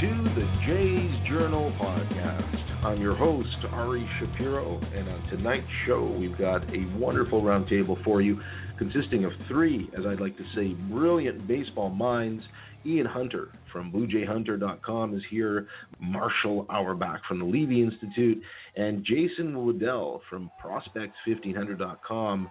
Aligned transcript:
To 0.00 0.08
the 0.34 0.46
Jays 0.66 1.26
Journal 1.26 1.72
podcast. 1.80 2.84
I'm 2.84 3.00
your 3.00 3.16
host, 3.16 3.56
Ari 3.72 4.06
Shapiro, 4.20 4.78
and 4.94 5.08
on 5.08 5.26
tonight's 5.30 5.66
show, 5.86 6.14
we've 6.20 6.36
got 6.36 6.62
a 6.64 6.84
wonderful 6.98 7.40
roundtable 7.40 8.04
for 8.04 8.20
you 8.20 8.38
consisting 8.78 9.24
of 9.24 9.32
three, 9.48 9.88
as 9.98 10.04
I'd 10.04 10.20
like 10.20 10.36
to 10.36 10.44
say, 10.54 10.74
brilliant 10.92 11.48
baseball 11.48 11.88
minds. 11.88 12.42
Ian 12.84 13.06
Hunter 13.06 13.48
from 13.72 13.90
BlueJayHunter.com 13.90 15.16
is 15.16 15.22
here, 15.30 15.66
Marshall 15.98 16.66
Auerback 16.66 17.20
from 17.26 17.38
the 17.38 17.46
Levy 17.46 17.82
Institute, 17.82 18.42
and 18.76 19.02
Jason 19.02 19.54
Woodell 19.54 20.20
from 20.28 20.50
Prospects1500.com 20.62 22.50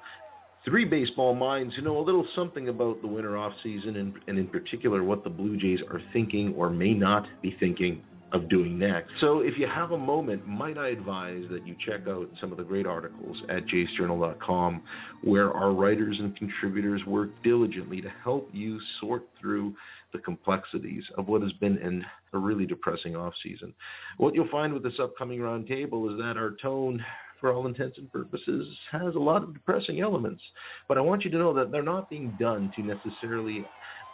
three 0.65 0.85
baseball 0.85 1.35
minds 1.35 1.73
who 1.75 1.83
know 1.83 1.99
a 1.99 2.01
little 2.01 2.27
something 2.35 2.69
about 2.69 3.01
the 3.01 3.07
winter 3.07 3.37
off 3.37 3.53
season 3.63 3.97
and, 3.97 4.13
and 4.27 4.37
in 4.37 4.47
particular 4.47 5.03
what 5.03 5.23
the 5.23 5.29
Blue 5.29 5.57
Jays 5.57 5.79
are 5.91 6.01
thinking 6.11 6.53
or 6.57 6.69
may 6.69 6.93
not 6.93 7.25
be 7.41 7.55
thinking 7.59 8.01
of 8.33 8.49
doing 8.49 8.77
next. 8.77 9.11
So 9.21 9.39
if 9.39 9.53
you 9.57 9.67
have 9.73 9.91
a 9.91 9.97
moment, 9.97 10.45
might 10.47 10.77
I 10.77 10.89
advise 10.89 11.43
that 11.51 11.65
you 11.65 11.75
check 11.85 12.07
out 12.07 12.27
some 12.41 12.51
of 12.51 12.57
the 12.57 12.63
great 12.63 12.85
articles 12.85 13.37
at 13.49 13.63
jaysjournal.com 13.67 14.81
where 15.23 15.53
our 15.53 15.71
writers 15.71 16.17
and 16.19 16.35
contributors 16.35 17.01
work 17.05 17.29
diligently 17.43 18.01
to 18.01 18.09
help 18.23 18.49
you 18.51 18.79
sort 18.99 19.27
through 19.39 19.73
the 20.11 20.19
complexities 20.19 21.03
of 21.17 21.27
what 21.27 21.41
has 21.41 21.51
been 21.53 21.77
an, 21.77 22.03
a 22.33 22.37
really 22.37 22.65
depressing 22.65 23.15
off 23.15 23.33
season. 23.43 23.73
What 24.17 24.33
you'll 24.33 24.49
find 24.49 24.73
with 24.73 24.83
this 24.83 24.99
upcoming 25.01 25.39
roundtable 25.39 26.11
is 26.11 26.17
that 26.17 26.35
our 26.35 26.55
tone 26.61 27.03
for 27.45 27.53
all 27.53 27.67
intents 27.67 27.99
and 27.99 28.11
purposes, 28.11 28.67
has 28.91 29.13
a 29.13 29.19
lot 29.19 29.43
of 29.43 29.53
depressing 29.53 30.01
elements. 30.01 30.41
But 30.87 30.97
I 30.97 31.01
want 31.01 31.23
you 31.23 31.29
to 31.29 31.37
know 31.37 31.53
that 31.53 31.71
they're 31.71 31.83
not 31.83 32.09
being 32.09 32.35
done 32.39 32.71
to 32.75 32.81
necessarily 32.81 33.63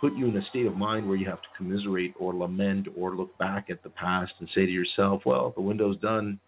put 0.02 0.14
you 0.18 0.28
in 0.28 0.36
a 0.36 0.46
state 0.50 0.66
of 0.66 0.76
mind 0.76 1.08
where 1.08 1.16
you 1.16 1.30
have 1.30 1.42
to 1.42 1.48
commiserate 1.56 2.14
or 2.20 2.36
lament 2.36 2.90
or 2.94 3.16
look 3.16 3.38
back 3.38 3.70
at 3.70 3.84
the 3.84 3.90
past 3.92 4.34
and 4.40 4.50
say 4.54 4.66
to 4.66 4.72
yourself, 4.72 5.22
well, 5.26 5.54
the 5.56 5.62
window's 5.62 5.98
done. 6.00 6.42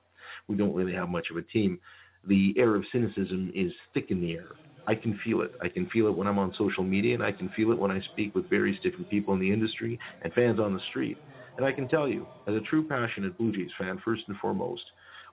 We 0.50 0.58
don't 0.58 0.76
really 0.76 0.92
have 0.92 1.08
much 1.08 1.28
of 1.32 1.38
a 1.38 1.42
team. 1.42 1.80
The 2.28 2.54
air 2.58 2.76
of 2.76 2.84
cynicism 2.92 3.54
is 3.56 3.72
thick 3.94 4.08
in 4.10 4.20
the 4.20 4.34
air. 4.34 4.50
I 4.86 4.96
can 4.96 5.18
feel 5.24 5.40
it. 5.40 5.54
I 5.62 5.70
can 5.70 5.90
feel 5.90 6.08
it 6.08 6.18
when 6.18 6.28
I'm 6.28 6.38
on 6.38 6.54
social 6.58 6.84
media, 6.84 7.14
and 7.14 7.24
I 7.24 7.32
can 7.32 7.48
feel 7.56 7.72
it 7.72 7.80
when 7.80 7.92
I 7.92 8.02
speak 8.12 8.36
with 8.36 8.50
various 8.50 8.78
different 8.84 9.10
people 9.10 9.34
in 9.34 9.40
the 9.40 9.54
industry 9.54 9.98
and 10.22 10.34
fans 10.34 10.60
on 10.60 10.74
the 10.74 10.82
street. 10.90 11.18
And 11.56 11.66
I 11.66 11.72
can 11.72 11.88
tell 11.88 12.10
you, 12.10 12.28
as 12.46 12.56
a 12.56 12.60
true 12.70 12.86
passionate 12.86 13.38
Blue 13.38 13.54
Jays 13.54 13.72
fan, 13.80 14.02
first 14.04 14.24
and 14.28 14.36
foremost, 14.40 14.84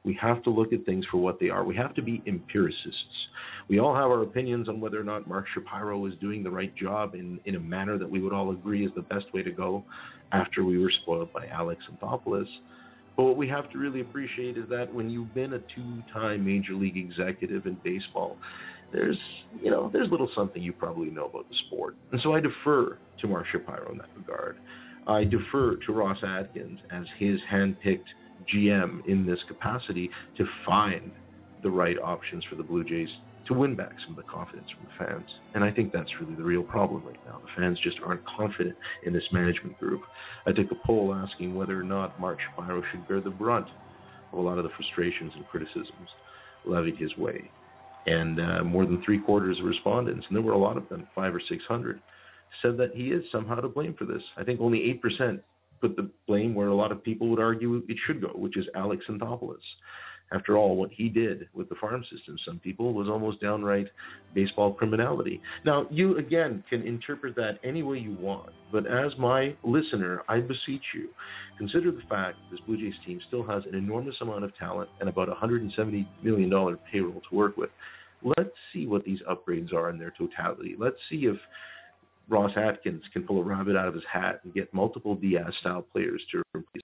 we 0.04 0.18
have 0.20 0.42
to 0.44 0.50
look 0.50 0.72
at 0.72 0.84
things 0.86 1.04
for 1.10 1.18
what 1.18 1.38
they 1.38 1.50
are. 1.50 1.64
We 1.64 1.76
have 1.76 1.94
to 1.94 2.02
be 2.02 2.22
empiricists. 2.26 3.28
We 3.68 3.78
all 3.78 3.94
have 3.94 4.06
our 4.06 4.22
opinions 4.22 4.68
on 4.68 4.80
whether 4.80 4.98
or 4.98 5.04
not 5.04 5.28
Mark 5.28 5.46
Shapiro 5.54 6.06
is 6.06 6.14
doing 6.20 6.42
the 6.42 6.50
right 6.50 6.74
job 6.74 7.14
in, 7.14 7.38
in 7.44 7.56
a 7.56 7.60
manner 7.60 7.98
that 7.98 8.10
we 8.10 8.20
would 8.20 8.32
all 8.32 8.50
agree 8.50 8.84
is 8.86 8.92
the 8.94 9.02
best 9.02 9.26
way 9.34 9.42
to 9.42 9.50
go 9.50 9.84
after 10.32 10.64
we 10.64 10.78
were 10.78 10.92
spoiled 11.02 11.32
by 11.32 11.46
Alex 11.46 11.82
Anthopoulos. 11.92 12.48
But 13.16 13.24
what 13.24 13.36
we 13.36 13.48
have 13.48 13.70
to 13.72 13.78
really 13.78 14.00
appreciate 14.00 14.56
is 14.56 14.64
that 14.70 14.92
when 14.92 15.10
you've 15.10 15.34
been 15.34 15.52
a 15.52 15.58
two-time 15.74 16.44
major 16.44 16.72
league 16.72 16.96
executive 16.96 17.66
in 17.66 17.76
baseball, 17.84 18.36
there's 18.92 19.18
you 19.62 19.70
know 19.70 19.90
there's 19.92 20.10
little 20.10 20.30
something 20.34 20.62
you 20.62 20.72
probably 20.72 21.10
know 21.10 21.26
about 21.26 21.48
the 21.48 21.54
sport, 21.66 21.94
and 22.12 22.20
so 22.22 22.34
I 22.34 22.40
defer 22.40 22.98
to 23.20 23.28
Mark 23.28 23.46
Shapiro 23.52 23.92
in 23.92 23.98
that 23.98 24.08
regard. 24.16 24.56
I 25.06 25.24
defer 25.24 25.76
to 25.86 25.92
Ross 25.92 26.18
Atkins 26.26 26.78
as 26.90 27.04
his 27.18 27.38
hand-picked 27.48 28.08
GM 28.52 29.06
in 29.06 29.26
this 29.26 29.38
capacity 29.48 30.10
to 30.36 30.44
find 30.66 31.10
the 31.62 31.70
right 31.70 31.96
options 32.02 32.44
for 32.48 32.56
the 32.56 32.62
Blue 32.62 32.84
Jays 32.84 33.08
to 33.46 33.54
win 33.54 33.74
back 33.74 33.92
some 34.04 34.16
of 34.16 34.24
the 34.24 34.30
confidence 34.30 34.68
from 34.70 34.86
the 34.86 35.04
fans. 35.04 35.28
And 35.54 35.64
I 35.64 35.70
think 35.70 35.92
that's 35.92 36.10
really 36.20 36.34
the 36.34 36.42
real 36.42 36.62
problem 36.62 37.04
right 37.04 37.18
now. 37.26 37.40
The 37.40 37.60
fans 37.60 37.78
just 37.82 37.96
aren't 38.04 38.22
confident 38.24 38.76
in 39.04 39.12
this 39.12 39.24
management 39.32 39.78
group. 39.78 40.02
I 40.46 40.52
took 40.52 40.70
a 40.70 40.86
poll 40.86 41.14
asking 41.14 41.54
whether 41.54 41.78
or 41.78 41.82
not 41.82 42.18
Mark 42.20 42.38
Shapiro 42.40 42.82
should 42.90 43.06
bear 43.08 43.20
the 43.20 43.30
brunt 43.30 43.66
of 44.32 44.38
a 44.38 44.42
lot 44.42 44.58
of 44.58 44.64
the 44.64 44.70
frustrations 44.76 45.32
and 45.34 45.46
criticisms 45.48 46.08
levied 46.64 46.96
his 46.96 47.16
way. 47.16 47.50
And 48.06 48.40
uh, 48.40 48.64
more 48.64 48.86
than 48.86 49.02
three 49.04 49.18
quarters 49.18 49.58
of 49.58 49.66
respondents, 49.66 50.24
and 50.28 50.36
there 50.36 50.42
were 50.42 50.52
a 50.52 50.58
lot 50.58 50.76
of 50.76 50.88
them, 50.88 51.06
five 51.14 51.34
or 51.34 51.42
six 51.48 51.62
hundred, 51.68 52.00
said 52.62 52.76
that 52.78 52.94
he 52.94 53.08
is 53.08 53.22
somehow 53.30 53.56
to 53.56 53.68
blame 53.68 53.94
for 53.98 54.04
this. 54.04 54.22
I 54.36 54.44
think 54.44 54.60
only 54.60 55.00
8% 55.04 55.40
put 55.80 55.96
the 55.96 56.10
blame 56.26 56.54
where 56.54 56.68
a 56.68 56.74
lot 56.74 56.92
of 56.92 57.02
people 57.02 57.28
would 57.28 57.40
argue 57.40 57.82
it 57.88 57.96
should 58.06 58.20
go, 58.20 58.28
which 58.34 58.56
is 58.56 58.66
Alex 58.74 59.04
Anthopoulos. 59.08 59.58
After 60.32 60.56
all, 60.56 60.76
what 60.76 60.90
he 60.92 61.08
did 61.08 61.48
with 61.54 61.68
the 61.68 61.74
farm 61.74 62.04
system, 62.04 62.38
some 62.46 62.60
people, 62.60 62.92
was 62.94 63.08
almost 63.08 63.40
downright 63.40 63.88
baseball 64.32 64.72
criminality. 64.72 65.40
Now, 65.64 65.88
you 65.90 66.18
again 66.18 66.62
can 66.70 66.82
interpret 66.82 67.34
that 67.34 67.58
any 67.64 67.82
way 67.82 67.98
you 67.98 68.16
want, 68.20 68.50
but 68.70 68.86
as 68.86 69.10
my 69.18 69.56
listener, 69.64 70.22
I 70.28 70.38
beseech 70.38 70.84
you, 70.94 71.08
consider 71.58 71.90
the 71.90 72.02
fact 72.08 72.38
this 72.50 72.60
Blue 72.60 72.76
Jays 72.76 72.94
team 73.04 73.20
still 73.26 73.44
has 73.44 73.64
an 73.66 73.74
enormous 73.74 74.14
amount 74.20 74.44
of 74.44 74.56
talent 74.56 74.88
and 75.00 75.08
about 75.08 75.28
$170 75.28 76.06
million 76.22 76.78
payroll 76.92 77.22
to 77.28 77.34
work 77.34 77.56
with. 77.56 77.70
Let's 78.22 78.54
see 78.72 78.86
what 78.86 79.04
these 79.04 79.20
upgrades 79.28 79.72
are 79.72 79.90
in 79.90 79.98
their 79.98 80.12
totality. 80.16 80.76
Let's 80.78 80.96
see 81.10 81.24
if 81.26 81.36
Ross 82.30 82.52
Atkins 82.56 83.02
can 83.12 83.24
pull 83.24 83.40
a 83.40 83.44
rabbit 83.44 83.76
out 83.76 83.88
of 83.88 83.94
his 83.94 84.04
hat 84.10 84.40
and 84.44 84.54
get 84.54 84.72
multiple 84.72 85.16
Diaz 85.16 85.52
style 85.60 85.84
players 85.92 86.22
to 86.30 86.42
replace 86.54 86.82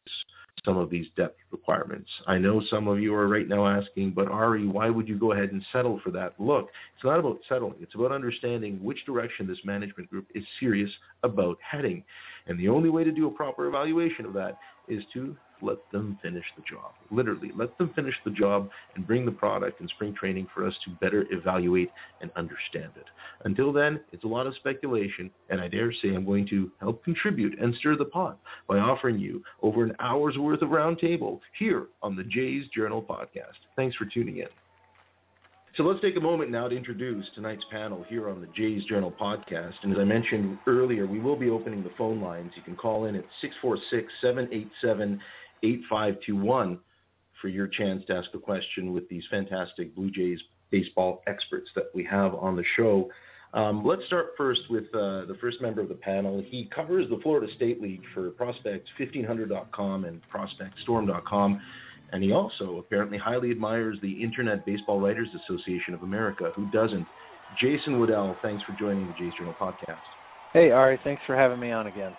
some 0.64 0.76
of 0.76 0.90
these 0.90 1.06
depth 1.16 1.38
requirements. 1.52 2.08
I 2.26 2.38
know 2.38 2.60
some 2.68 2.88
of 2.88 2.98
you 2.98 3.14
are 3.14 3.28
right 3.28 3.48
now 3.48 3.66
asking, 3.66 4.12
but 4.12 4.26
Ari, 4.26 4.66
why 4.66 4.90
would 4.90 5.08
you 5.08 5.16
go 5.16 5.32
ahead 5.32 5.52
and 5.52 5.62
settle 5.72 6.00
for 6.02 6.10
that? 6.10 6.34
Look, 6.40 6.70
it's 6.96 7.04
not 7.04 7.20
about 7.20 7.38
settling, 7.48 7.76
it's 7.80 7.94
about 7.94 8.10
understanding 8.10 8.82
which 8.82 8.98
direction 9.06 9.46
this 9.46 9.58
management 9.64 10.10
group 10.10 10.26
is 10.34 10.42
serious 10.58 10.90
about 11.22 11.58
heading. 11.60 12.02
And 12.48 12.58
the 12.58 12.68
only 12.68 12.90
way 12.90 13.04
to 13.04 13.12
do 13.12 13.28
a 13.28 13.30
proper 13.30 13.66
evaluation 13.66 14.24
of 14.24 14.32
that 14.34 14.58
is 14.88 15.02
to 15.14 15.36
let 15.62 15.78
them 15.93 16.19
finish 16.22 16.44
the 16.56 16.62
job. 16.62 16.93
Literally, 17.11 17.50
let 17.56 17.77
them 17.78 17.93
finish 17.94 18.15
the 18.25 18.31
job 18.31 18.69
and 18.94 19.06
bring 19.06 19.25
the 19.25 19.33
product 19.33 19.81
in 19.81 19.89
spring 19.89 20.15
training 20.19 20.47
for 20.55 20.67
us 20.67 20.75
to 20.84 20.91
better 21.00 21.27
evaluate 21.31 21.91
and 22.21 22.31
understand 22.37 22.93
it. 22.97 23.06
Until 23.44 23.72
then, 23.72 24.00
it's 24.12 24.25
a 24.25 24.28
lot 24.28 24.47
of 24.47 24.55
speculation, 24.56 25.31
and 25.50 25.61
I 25.61 25.69
dare 25.69 25.93
say 25.93 26.15
I'm 26.15 26.25
going 26.25 26.47
to 26.49 26.71
help 26.81 27.05
contribute 27.05 27.59
and 27.59 27.75
stir 27.77 27.97
the 27.97 28.05
pot 28.05 28.39
by 28.69 28.78
offering 28.78 29.19
you 29.19 29.43
over 29.62 29.84
an 29.84 29.94
hour's 30.00 30.37
worth 30.39 30.62
of 30.62 30.71
roundtable 30.71 31.41
here 31.59 31.87
on 32.03 32.17
the 32.17 32.25
Jays 32.25 32.65
Journal 32.75 33.03
podcast. 33.03 33.59
Thanks 33.77 33.97
for 33.97 34.06
tuning 34.06 34.38
in. 34.38 34.49
So 35.77 35.83
let's 35.83 36.00
take 36.00 36.17
a 36.17 36.21
moment 36.21 36.50
now 36.50 36.69
to 36.69 36.75
introduce 36.75 37.27
tonight's 37.34 37.65
panel 37.71 38.03
here 38.09 38.31
on 38.31 38.41
the 38.41 38.47
Jays 38.56 38.83
Journal 38.84 39.12
podcast. 39.21 39.75
And 39.83 39.93
as 39.93 39.99
I 39.99 40.05
mentioned 40.05 40.56
earlier, 40.67 41.06
we 41.06 41.21
will 41.21 41.37
be 41.37 41.50
opening 41.50 41.83
the 41.83 41.91
phone 41.99 42.23
lines. 42.23 42.50
You 42.56 42.62
can 42.62 42.77
call 42.77 43.05
in 43.05 43.15
at 43.15 43.25
646 43.43 44.11
787 44.23 45.21
8521 45.62 46.78
for 47.41 47.49
your 47.49 47.67
chance 47.67 48.03
to 48.06 48.15
ask 48.15 48.28
a 48.34 48.39
question 48.39 48.93
with 48.93 49.09
these 49.09 49.22
fantastic 49.31 49.94
Blue 49.94 50.11
Jays 50.11 50.39
baseball 50.71 51.22
experts 51.27 51.69
that 51.75 51.91
we 51.94 52.05
have 52.05 52.34
on 52.34 52.56
the 52.56 52.65
show. 52.77 53.09
Um, 53.55 53.84
let's 53.87 54.05
start 54.06 54.33
first 54.37 54.61
with 54.69 54.85
uh, 54.94 55.25
the 55.26 55.37
first 55.41 55.62
member 55.62 55.81
of 55.81 55.88
the 55.88 55.94
panel. 55.94 56.43
He 56.49 56.69
covers 56.75 57.08
the 57.08 57.19
Florida 57.23 57.50
State 57.56 57.81
League 57.81 58.03
for 58.12 58.31
Prospect1500.com 58.32 60.05
and 60.05 60.20
ProspectStorm.com, 60.32 61.62
and 62.12 62.23
he 62.23 62.32
also 62.32 62.79
apparently 62.79 63.19
highly 63.19 63.50
admires 63.50 63.99
the 64.02 64.12
Internet 64.23 64.67
Baseball 64.67 65.00
Writers 65.00 65.29
Association 65.44 65.94
of 65.94 66.02
America. 66.02 66.52
Who 66.55 66.67
doesn't? 66.70 67.06
Jason 67.61 67.94
Woodell, 67.94 68.37
thanks 68.43 68.62
for 68.64 68.76
joining 68.79 69.06
the 69.06 69.14
Jays 69.19 69.32
Journal 69.38 69.55
podcast. 69.59 70.00
Hey, 70.52 70.70
Ari, 70.70 70.99
thanks 71.05 71.23
for 71.26 71.37
having 71.37 71.61
me 71.61 71.70
on 71.70 71.87
again. 71.87 72.12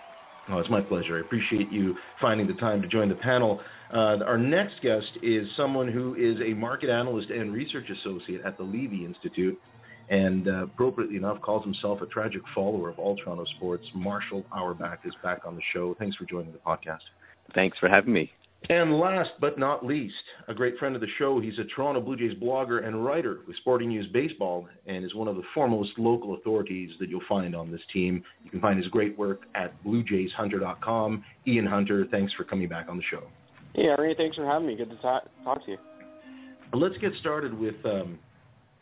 Oh, 0.50 0.60
it's 0.60 0.70
my 0.70 0.82
pleasure. 0.82 1.18
I 1.18 1.22
appreciate 1.22 1.72
you 1.72 1.96
finding 2.22 2.48
the 2.48 2.54
time 2.54 2.82
to 2.82 2.88
join 2.88 3.10
the 3.10 3.16
panel. 3.16 3.60
Uh, 3.94 4.24
our 4.26 4.38
next 4.38 4.82
guest 4.82 5.08
is 5.22 5.48
someone 5.58 5.92
who 5.92 6.16
is 6.16 6.38
a 6.46 6.54
market 6.54 6.90
analyst 6.90 7.30
and 7.30 7.54
research 7.54 7.86
associate 7.90 8.42
at 8.46 8.58
the 8.58 8.64
Levy 8.64 9.06
Institute, 9.06 9.60
and 10.10 10.48
uh, 10.48 10.64
appropriately 10.64 11.18
enough, 11.18 11.42
calls 11.42 11.64
himself 11.64 12.02
a 12.02 12.06
tragic 12.06 12.42
follower 12.56 12.90
of 12.90 12.98
all 13.00 13.16
Toronto 13.18 13.46
sports. 13.58 13.84
Marshall 13.94 14.46
Auerback 14.56 15.00
is 15.06 15.14
back 15.22 15.42
on 15.46 15.56
the 15.56 15.62
show. 15.74 15.96
Thanks 16.00 16.16
for 16.16 16.26
joining 16.26 16.54
the 16.54 16.60
podcast. 16.60 17.00
Thanks 17.54 17.78
for 17.80 17.90
having 17.90 18.14
me. 18.14 18.32
And 18.70 19.00
last 19.00 19.30
but 19.40 19.58
not 19.58 19.86
least, 19.86 20.16
a 20.48 20.54
great 20.54 20.78
friend 20.78 20.94
of 20.94 21.02
the 21.02 21.08
show. 21.18 21.40
He's 21.40 21.58
a 21.58 21.64
Toronto 21.76 22.02
Blue 22.02 22.18
Jays 22.18 22.38
blogger 22.38 22.86
and 22.86 23.06
writer 23.06 23.40
with 23.48 23.56
Sporting 23.58 23.90
News 23.90 24.08
Baseball 24.12 24.68
and 24.88 25.06
is 25.06 25.16
one 25.16 25.28
of 25.28 25.36
the 25.36 25.44
foremost 25.54 25.92
local 25.98 26.36
authorities 26.36 26.90
that 27.00 27.08
you'll 27.08 27.22
find 27.30 27.56
on 27.56 27.72
this 27.72 27.82
team. 27.94 28.24
You 28.44 28.52
can 28.52 28.60
find 28.60 28.78
his 28.78 28.88
great 28.88 29.18
work 29.18 29.44
at 29.56 29.72
bluejayshunter.com. 29.86 31.24
Ian 31.48 31.66
Hunter, 31.66 32.08
thanks 32.12 32.34
for 32.34 32.44
coming 32.44 32.68
back 32.68 32.88
on 32.90 32.98
the 32.98 33.04
show. 33.10 33.24
Yeah, 33.74 33.96
Ari, 33.98 34.16
thanks 34.18 34.36
for 34.36 34.46
having 34.46 34.68
me. 34.68 34.76
Good 34.76 34.90
to 34.90 34.98
talk, 34.98 35.24
talk 35.44 35.64
to 35.66 35.72
you. 35.72 35.78
Let's 36.74 36.98
get 36.98 37.14
started 37.22 37.58
with 37.58 37.76
um, 37.86 38.20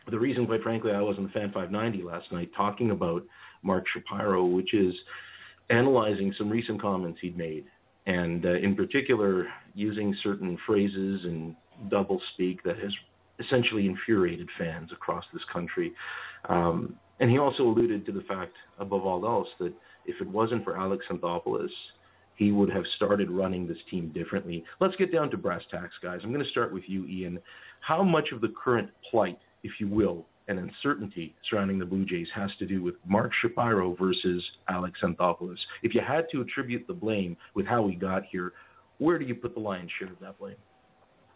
the 0.09 0.17
reason, 0.17 0.47
quite 0.47 0.63
frankly, 0.63 0.91
I 0.93 1.01
was 1.01 1.17
on 1.17 1.25
the 1.25 1.29
Fan 1.29 1.51
590 1.53 2.01
last 2.01 2.31
night 2.31 2.49
talking 2.57 2.89
about 2.89 3.23
Mark 3.61 3.85
Shapiro, 3.93 4.45
which 4.45 4.73
is 4.73 4.95
analyzing 5.69 6.33
some 6.37 6.49
recent 6.49 6.81
comments 6.81 7.19
he'd 7.21 7.37
made 7.37 7.65
and 8.05 8.45
uh, 8.45 8.53
in 8.53 8.75
particular 8.75 9.47
using 9.73 10.15
certain 10.23 10.57
phrases 10.65 11.21
and 11.23 11.55
double 11.89 12.21
speak 12.33 12.63
that 12.63 12.77
has 12.79 12.91
essentially 13.39 13.85
infuriated 13.85 14.47
fans 14.57 14.89
across 14.91 15.23
this 15.33 15.43
country. 15.51 15.93
Um, 16.47 16.95
and 17.19 17.29
he 17.29 17.37
also 17.37 17.63
alluded 17.63 18.05
to 18.05 18.11
the 18.11 18.21
fact, 18.21 18.53
above 18.79 19.05
all 19.05 19.25
else, 19.25 19.47
that 19.59 19.73
if 20.05 20.19
it 20.21 20.27
wasn't 20.27 20.63
for 20.63 20.77
Alex 20.77 21.05
Anthopoulos 21.09 21.69
he 22.35 22.51
would 22.51 22.69
have 22.69 22.83
started 22.95 23.31
running 23.31 23.67
this 23.67 23.77
team 23.89 24.11
differently. 24.13 24.63
Let's 24.79 24.95
get 24.97 25.11
down 25.11 25.31
to 25.31 25.37
brass 25.37 25.61
tacks, 25.71 25.93
guys. 26.03 26.19
I'm 26.23 26.31
going 26.31 26.43
to 26.43 26.51
start 26.51 26.73
with 26.73 26.83
you, 26.87 27.05
Ian. 27.07 27.39
How 27.79 28.03
much 28.03 28.29
of 28.33 28.41
the 28.41 28.53
current 28.61 28.89
plight, 29.09 29.39
if 29.63 29.71
you 29.79 29.87
will, 29.87 30.25
and 30.47 30.59
uncertainty 30.59 31.35
surrounding 31.49 31.79
the 31.79 31.85
Blue 31.85 32.05
Jays 32.05 32.27
has 32.35 32.49
to 32.59 32.65
do 32.65 32.83
with 32.83 32.95
Mark 33.07 33.31
Shapiro 33.41 33.95
versus 33.99 34.43
Alex 34.69 34.99
Anthopoulos? 35.03 35.57
If 35.83 35.93
you 35.95 36.01
had 36.05 36.25
to 36.31 36.41
attribute 36.41 36.85
the 36.87 36.93
blame 36.93 37.35
with 37.55 37.65
how 37.65 37.81
we 37.81 37.95
got 37.95 38.23
here, 38.31 38.53
where 38.97 39.19
do 39.19 39.25
you 39.25 39.35
put 39.35 39.53
the 39.53 39.59
lion's 39.59 39.91
share 39.99 40.11
of 40.11 40.19
that 40.21 40.37
blame? 40.39 40.55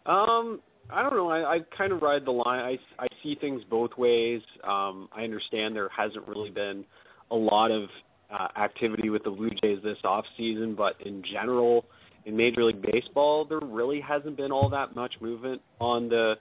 Um, 0.06 0.60
I 0.90 1.02
don't 1.02 1.14
know. 1.14 1.30
I, 1.30 1.56
I 1.56 1.58
kind 1.76 1.92
of 1.92 2.02
ride 2.02 2.24
the 2.24 2.30
line. 2.30 2.78
I, 2.98 3.02
I 3.02 3.06
see 3.22 3.36
things 3.40 3.62
both 3.68 3.90
ways. 3.98 4.40
Um, 4.64 5.08
I 5.12 5.22
understand 5.22 5.76
there 5.76 5.90
hasn't 5.96 6.26
really 6.26 6.50
been 6.50 6.84
a 7.30 7.36
lot 7.36 7.70
of 7.70 7.88
uh, 8.32 8.48
activity 8.58 9.10
with 9.10 9.24
the 9.24 9.30
Blue 9.30 9.50
Jays 9.62 9.78
this 9.82 9.98
off 10.04 10.24
season, 10.36 10.74
but 10.74 10.94
in 11.04 11.22
general, 11.32 11.84
in 12.24 12.36
Major 12.36 12.64
League 12.64 12.82
Baseball, 12.82 13.44
there 13.44 13.60
really 13.62 14.00
hasn't 14.00 14.36
been 14.36 14.52
all 14.52 14.68
that 14.70 14.94
much 14.94 15.14
movement 15.20 15.60
on 15.80 16.08
the 16.08 16.34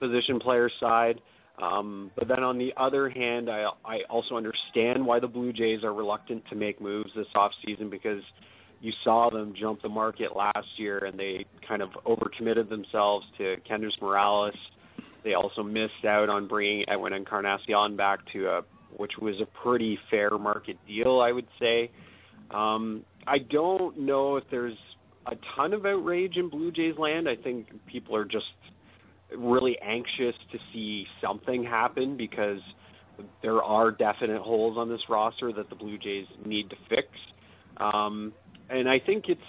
position 0.00 0.38
player 0.38 0.70
side. 0.80 1.20
Um, 1.60 2.10
but 2.16 2.26
then 2.26 2.42
on 2.42 2.58
the 2.58 2.72
other 2.76 3.08
hand, 3.08 3.48
I, 3.48 3.66
I 3.84 3.98
also 4.10 4.36
understand 4.36 5.06
why 5.06 5.20
the 5.20 5.28
Blue 5.28 5.52
Jays 5.52 5.84
are 5.84 5.94
reluctant 5.94 6.42
to 6.50 6.56
make 6.56 6.80
moves 6.80 7.10
this 7.14 7.28
off 7.34 7.52
season 7.64 7.90
because 7.90 8.22
you 8.80 8.92
saw 9.04 9.30
them 9.30 9.54
jump 9.58 9.80
the 9.80 9.88
market 9.88 10.36
last 10.36 10.66
year 10.76 11.04
and 11.04 11.18
they 11.18 11.46
kind 11.66 11.80
of 11.80 11.90
overcommitted 12.06 12.68
themselves 12.68 13.24
to 13.38 13.56
Kendrys 13.68 14.00
Morales. 14.02 14.54
They 15.22 15.34
also 15.34 15.62
missed 15.62 16.04
out 16.06 16.28
on 16.28 16.48
bringing 16.48 16.84
Edwin 16.88 17.12
Encarnacion 17.12 17.96
back 17.96 18.20
to 18.32 18.46
a 18.48 18.62
which 18.96 19.12
was 19.20 19.34
a 19.40 19.46
pretty 19.46 19.98
fair 20.10 20.30
market 20.30 20.76
deal, 20.86 21.20
I 21.20 21.32
would 21.32 21.48
say. 21.58 21.90
Um, 22.50 23.04
I 23.26 23.38
don't 23.38 23.98
know 24.00 24.36
if 24.36 24.44
there's 24.50 24.76
a 25.26 25.36
ton 25.56 25.72
of 25.72 25.86
outrage 25.86 26.36
in 26.36 26.48
Blue 26.48 26.70
Jays 26.70 26.96
land. 26.98 27.28
I 27.28 27.36
think 27.36 27.66
people 27.86 28.14
are 28.14 28.24
just 28.24 28.44
really 29.36 29.76
anxious 29.82 30.34
to 30.52 30.58
see 30.72 31.06
something 31.22 31.64
happen 31.64 32.16
because 32.16 32.60
there 33.42 33.62
are 33.62 33.90
definite 33.90 34.42
holes 34.42 34.76
on 34.76 34.88
this 34.88 35.00
roster 35.08 35.52
that 35.52 35.68
the 35.68 35.76
Blue 35.76 35.98
Jays 35.98 36.26
need 36.44 36.70
to 36.70 36.76
fix. 36.88 37.08
Um, 37.76 38.32
and 38.70 38.88
I 38.88 38.98
think 38.98 39.24
it's 39.28 39.40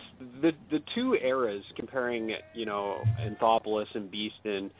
the 0.41 0.51
the 0.71 0.79
two 0.93 1.15
eras 1.15 1.63
comparing, 1.75 2.31
you 2.53 2.65
know, 2.65 2.97
Anthopoulos 3.19 3.85
and 3.93 4.11
Beeston 4.11 4.71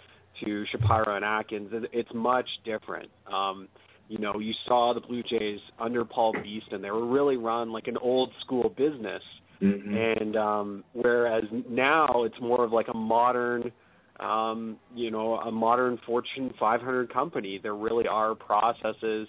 to 0.44 0.65
Shapiro 0.71 1.15
and 1.15 1.24
Atkins. 1.24 1.69
It's 1.94 2.09
much 2.13 2.48
different. 2.65 3.09
Um, 3.31 3.68
you 4.07 4.19
know, 4.19 4.39
you 4.39 4.53
saw 4.68 4.94
the 4.94 5.00
Blue 5.00 5.24
Jays 5.24 5.59
under 5.80 6.06
Paul 6.06 6.33
Beeston. 6.44 6.81
They 6.81 6.91
were 6.91 7.07
really 7.07 7.38
run 7.38 7.71
like 7.71 7.88
an 7.88 7.98
old 7.98 8.31
school 8.41 8.69
business. 8.69 9.24
Mm-hmm. 9.62 9.95
And 9.95 10.36
um 10.36 10.83
whereas 10.91 11.45
now 11.69 12.24
it's 12.25 12.36
more 12.41 12.65
of 12.65 12.74
like 12.74 12.88
a 12.94 12.98
modern 12.98 13.71
um, 14.19 14.77
you 14.94 15.12
know, 15.12 15.35
a 15.38 15.51
modern 15.51 16.00
Fortune 16.06 16.53
500 16.59 17.13
company. 17.13 17.59
There 17.62 17.75
really 17.75 18.07
are 18.07 18.35
processes. 18.35 19.27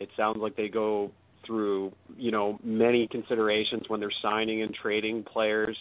It 0.00 0.08
sounds 0.16 0.38
like 0.38 0.56
they 0.56 0.68
go 0.68 1.10
through, 1.46 1.92
you 2.16 2.30
know, 2.30 2.58
many 2.64 3.06
considerations 3.06 3.84
when 3.88 4.00
they're 4.00 4.12
signing 4.22 4.62
and 4.62 4.74
trading 4.74 5.22
players. 5.22 5.76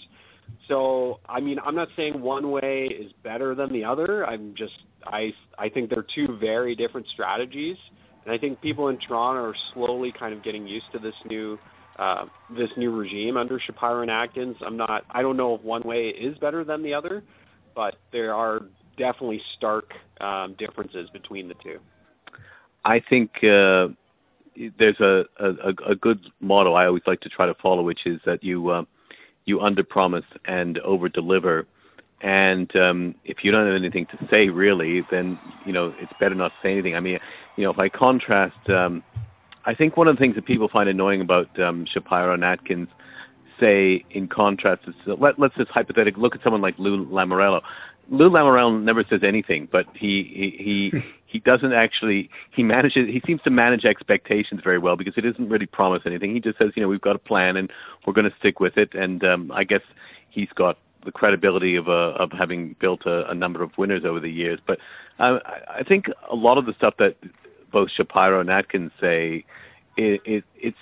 So, 0.67 1.19
I 1.27 1.39
mean, 1.39 1.57
I'm 1.65 1.75
not 1.75 1.87
saying 1.95 2.19
one 2.19 2.51
way 2.51 2.85
is 2.85 3.11
better 3.23 3.55
than 3.55 3.71
the 3.71 3.83
other. 3.85 4.25
I'm 4.25 4.53
just 4.57 4.73
I 5.05 5.31
I 5.57 5.69
think 5.69 5.89
they're 5.89 6.05
two 6.15 6.37
very 6.39 6.75
different 6.75 7.07
strategies. 7.13 7.77
And 8.25 8.33
I 8.33 8.37
think 8.37 8.61
people 8.61 8.87
in 8.87 8.97
Toronto 8.99 9.41
are 9.41 9.55
slowly 9.73 10.13
kind 10.17 10.33
of 10.33 10.43
getting 10.43 10.67
used 10.67 10.85
to 10.93 10.99
this 10.99 11.15
new 11.29 11.57
uh, 11.99 12.25
this 12.55 12.69
new 12.77 12.95
regime 12.95 13.37
under 13.37 13.59
Shapiro 13.59 14.01
and 14.01 14.09
Atkins. 14.11 14.55
I'm 14.65 14.77
not. 14.77 15.03
I 15.11 15.21
don't 15.21 15.37
know 15.37 15.55
if 15.55 15.61
one 15.61 15.83
way 15.83 16.07
is 16.07 16.37
better 16.39 16.63
than 16.63 16.81
the 16.83 16.93
other, 16.93 17.23
but 17.75 17.95
there 18.11 18.33
are 18.33 18.61
definitely 18.97 19.41
stark 19.57 19.93
um, 20.21 20.55
differences 20.57 21.09
between 21.11 21.47
the 21.47 21.55
two. 21.55 21.79
I 22.85 22.99
think 22.99 23.31
uh, 23.43 23.87
there's 24.77 24.99
a, 24.99 25.23
a, 25.39 25.91
a 25.91 25.95
good 25.95 26.19
model 26.39 26.75
I 26.75 26.85
always 26.85 27.03
like 27.07 27.21
to 27.21 27.29
try 27.29 27.45
to 27.45 27.55
follow, 27.55 27.81
which 27.81 28.05
is 28.05 28.19
that 28.25 28.43
you 28.43 28.69
uh, 28.69 28.83
you 29.45 29.59
underpromise 29.59 30.25
and 30.45 30.77
overdeliver. 30.85 31.65
And 32.21 32.73
um, 32.77 33.15
if 33.25 33.43
you 33.43 33.51
don't 33.51 33.65
have 33.65 33.75
anything 33.75 34.05
to 34.07 34.27
say 34.29 34.49
really, 34.49 35.01
then 35.11 35.37
you 35.65 35.73
know 35.73 35.93
it's 35.99 36.13
better 36.19 36.35
not 36.35 36.49
to 36.49 36.55
say 36.61 36.71
anything. 36.71 36.95
I 36.95 36.99
mean, 36.99 37.19
you 37.57 37.63
know, 37.63 37.71
if 37.71 37.79
I 37.79 37.89
contrast, 37.89 38.69
um, 38.69 39.03
I 39.65 39.73
think 39.73 39.97
one 39.97 40.07
of 40.07 40.15
the 40.15 40.19
things 40.19 40.35
that 40.35 40.45
people 40.45 40.69
find 40.69 40.89
annoying 40.89 41.21
about 41.21 41.59
um, 41.59 41.85
Shapiro 41.91 42.33
and 42.33 42.43
Atkins, 42.43 42.87
say 43.59 44.05
in 44.11 44.27
contrast, 44.27 44.83
is 44.87 44.95
let, 45.05 45.39
let's 45.39 45.55
just 45.55 45.71
hypothetically 45.71 46.21
look 46.21 46.35
at 46.35 46.43
someone 46.43 46.61
like 46.61 46.75
Lou 46.77 47.05
Lamoriello. 47.05 47.61
Lou 48.09 48.29
Lamoriello 48.29 48.81
never 48.81 49.03
says 49.09 49.21
anything, 49.23 49.67
but 49.71 49.85
he 49.93 50.23
he 50.59 50.91
he, 50.91 51.03
he 51.25 51.39
doesn't 51.39 51.73
actually 51.73 52.29
he 52.51 52.63
manages 52.63 53.07
he 53.07 53.21
seems 53.25 53.41
to 53.43 53.49
manage 53.49 53.85
expectations 53.85 54.61
very 54.63 54.77
well 54.77 54.95
because 54.95 55.15
he 55.15 55.21
doesn't 55.21 55.49
really 55.49 55.65
promise 55.65 56.03
anything. 56.05 56.33
He 56.33 56.39
just 56.39 56.57
says, 56.57 56.71
you 56.75 56.81
know, 56.81 56.89
we've 56.89 57.01
got 57.01 57.15
a 57.15 57.19
plan 57.19 57.57
and 57.57 57.71
we're 58.05 58.13
going 58.13 58.29
to 58.29 58.37
stick 58.37 58.59
with 58.59 58.77
it. 58.77 58.93
And 58.93 59.23
um, 59.23 59.51
I 59.51 59.63
guess 59.63 59.81
he's 60.29 60.49
got 60.55 60.77
the 61.05 61.11
credibility 61.11 61.75
of 61.75 61.87
uh, 61.87 62.13
of 62.19 62.31
having 62.31 62.75
built 62.79 63.05
a, 63.05 63.29
a 63.29 63.33
number 63.33 63.63
of 63.63 63.71
winners 63.77 64.03
over 64.05 64.19
the 64.19 64.31
years. 64.31 64.59
But 64.65 64.79
uh, 65.19 65.39
I 65.69 65.83
think 65.87 66.05
a 66.31 66.35
lot 66.35 66.57
of 66.57 66.65
the 66.65 66.73
stuff 66.73 66.95
that 66.99 67.15
both 67.71 67.89
Shapiro 67.91 68.39
and 68.39 68.49
Atkins 68.49 68.91
say, 68.99 69.45
it, 69.97 70.21
it 70.25 70.43
it's 70.55 70.77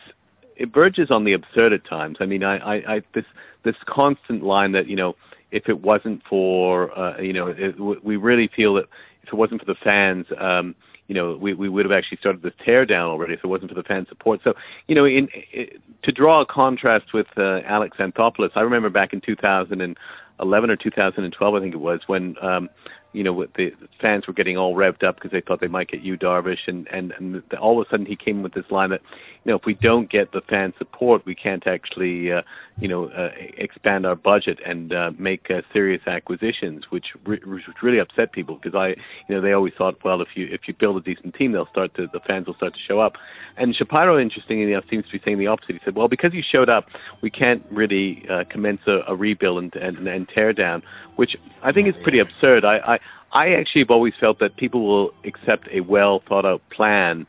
it 0.55 0.73
verges 0.73 1.11
on 1.11 1.23
the 1.23 1.33
absurd 1.33 1.73
at 1.73 1.85
times. 1.85 2.17
I 2.19 2.25
mean, 2.25 2.43
I, 2.43 2.57
I, 2.57 2.95
I 2.95 3.01
this 3.13 3.25
this 3.63 3.75
constant 3.85 4.43
line 4.43 4.71
that 4.73 4.87
you 4.87 4.95
know, 4.95 5.15
if 5.51 5.69
it 5.69 5.81
wasn't 5.81 6.21
for 6.29 6.97
uh, 6.97 7.19
you 7.19 7.33
know, 7.33 7.47
it, 7.47 7.79
we 8.03 8.17
really 8.17 8.49
feel 8.55 8.75
that 8.75 8.85
if 9.23 9.29
it 9.29 9.35
wasn't 9.35 9.61
for 9.61 9.65
the 9.65 9.75
fans, 9.75 10.25
um, 10.37 10.75
you 11.07 11.15
know, 11.15 11.35
we, 11.35 11.53
we 11.53 11.67
would 11.67 11.83
have 11.83 11.91
actually 11.91 12.17
started 12.19 12.41
this 12.41 12.53
tear 12.63 12.85
down 12.85 13.09
already 13.09 13.33
if 13.33 13.43
it 13.43 13.47
wasn't 13.47 13.69
for 13.69 13.75
the 13.75 13.83
fan 13.83 14.05
support. 14.07 14.39
So, 14.45 14.53
you 14.87 14.95
know, 14.95 15.03
in, 15.03 15.27
in 15.51 15.67
to 16.03 16.11
draw 16.11 16.39
a 16.39 16.45
contrast 16.45 17.13
with 17.13 17.27
uh, 17.37 17.59
Alex 17.65 17.97
Anthopoulos, 17.97 18.51
I 18.55 18.61
remember 18.61 18.89
back 18.89 19.11
in 19.11 19.19
2011 19.19 20.69
or 20.69 20.75
2012, 20.77 21.53
I 21.53 21.59
think 21.59 21.73
it 21.73 21.77
was, 21.77 21.99
when 22.07 22.35
um, 22.41 22.69
you 23.13 23.23
know, 23.23 23.45
the 23.57 23.71
fans 23.99 24.25
were 24.25 24.33
getting 24.33 24.57
all 24.57 24.75
revved 24.75 25.03
up 25.03 25.15
because 25.15 25.31
they 25.31 25.41
thought 25.41 25.59
they 25.59 25.67
might 25.67 25.89
get 25.89 26.01
Yu 26.01 26.17
Darvish, 26.17 26.67
and 26.67 26.87
and 26.87 27.11
and 27.17 27.43
all 27.59 27.81
of 27.81 27.87
a 27.87 27.89
sudden 27.89 28.05
he 28.05 28.15
came 28.15 28.41
with 28.41 28.53
this 28.53 28.63
line 28.71 28.91
that, 28.91 29.01
you 29.43 29.51
know, 29.51 29.57
if 29.57 29.65
we 29.65 29.73
don't 29.73 30.09
get 30.09 30.31
the 30.31 30.41
fan 30.49 30.73
support, 30.77 31.25
we 31.25 31.35
can't 31.35 31.67
actually, 31.67 32.31
uh, 32.31 32.41
you 32.79 32.87
know, 32.87 33.09
uh, 33.09 33.29
expand 33.57 34.05
our 34.05 34.15
budget 34.15 34.59
and 34.65 34.93
uh, 34.93 35.11
make 35.17 35.51
uh, 35.51 35.61
serious 35.73 36.01
acquisitions, 36.07 36.85
which, 36.89 37.07
re- 37.25 37.41
which 37.45 37.63
really 37.83 37.99
upset 37.99 38.31
people 38.31 38.59
because 38.61 38.75
I, 38.75 38.89
you 39.27 39.35
know, 39.35 39.41
they 39.41 39.51
always 39.51 39.73
thought, 39.77 39.95
well, 40.05 40.21
if 40.21 40.29
you 40.35 40.47
if 40.49 40.61
you 40.67 40.73
build 40.79 40.95
a 40.97 41.01
decent 41.01 41.35
team, 41.35 41.51
they'll 41.51 41.67
start 41.67 41.93
to 41.95 42.07
the 42.13 42.21
fans 42.25 42.47
will 42.47 42.55
start 42.55 42.73
to 42.73 42.79
show 42.87 42.99
up, 43.01 43.13
and 43.57 43.75
Shapiro, 43.75 44.19
interestingly 44.19 44.71
enough, 44.71 44.85
seems 44.89 45.05
to 45.05 45.11
be 45.11 45.21
saying 45.25 45.37
the 45.37 45.47
opposite. 45.47 45.73
He 45.73 45.81
said, 45.83 45.95
well, 45.95 46.07
because 46.07 46.33
you 46.33 46.43
showed 46.49 46.69
up, 46.69 46.85
we 47.21 47.29
can't 47.29 47.63
really 47.71 48.25
uh, 48.31 48.45
commence 48.49 48.81
a, 48.87 48.99
a 49.07 49.15
rebuild 49.15 49.61
and, 49.61 49.75
and 49.75 50.07
and 50.07 50.29
tear 50.29 50.53
down, 50.53 50.81
which 51.17 51.35
I 51.61 51.71
think 51.71 51.89
is 51.89 51.95
pretty 52.03 52.19
absurd. 52.19 52.63
I, 52.63 52.77
I 52.77 52.99
I 53.33 53.53
actually 53.53 53.81
have 53.81 53.91
always 53.91 54.13
felt 54.19 54.39
that 54.39 54.57
people 54.57 54.85
will 54.85 55.11
accept 55.25 55.67
a 55.71 55.81
well 55.81 56.21
thought 56.27 56.45
out 56.45 56.61
plan, 56.69 57.25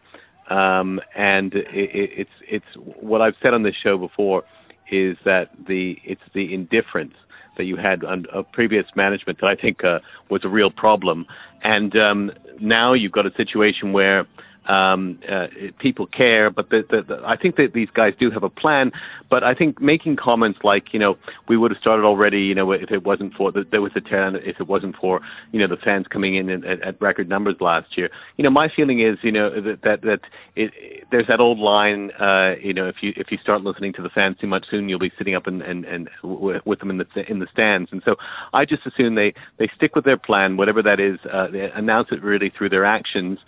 um, 0.50 1.00
and 1.16 1.54
it, 1.54 1.68
it's 1.72 2.30
it's 2.48 2.66
what 3.00 3.20
I've 3.20 3.36
said 3.42 3.54
on 3.54 3.62
this 3.62 3.76
show 3.76 3.96
before 3.98 4.42
is 4.90 5.16
that 5.24 5.50
the 5.68 5.98
it's 6.04 6.22
the 6.34 6.52
indifference 6.52 7.14
that 7.56 7.64
you 7.64 7.76
had 7.76 8.02
on 8.04 8.26
a 8.32 8.42
previous 8.42 8.86
management 8.96 9.40
that 9.40 9.46
I 9.46 9.54
think 9.54 9.84
uh, 9.84 10.00
was 10.30 10.44
a 10.44 10.48
real 10.48 10.70
problem, 10.70 11.26
and 11.62 11.96
um, 11.96 12.32
now 12.60 12.92
you've 12.94 13.12
got 13.12 13.26
a 13.26 13.34
situation 13.36 13.92
where 13.92 14.26
um, 14.66 15.18
uh, 15.28 15.46
people 15.78 16.06
care, 16.06 16.50
but 16.50 16.70
the, 16.70 16.84
the, 16.88 17.02
the, 17.02 17.22
I 17.26 17.36
think 17.36 17.56
that 17.56 17.72
these 17.72 17.88
guys 17.92 18.14
do 18.18 18.30
have 18.30 18.42
a 18.42 18.50
plan. 18.50 18.92
But 19.28 19.42
I 19.42 19.54
think 19.54 19.80
making 19.80 20.16
comments 20.16 20.60
like, 20.62 20.92
you 20.92 20.98
know, 20.98 21.16
we 21.48 21.56
would 21.56 21.70
have 21.70 21.80
started 21.80 22.04
already, 22.04 22.42
you 22.42 22.54
know, 22.54 22.70
if 22.72 22.90
it 22.90 23.02
wasn't 23.02 23.34
for 23.34 23.50
the, 23.50 23.66
there 23.70 23.80
was 23.80 23.92
a 23.96 24.00
ten, 24.00 24.36
if 24.36 24.60
it 24.60 24.68
wasn't 24.68 24.94
for, 24.96 25.20
you 25.52 25.58
know, 25.58 25.66
the 25.66 25.78
fans 25.78 26.06
coming 26.06 26.34
in 26.34 26.50
at, 26.50 26.82
at 26.82 27.00
record 27.00 27.28
numbers 27.28 27.56
last 27.60 27.96
year. 27.96 28.10
You 28.36 28.44
know, 28.44 28.50
my 28.50 28.68
feeling 28.68 29.00
is, 29.00 29.18
you 29.22 29.32
know, 29.32 29.48
that 29.60 29.82
that, 29.82 30.02
that 30.02 30.20
it, 30.54 31.06
there's 31.10 31.26
that 31.28 31.40
old 31.40 31.58
line, 31.58 32.10
uh, 32.12 32.56
you 32.62 32.74
know, 32.74 32.88
if 32.88 32.96
you 33.02 33.14
if 33.16 33.32
you 33.32 33.38
start 33.38 33.62
listening 33.62 33.92
to 33.94 34.02
the 34.02 34.10
fans 34.10 34.36
too 34.38 34.46
much, 34.46 34.66
soon 34.70 34.88
you'll 34.88 34.98
be 34.98 35.12
sitting 35.16 35.34
up 35.34 35.46
and 35.46 35.62
and, 35.62 35.84
and 35.86 36.10
with 36.22 36.78
them 36.80 36.90
in 36.90 36.98
the 36.98 37.06
in 37.30 37.38
the 37.38 37.48
stands. 37.50 37.90
And 37.90 38.02
so 38.04 38.16
I 38.52 38.64
just 38.66 38.86
assume 38.86 39.14
they 39.14 39.32
they 39.58 39.68
stick 39.74 39.96
with 39.96 40.04
their 40.04 40.18
plan, 40.18 40.56
whatever 40.56 40.82
that 40.82 41.00
is, 41.00 41.18
uh, 41.32 41.48
they 41.48 41.70
announce 41.70 42.08
it 42.12 42.22
really 42.22 42.50
through 42.50 42.68
their 42.68 42.84
actions 42.84 43.38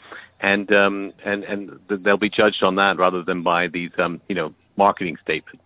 and 0.45 0.71
um, 0.73 1.13
and 1.25 1.43
and 1.45 1.71
they'll 2.05 2.19
be 2.19 2.29
judged 2.29 2.63
on 2.63 2.77
that 2.77 2.99
rather 2.99 3.23
than 3.23 3.43
by 3.43 3.67
these 3.69 3.91
um, 3.99 4.21
you 4.29 4.35
know 4.35 4.55
marketing 4.77 5.17
statements. 5.23 5.65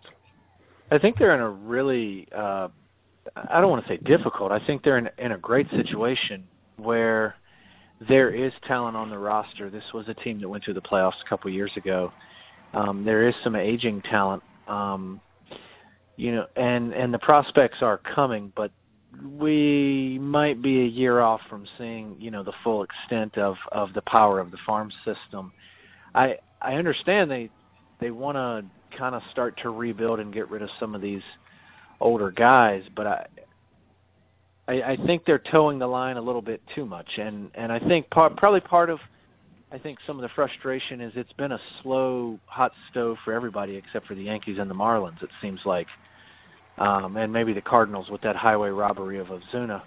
I 0.90 0.98
think 0.98 1.18
they're 1.18 1.34
in 1.34 1.40
a 1.40 1.50
really 1.50 2.28
uh, 2.34 2.68
I 3.50 3.60
don't 3.60 3.70
want 3.70 3.84
to 3.84 3.88
say 3.88 3.96
difficult. 3.96 4.52
I 4.52 4.64
think 4.64 4.84
they're 4.84 4.98
in 4.98 5.08
in 5.18 5.32
a 5.32 5.38
great 5.38 5.66
situation 5.70 6.44
where 6.76 7.34
there 8.08 8.32
is 8.32 8.52
talent 8.68 8.96
on 8.96 9.10
the 9.10 9.18
roster. 9.18 9.68
This 9.68 9.82
was 9.92 10.06
a 10.08 10.14
team 10.14 10.40
that 10.40 10.48
went 10.48 10.64
through 10.64 10.74
the 10.74 10.80
playoffs 10.80 11.20
a 11.26 11.28
couple 11.28 11.50
years 11.50 11.72
ago. 11.76 12.12
Um, 12.72 13.04
there 13.04 13.28
is 13.28 13.34
some 13.42 13.56
aging 13.56 14.02
talent. 14.02 14.44
Um, 14.68 15.20
you 16.16 16.32
know, 16.34 16.46
and 16.54 16.92
and 16.92 17.12
the 17.12 17.18
prospects 17.18 17.78
are 17.80 18.00
coming, 18.14 18.52
but 18.54 18.70
we 19.24 20.18
might 20.20 20.62
be 20.62 20.82
a 20.82 20.86
year 20.86 21.20
off 21.20 21.40
from 21.48 21.66
seeing 21.78 22.16
you 22.18 22.30
know 22.30 22.42
the 22.42 22.52
full 22.62 22.82
extent 22.84 23.38
of 23.38 23.56
of 23.72 23.92
the 23.94 24.02
power 24.02 24.38
of 24.40 24.50
the 24.50 24.58
farm 24.66 24.90
system. 25.04 25.52
I 26.14 26.36
I 26.60 26.74
understand 26.74 27.30
they 27.30 27.50
they 28.00 28.10
want 28.10 28.36
to 28.36 28.98
kind 28.98 29.14
of 29.14 29.22
start 29.32 29.58
to 29.62 29.70
rebuild 29.70 30.20
and 30.20 30.32
get 30.32 30.50
rid 30.50 30.62
of 30.62 30.68
some 30.78 30.94
of 30.94 31.00
these 31.00 31.22
older 32.00 32.30
guys, 32.30 32.82
but 32.94 33.06
I, 33.06 33.26
I 34.68 34.72
I 34.72 34.96
think 35.06 35.22
they're 35.26 35.42
toeing 35.50 35.78
the 35.78 35.86
line 35.86 36.16
a 36.16 36.22
little 36.22 36.42
bit 36.42 36.60
too 36.74 36.84
much, 36.84 37.08
and 37.16 37.50
and 37.54 37.72
I 37.72 37.78
think 37.80 38.10
part, 38.10 38.36
probably 38.36 38.60
part 38.60 38.90
of 38.90 38.98
I 39.70 39.78
think 39.78 39.98
some 40.06 40.16
of 40.16 40.22
the 40.22 40.30
frustration 40.34 41.00
is 41.00 41.12
it's 41.14 41.32
been 41.34 41.52
a 41.52 41.60
slow 41.82 42.38
hot 42.46 42.72
stove 42.90 43.16
for 43.24 43.34
everybody 43.34 43.76
except 43.76 44.06
for 44.06 44.14
the 44.14 44.22
Yankees 44.22 44.56
and 44.58 44.70
the 44.70 44.74
Marlins. 44.74 45.22
It 45.22 45.28
seems 45.42 45.60
like, 45.66 45.86
um, 46.80 47.16
and 47.16 47.32
maybe 47.32 47.52
the 47.52 47.60
Cardinals 47.60 48.06
with 48.10 48.22
that 48.22 48.36
highway 48.36 48.70
robbery 48.70 49.18
of 49.18 49.28
Ozuna. 49.28 49.82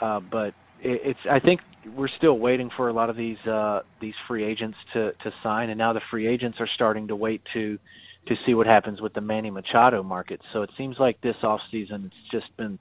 Uh, 0.00 0.20
but 0.20 0.54
it, 0.80 1.00
it's 1.04 1.20
I 1.30 1.40
think 1.40 1.60
we're 1.96 2.08
still 2.18 2.38
waiting 2.38 2.70
for 2.76 2.88
a 2.88 2.92
lot 2.92 3.10
of 3.10 3.16
these 3.16 3.38
uh, 3.46 3.80
these 4.00 4.14
free 4.26 4.44
agents 4.44 4.76
to 4.92 5.12
to 5.12 5.32
sign, 5.42 5.70
and 5.70 5.78
now 5.78 5.92
the 5.92 6.00
free 6.10 6.26
agents 6.26 6.58
are 6.60 6.68
starting 6.74 7.08
to 7.08 7.16
wait 7.16 7.42
to 7.54 7.78
to 8.26 8.34
see 8.46 8.54
what 8.54 8.66
happens 8.66 9.00
with 9.00 9.12
the 9.12 9.20
Manny 9.20 9.50
Machado 9.50 10.02
market. 10.02 10.40
So 10.52 10.62
it 10.62 10.70
seems 10.78 10.96
like 10.98 11.20
this 11.20 11.36
off 11.42 11.60
season 11.70 12.06
it's 12.06 12.30
just 12.32 12.56
been 12.56 12.78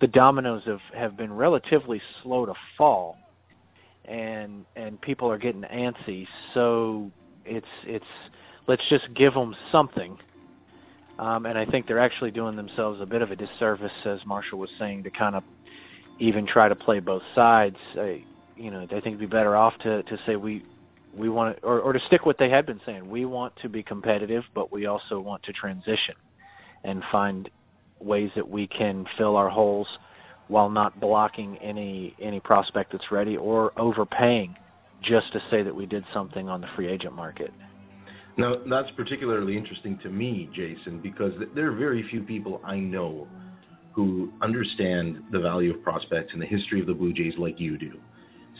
the 0.00 0.06
dominoes 0.06 0.62
have 0.66 0.80
have 0.94 1.16
been 1.16 1.32
relatively 1.32 2.00
slow 2.22 2.46
to 2.46 2.54
fall, 2.76 3.16
and 4.04 4.64
and 4.76 5.00
people 5.00 5.30
are 5.30 5.38
getting 5.38 5.62
antsy. 5.62 6.26
So 6.54 7.10
it's 7.44 7.66
it's 7.84 8.04
let's 8.68 8.82
just 8.88 9.04
give 9.14 9.34
them 9.34 9.54
something. 9.72 10.18
Um, 11.18 11.46
and 11.46 11.56
I 11.56 11.64
think 11.64 11.86
they're 11.86 11.98
actually 11.98 12.30
doing 12.30 12.56
themselves 12.56 13.00
a 13.00 13.06
bit 13.06 13.22
of 13.22 13.30
a 13.30 13.36
disservice, 13.36 13.92
as 14.04 14.18
Marshall 14.26 14.58
was 14.58 14.68
saying, 14.78 15.04
to 15.04 15.10
kind 15.10 15.34
of 15.34 15.42
even 16.20 16.46
try 16.46 16.68
to 16.68 16.74
play 16.74 17.00
both 17.00 17.22
sides. 17.34 17.76
I, 17.96 18.22
you 18.56 18.70
know, 18.70 18.82
I 18.82 18.86
think 18.86 19.06
it'd 19.06 19.20
be 19.20 19.26
better 19.26 19.56
off 19.56 19.74
to 19.82 20.02
to 20.02 20.18
say 20.26 20.36
we 20.36 20.62
we 21.16 21.28
want 21.28 21.56
to, 21.56 21.66
or, 21.66 21.80
or 21.80 21.92
to 21.92 22.00
stick 22.06 22.26
what 22.26 22.36
they 22.38 22.50
had 22.50 22.66
been 22.66 22.80
saying. 22.84 23.08
We 23.08 23.24
want 23.24 23.54
to 23.62 23.68
be 23.68 23.82
competitive, 23.82 24.44
but 24.54 24.70
we 24.70 24.86
also 24.86 25.18
want 25.20 25.42
to 25.44 25.52
transition 25.52 26.14
and 26.84 27.02
find 27.10 27.48
ways 28.00 28.30
that 28.36 28.48
we 28.48 28.66
can 28.66 29.06
fill 29.16 29.36
our 29.36 29.48
holes 29.48 29.86
while 30.48 30.68
not 30.68 31.00
blocking 31.00 31.56
any 31.58 32.14
any 32.20 32.40
prospect 32.40 32.92
that's 32.92 33.10
ready 33.10 33.36
or 33.36 33.72
overpaying 33.78 34.54
just 35.02 35.32
to 35.32 35.40
say 35.50 35.62
that 35.62 35.74
we 35.74 35.86
did 35.86 36.04
something 36.12 36.48
on 36.48 36.60
the 36.60 36.66
free 36.76 36.88
agent 36.88 37.14
market. 37.14 37.52
Now, 38.38 38.56
that's 38.68 38.90
particularly 38.96 39.56
interesting 39.56 39.98
to 40.02 40.10
me, 40.10 40.50
Jason, 40.54 41.00
because 41.02 41.32
there 41.54 41.72
are 41.72 41.76
very 41.76 42.06
few 42.10 42.22
people 42.22 42.60
I 42.64 42.76
know 42.76 43.26
who 43.94 44.30
understand 44.42 45.22
the 45.32 45.40
value 45.40 45.74
of 45.74 45.82
prospects 45.82 46.30
and 46.34 46.42
the 46.42 46.46
history 46.46 46.80
of 46.80 46.86
the 46.86 46.92
Blue 46.92 47.14
Jays 47.14 47.32
like 47.38 47.58
you 47.58 47.78
do. 47.78 47.92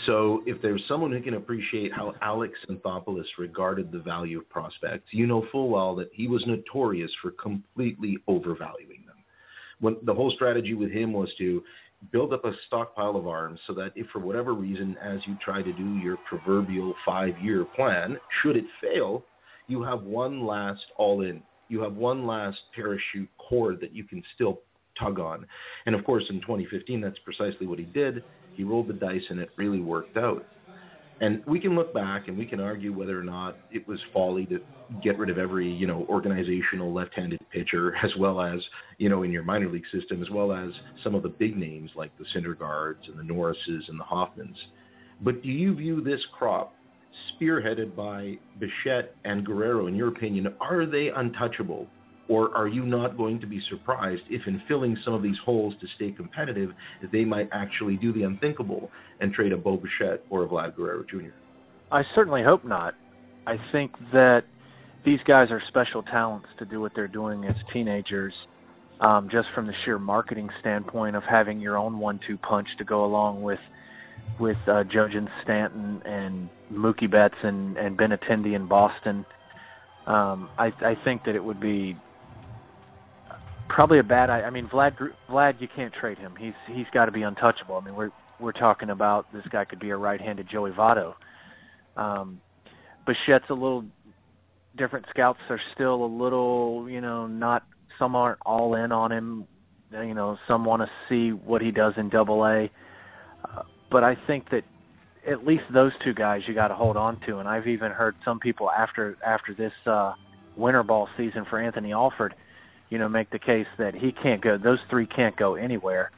So, 0.07 0.43
if 0.47 0.61
there's 0.63 0.83
someone 0.89 1.13
who 1.13 1.21
can 1.23 1.35
appreciate 1.35 1.93
how 1.93 2.15
Alex 2.23 2.55
Anthopoulos 2.71 3.25
regarded 3.39 3.93
the 3.93 3.99
value 3.99 4.39
of 4.39 4.49
prospects, 4.49 5.09
you 5.11 5.27
know 5.27 5.47
full 5.53 5.69
well 5.69 5.95
that 5.97 6.11
he 6.13 6.27
was 6.27 6.43
notorious 6.47 7.11
for 7.21 7.31
completely 7.33 8.19
overvaluing 8.29 9.05
them. 9.07 9.17
When 9.81 9.97
the 10.05 10.15
whole 10.15 10.31
strategy 10.31 10.75
with 10.75 10.91
him 10.91 11.13
was 11.13 11.31
to 11.39 11.63
build 12.13 12.33
up 12.33 12.45
a 12.45 12.53
stockpile 12.67 13.17
of 13.17 13.27
arms 13.27 13.59
so 13.67 13.75
that 13.75 13.93
if 13.95 14.07
for 14.13 14.21
whatever 14.21 14.55
reason, 14.55 14.97
as 15.03 15.19
you 15.27 15.37
try 15.43 15.63
to 15.63 15.73
do 15.73 15.97
your 15.97 16.19
proverbial 16.29 16.95
five 17.05 17.35
year 17.43 17.65
plan, 17.65 18.19
should 18.43 18.57
it 18.57 18.65
fail, 18.83 19.25
you 19.69 19.83
have 19.83 20.03
one 20.03 20.47
last 20.47 20.85
all 20.97 21.23
in. 21.23 21.43
You 21.69 21.83
have 21.83 21.95
one 21.95 22.27
last 22.27 22.59
parachute 22.75 23.29
cord 23.39 23.81
that 23.81 23.93
you 23.93 24.05
can 24.05 24.23
still 24.35 24.61
tug 24.99 25.19
on. 25.19 25.47
And 25.87 25.95
of 25.95 26.05
course, 26.05 26.25
in 26.31 26.41
2015, 26.41 27.01
that's 27.01 27.19
precisely 27.21 27.67
what 27.67 27.79
he 27.79 27.85
did. 27.87 28.23
He 28.55 28.65
rolled 28.65 28.89
the 28.89 28.95
dice 28.95 29.23
and 29.29 29.41
it 29.41 29.51
really 29.57 29.81
worked 29.81 30.17
out. 30.17 30.47
And 31.21 31.43
we 31.47 31.59
can 31.59 31.75
look 31.75 31.95
back 31.95 32.29
and 32.29 32.37
we 32.37 32.45
can 32.45 32.61
argue 32.61 32.93
whether 32.93 33.19
or 33.19 33.25
not 33.25 33.57
it 33.71 33.87
was 33.89 33.99
folly 34.13 34.45
to 34.47 34.61
get 35.03 35.19
rid 35.19 35.31
of 35.31 35.39
every, 35.39 35.71
you 35.71 35.87
know, 35.87 36.07
organizational 36.11 36.93
left-handed 36.93 37.41
pitcher, 37.51 37.97
as 38.05 38.11
well 38.19 38.41
as, 38.41 38.61
you 38.99 39.09
know, 39.09 39.23
in 39.23 39.33
your 39.33 39.43
minor 39.43 39.71
league 39.71 39.87
system, 39.93 40.23
as 40.23 40.29
well 40.31 40.53
as 40.53 40.71
some 41.03 41.15
of 41.15 41.23
the 41.23 41.31
big 41.31 41.57
names 41.57 41.91
like 41.97 42.11
the 42.19 42.25
Syndergaards 42.37 43.09
and 43.09 43.19
the 43.19 43.23
Norrises 43.23 43.89
and 43.89 43.99
the 43.99 44.05
Hoffmans. 44.05 44.57
But 45.23 45.43
do 45.43 45.49
you 45.49 45.75
view 45.75 46.03
this 46.03 46.21
crop, 46.39 46.75
spearheaded 47.35 47.95
by 47.95 48.39
Bichette 48.59 49.15
and 49.25 49.45
Guerrero, 49.45 49.87
in 49.87 49.95
your 49.95 50.09
opinion, 50.09 50.55
are 50.61 50.87
they 50.87 51.11
untouchable? 51.15 51.87
Or 52.29 52.57
are 52.57 52.67
you 52.67 52.85
not 52.85 53.17
going 53.17 53.41
to 53.41 53.47
be 53.47 53.61
surprised 53.71 54.23
if, 54.29 54.47
in 54.49 54.61
filling 54.67 54.97
some 55.05 55.15
of 55.15 55.23
these 55.23 55.37
holes 55.45 55.75
to 55.81 55.87
stay 55.95 56.11
competitive, 56.11 56.71
they 57.13 57.25
might 57.25 57.49
actually 57.53 57.97
do 57.97 58.13
the 58.13 58.25
unthinkable 58.25 58.91
and 59.21 59.33
trade 59.33 59.53
a 59.53 59.57
Bo 59.57 59.77
Bichette 59.77 60.25
or 60.29 60.45
a 60.45 60.49
Vlad 60.49 60.75
Guerrero 60.75 61.05
Jr.? 61.09 61.31
I 61.93 62.03
certainly 62.15 62.43
hope 62.43 62.65
not. 62.65 62.95
I 63.47 63.57
think 63.71 63.93
that 64.13 64.43
these 65.05 65.21
guys 65.25 65.53
are 65.53 65.63
special 65.69 66.03
talents 66.03 66.49
to 66.59 66.65
do 66.65 66.81
what 66.81 66.93
they're 66.97 67.07
doing 67.07 67.45
as 67.45 67.55
teenagers, 67.73 68.33
um, 69.01 69.29
just 69.31 69.47
from 69.55 69.69
the 69.69 69.73
sheer 69.85 70.01
marketing 70.01 70.49
standpoint 70.61 71.15
of 71.15 71.23
having 71.23 71.61
your 71.61 71.79
own 71.79 72.01
one-two 72.01 72.39
punch 72.39 72.67
to 72.79 72.85
go 72.85 73.05
along 73.05 73.43
with 73.43 73.61
with 74.39 74.57
uh, 74.67 74.85
Jojen 74.85 75.29
Stanton 75.43 76.03
and 76.05 76.49
Mookie 76.73 77.11
Betts 77.11 77.37
and 77.43 77.77
and 77.77 77.97
Benintendi 77.97 78.55
in 78.55 78.67
Boston. 78.67 79.25
Um, 80.07 80.49
I, 80.57 80.67
I 80.83 80.95
think 81.05 81.25
that 81.25 81.35
it 81.35 81.43
would 81.43 81.61
be 81.61 81.97
probably 83.69 83.99
a 83.99 84.05
bad. 84.05 84.31
I 84.31 84.51
mean, 84.51 84.69
Vlad 84.69 84.97
Vlad, 85.29 85.61
you 85.61 85.69
can't 85.75 85.93
trade 85.93 86.19
him. 86.19 86.35
He's 86.39 86.55
he's 86.73 86.87
got 86.93 87.07
to 87.07 87.13
be 87.13 87.23
untouchable. 87.23 87.77
I 87.77 87.85
mean, 87.85 87.95
we're 87.95 88.11
we're 88.41 88.53
talking 88.53 88.91
about 88.91 89.33
this 89.33 89.45
guy 89.51 89.65
could 89.65 89.81
be 89.81 89.91
a 89.91 89.97
right-handed 89.97 90.49
Joey 90.51 90.71
Votto. 90.71 91.15
Um, 91.97 92.41
Bichette's 93.07 93.49
a 93.51 93.55
little 93.55 93.85
different. 94.77 95.07
Scouts 95.11 95.39
are 95.49 95.61
still 95.75 96.05
a 96.05 96.07
little, 96.07 96.87
you 96.89 97.01
know, 97.01 97.27
not. 97.27 97.65
Some 97.99 98.15
aren't 98.15 98.41
all 98.45 98.75
in 98.75 98.93
on 98.93 99.11
him. 99.11 99.47
You 99.91 100.15
know, 100.15 100.37
some 100.47 100.65
want 100.65 100.83
to 100.83 100.89
see 101.09 101.31
what 101.31 101.63
he 101.63 101.71
does 101.71 101.95
in 101.97 102.11
Double 102.11 102.45
A. 102.45 102.71
Uh, 103.45 103.63
but 103.91 104.05
I 104.05 104.17
think 104.27 104.51
that 104.51 104.63
at 105.27 105.45
least 105.45 105.65
those 105.73 105.93
two 106.05 106.15
guys 106.15 106.43
you 106.47 106.55
got 106.55 106.69
to 106.69 106.75
hold 106.75 106.97
on 106.97 107.21
to. 107.27 107.39
And 107.39 107.49
I've 107.49 107.67
even 107.67 107.91
heard 107.91 108.15
some 108.25 108.39
people 108.39 108.71
after 108.71 109.17
after 109.25 109.55
this 109.55 109.73
uh, 109.87 110.15
winter 110.57 110.83
ball 110.83 111.09
season 111.17 111.45
for 111.49 111.61
Anthony 111.61 111.93
Alford 111.93 112.35
you 112.91 112.99
know, 112.99 113.09
make 113.09 113.31
the 113.31 113.39
case 113.39 113.67
that 113.79 113.95
he 113.95 114.13
can't 114.13 114.43
go. 114.43 114.59
Those 114.59 114.79
three 114.89 115.07
can't 115.07 115.37
go 115.37 115.55
anywhere, 115.55 116.11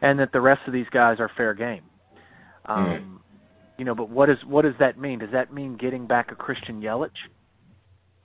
and 0.00 0.18
that 0.18 0.32
the 0.32 0.40
rest 0.40 0.62
of 0.66 0.72
these 0.72 0.88
guys 0.90 1.18
are 1.20 1.30
fair 1.36 1.54
game. 1.54 1.82
Um, 2.64 2.84
mm. 2.84 3.18
You 3.78 3.84
know, 3.84 3.94
but 3.94 4.10
what 4.10 4.26
does 4.26 4.38
what 4.46 4.62
does 4.62 4.74
that 4.80 4.98
mean? 4.98 5.20
Does 5.20 5.32
that 5.32 5.52
mean 5.52 5.76
getting 5.76 6.06
back 6.06 6.32
a 6.32 6.34
Christian 6.34 6.80
Yelich? 6.80 7.10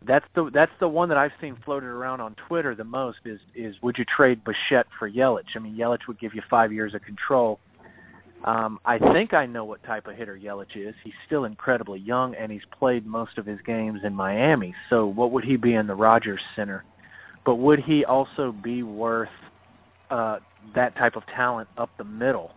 That's 0.05 0.25
the 0.33 0.49
that's 0.51 0.71
the 0.79 0.87
one 0.87 1.09
that 1.09 1.17
I've 1.17 1.31
seen 1.39 1.57
floated 1.63 1.87
around 1.87 2.21
on 2.21 2.35
Twitter 2.47 2.73
the 2.73 2.83
most. 2.83 3.19
Is 3.25 3.39
is 3.55 3.75
would 3.83 3.97
you 3.97 4.05
trade 4.05 4.41
Bichette 4.43 4.87
for 4.97 5.09
Yelich? 5.09 5.55
I 5.55 5.59
mean, 5.59 5.75
Yelich 5.75 6.07
would 6.07 6.19
give 6.19 6.33
you 6.33 6.41
five 6.49 6.73
years 6.73 6.95
of 6.95 7.01
control. 7.03 7.59
Um, 8.43 8.79
I 8.85 8.97
think 9.13 9.33
I 9.33 9.45
know 9.45 9.65
what 9.65 9.83
type 9.83 10.07
of 10.07 10.15
hitter 10.15 10.39
Yelich 10.41 10.75
is. 10.75 10.95
He's 11.03 11.13
still 11.27 11.45
incredibly 11.45 11.99
young, 11.99 12.33
and 12.35 12.51
he's 12.51 12.61
played 12.77 13.05
most 13.05 13.37
of 13.37 13.45
his 13.45 13.59
games 13.65 13.99
in 14.03 14.15
Miami. 14.15 14.73
So, 14.89 15.05
what 15.05 15.31
would 15.31 15.43
he 15.43 15.57
be 15.57 15.75
in 15.75 15.85
the 15.85 15.95
Rogers 15.95 16.41
Center? 16.55 16.83
but 17.45 17.55
would 17.55 17.79
he 17.79 18.05
also 18.05 18.51
be 18.51 18.83
worth 18.83 19.29
uh, 20.09 20.37
that 20.75 20.95
type 20.95 21.15
of 21.15 21.23
talent 21.35 21.69
up 21.77 21.89
the 21.97 22.03
middle? 22.03 22.51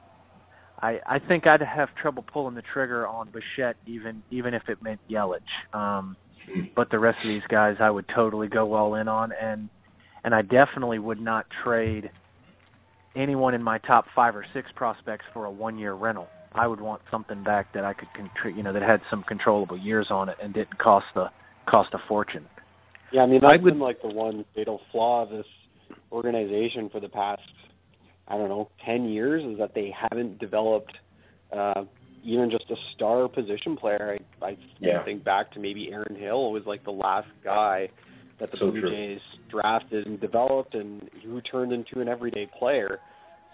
I 0.81 0.99
I 1.07 1.19
think 1.19 1.47
I'd 1.47 1.63
have 1.63 1.89
trouble 2.01 2.25
pulling 2.31 2.55
the 2.55 2.63
trigger 2.73 3.07
on 3.07 3.31
Bichette 3.31 3.77
even 3.87 4.23
even 4.31 4.55
if 4.55 4.69
it 4.69 4.83
meant 4.83 5.01
Yelich. 5.11 5.41
Um, 5.73 6.17
but 6.77 6.91
the 6.91 6.99
rest 6.99 7.19
of 7.23 7.29
these 7.29 7.47
guys, 7.49 7.77
I 7.81 7.91
would 7.91 8.07
totally 8.15 8.49
go 8.49 8.75
all 8.75 8.97
in 8.97 9.09
on, 9.09 9.33
and 9.33 9.69
and 10.25 10.35
I 10.35 10.43
definitely 10.43 10.99
would 10.99 11.21
not 11.21 11.47
trade 11.63 12.11
anyone 13.17 13.55
in 13.55 13.63
my 13.63 13.79
top 13.79 14.07
five 14.15 14.37
or 14.37 14.45
six 14.53 14.69
prospects 14.75 15.25
for 15.33 15.45
a 15.45 15.51
one 15.51 15.79
year 15.79 15.95
rental. 15.95 16.29
I 16.53 16.67
would 16.67 16.81
want 16.81 17.03
something 17.11 17.43
back 17.43 17.73
that 17.75 17.85
I 17.85 17.93
could 17.95 18.09
contribute, 18.15 18.57
you 18.57 18.63
know, 18.63 18.73
that 18.73 18.83
had 18.83 19.01
some 19.11 19.25
controllable 19.25 19.77
years 19.77 20.07
on 20.11 20.29
it 20.29 20.37
and 20.43 20.55
didn't 20.55 20.79
cost 20.79 21.07
the 21.15 21.27
cost 21.69 21.91
a 21.95 21.99
fortune. 22.07 22.47
Yeah, 23.13 23.23
I 23.23 23.27
mean 23.27 23.41
that's 23.41 23.59
I 23.59 23.63
would, 23.63 23.75
been 23.75 23.81
like 23.81 24.01
the 24.03 24.09
one 24.09 24.45
fatal 24.55 24.81
flaw 24.93 25.25
of 25.25 25.31
this 25.31 25.47
organization 26.13 26.91
for 26.91 27.01
the 27.01 27.09
past 27.09 27.43
I 28.29 28.37
don't 28.37 28.49
know 28.49 28.71
ten 28.85 29.09
years 29.09 29.45
is 29.45 29.59
that 29.59 29.75
they 29.75 29.93
haven't 30.11 30.39
developed 30.39 30.97
uh, 31.53 31.85
even 32.25 32.51
just 32.51 32.71
a 32.71 32.77
star 32.95 33.29
position 33.29 33.77
player. 33.77 34.19
I, 34.41 34.47
I 34.47 34.57
yeah. 34.81 35.05
think 35.05 35.25
back 35.25 35.53
to 35.53 35.61
maybe 35.61 35.91
Aaron 35.93 36.17
Hill 36.17 36.53
was 36.53 36.63
like 36.67 36.85
the 36.85 36.93
last 36.93 37.29
guy 37.43 37.89
that 38.41 38.51
the 38.51 38.59
so 38.59 38.71
Blue 38.71 38.81
true. 38.81 38.91
Jays 38.91 39.21
drafted 39.51 40.07
and 40.07 40.21
developed, 40.21 40.75
and 40.75 41.09
who 41.25 41.41
turned 41.41 41.73
into 41.73 42.01
an 42.01 42.09
everyday 42.09 42.49
player. 42.59 42.99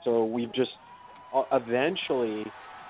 So 0.04 0.24
we've 0.24 0.52
just 0.54 0.70
uh, 1.34 1.42
eventually 1.52 2.44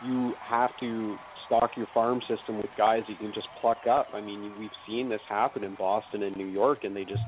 you 0.06 0.32
have 0.49 0.70
to 0.80 1.16
stock 1.47 1.70
your 1.76 1.88
farm 1.92 2.20
system 2.28 2.56
with 2.56 2.70
guys 2.78 3.02
you 3.09 3.16
can 3.16 3.32
just 3.35 3.49
pluck 3.61 3.78
up. 3.90 4.09
I 4.14 4.20
mean, 4.20 4.52
we've 4.59 4.70
seen 4.87 5.09
this 5.09 5.20
happen 5.28 5.64
in 5.64 5.75
Boston 5.75 6.23
and 6.23 6.37
New 6.37 6.47
York, 6.47 6.85
and 6.85 6.94
they 6.94 7.04
just 7.04 7.23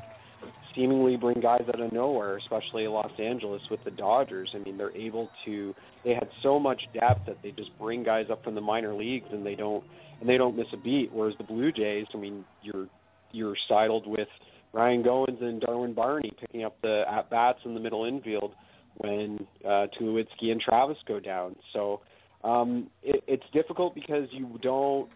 seemingly 0.74 1.16
bring 1.16 1.40
guys 1.40 1.62
out 1.68 1.80
of 1.80 1.92
nowhere, 1.92 2.36
especially 2.38 2.86
Los 2.86 3.10
Angeles 3.18 3.62
with 3.70 3.80
the 3.84 3.90
Dodgers. 3.90 4.50
I 4.54 4.58
mean, 4.58 4.78
they're 4.78 4.96
able 4.96 5.28
to. 5.44 5.74
They 6.04 6.14
had 6.14 6.28
so 6.42 6.58
much 6.58 6.80
depth 6.94 7.26
that 7.26 7.38
they 7.42 7.50
just 7.50 7.70
bring 7.78 8.02
guys 8.02 8.26
up 8.30 8.42
from 8.44 8.54
the 8.54 8.60
minor 8.60 8.94
leagues 8.94 9.26
and 9.32 9.44
they 9.44 9.54
don't 9.54 9.84
and 10.20 10.28
they 10.28 10.36
don't 10.36 10.56
miss 10.56 10.66
a 10.72 10.76
beat. 10.76 11.10
Whereas 11.12 11.34
the 11.38 11.44
Blue 11.44 11.72
Jays, 11.72 12.06
I 12.14 12.18
mean, 12.18 12.44
you're 12.62 12.86
you're 13.32 13.56
sidled 13.68 14.06
with 14.06 14.28
Ryan 14.72 15.02
Goins 15.02 15.42
and 15.42 15.60
Darwin 15.60 15.92
Barney 15.92 16.32
picking 16.40 16.64
up 16.64 16.80
the 16.82 17.04
at 17.10 17.30
bats 17.30 17.58
in 17.64 17.74
the 17.74 17.80
middle 17.80 18.04
infield 18.04 18.54
when 18.98 19.46
uh, 19.64 19.86
Tulowitzki 19.98 20.50
and 20.50 20.60
Travis 20.60 20.96
go 21.06 21.20
down. 21.20 21.56
So 21.72 22.00
um, 22.44 22.88
it, 23.02 23.22
it's 23.26 23.44
difficult 23.52 23.94
because 23.94 24.28
you 24.30 24.58
don't. 24.62 25.08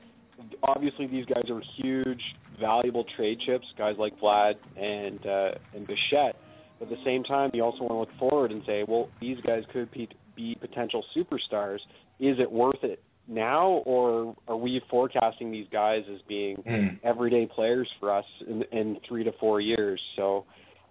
Obviously, 0.62 1.06
these 1.06 1.24
guys 1.24 1.44
are 1.50 1.62
huge, 1.76 2.20
valuable 2.60 3.04
trade 3.16 3.38
chips. 3.46 3.66
Guys 3.78 3.94
like 3.98 4.18
Vlad 4.20 4.54
and 4.76 5.24
uh, 5.26 5.50
and 5.74 5.86
Bichette. 5.86 6.36
But 6.78 6.90
at 6.90 6.98
the 6.98 7.04
same 7.04 7.24
time, 7.24 7.50
you 7.54 7.62
also 7.62 7.78
want 7.80 7.92
to 7.92 7.98
look 7.98 8.18
forward 8.30 8.52
and 8.52 8.62
say, 8.66 8.84
well, 8.86 9.08
these 9.18 9.38
guys 9.46 9.62
could 9.72 9.90
be, 9.92 10.10
be 10.36 10.56
potential 10.60 11.02
superstars. 11.16 11.78
Is 12.20 12.38
it 12.38 12.52
worth 12.52 12.82
it 12.82 13.02
now, 13.28 13.68
or 13.84 14.36
are 14.46 14.56
we 14.56 14.80
forecasting 14.90 15.50
these 15.50 15.66
guys 15.72 16.02
as 16.12 16.20
being 16.28 16.56
mm. 16.66 16.98
everyday 17.02 17.46
players 17.46 17.88
for 17.98 18.12
us 18.12 18.24
in, 18.46 18.62
in 18.72 18.98
three 19.08 19.24
to 19.24 19.32
four 19.40 19.60
years? 19.60 20.00
So 20.16 20.44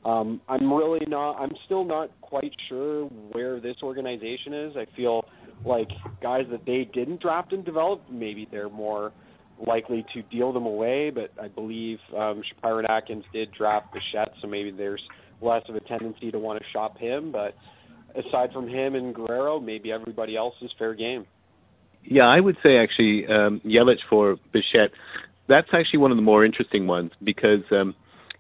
um, 0.04 0.42
I'm 0.48 0.72
really 0.72 1.06
not. 1.08 1.42
I'm 1.42 1.54
still 1.65 1.84
not 1.84 2.10
quite 2.22 2.54
sure 2.70 3.06
where 3.06 3.60
this 3.60 3.77
organization 3.82 4.54
is. 4.54 4.77
I 4.77 4.86
feel 4.96 5.25
like 5.65 5.89
guys 6.22 6.46
that 6.51 6.65
they 6.65 6.89
didn't 6.94 7.22
draft 7.22 7.54
and 7.54 7.65
develop, 7.65 8.01
maybe 8.12 8.48
they're 8.51 8.70
more 8.70 9.12
likely 9.65 10.06
to 10.13 10.22
deal 10.24 10.54
them 10.54 10.65
away. 10.65 11.10
But 11.10 11.32
I 11.42 11.48
believe 11.48 11.98
um, 12.15 12.44
Shapiro 12.48 12.80
and 12.80 12.89
Atkins 12.89 13.24
did 13.34 13.51
draft 13.51 13.94
Bichette, 13.94 14.34
so 14.42 14.48
maybe 14.48 14.72
there's 14.72 15.01
less 15.42 15.63
of 15.70 15.75
a 15.75 15.80
tendency 15.82 16.32
to 16.32 16.39
want 16.39 16.60
to 16.60 16.65
shop 16.72 16.98
him. 16.98 17.32
But 17.32 17.56
aside 18.15 18.51
from 18.54 18.68
him 18.68 18.96
and 18.96 19.13
Guerrero, 19.13 19.60
maybe 19.60 19.92
everybody 19.92 20.36
else 20.36 20.56
is 20.62 20.70
fair 20.77 20.94
game. 20.94 21.25
Yeah, 22.08 22.28
I 22.28 22.40
would 22.40 22.58
say 22.62 22.78
actually 22.78 23.26
um, 23.28 23.62
Yelich 23.66 24.00
for 24.10 24.38
Bichette. 24.52 24.92
That's 25.48 25.70
actually 25.74 26.00
one 26.00 26.12
of 26.12 26.18
the 26.18 26.24
more 26.24 26.46
interesting 26.46 26.88
ones 26.88 27.12
because 27.24 27.64
um, 27.72 27.96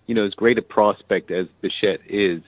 you 0.07 0.15
know 0.15 0.25
as 0.25 0.33
great 0.33 0.57
a 0.57 0.61
prospect 0.61 1.31
as 1.31 1.47
Bichette 1.61 2.01
is, 2.07 2.41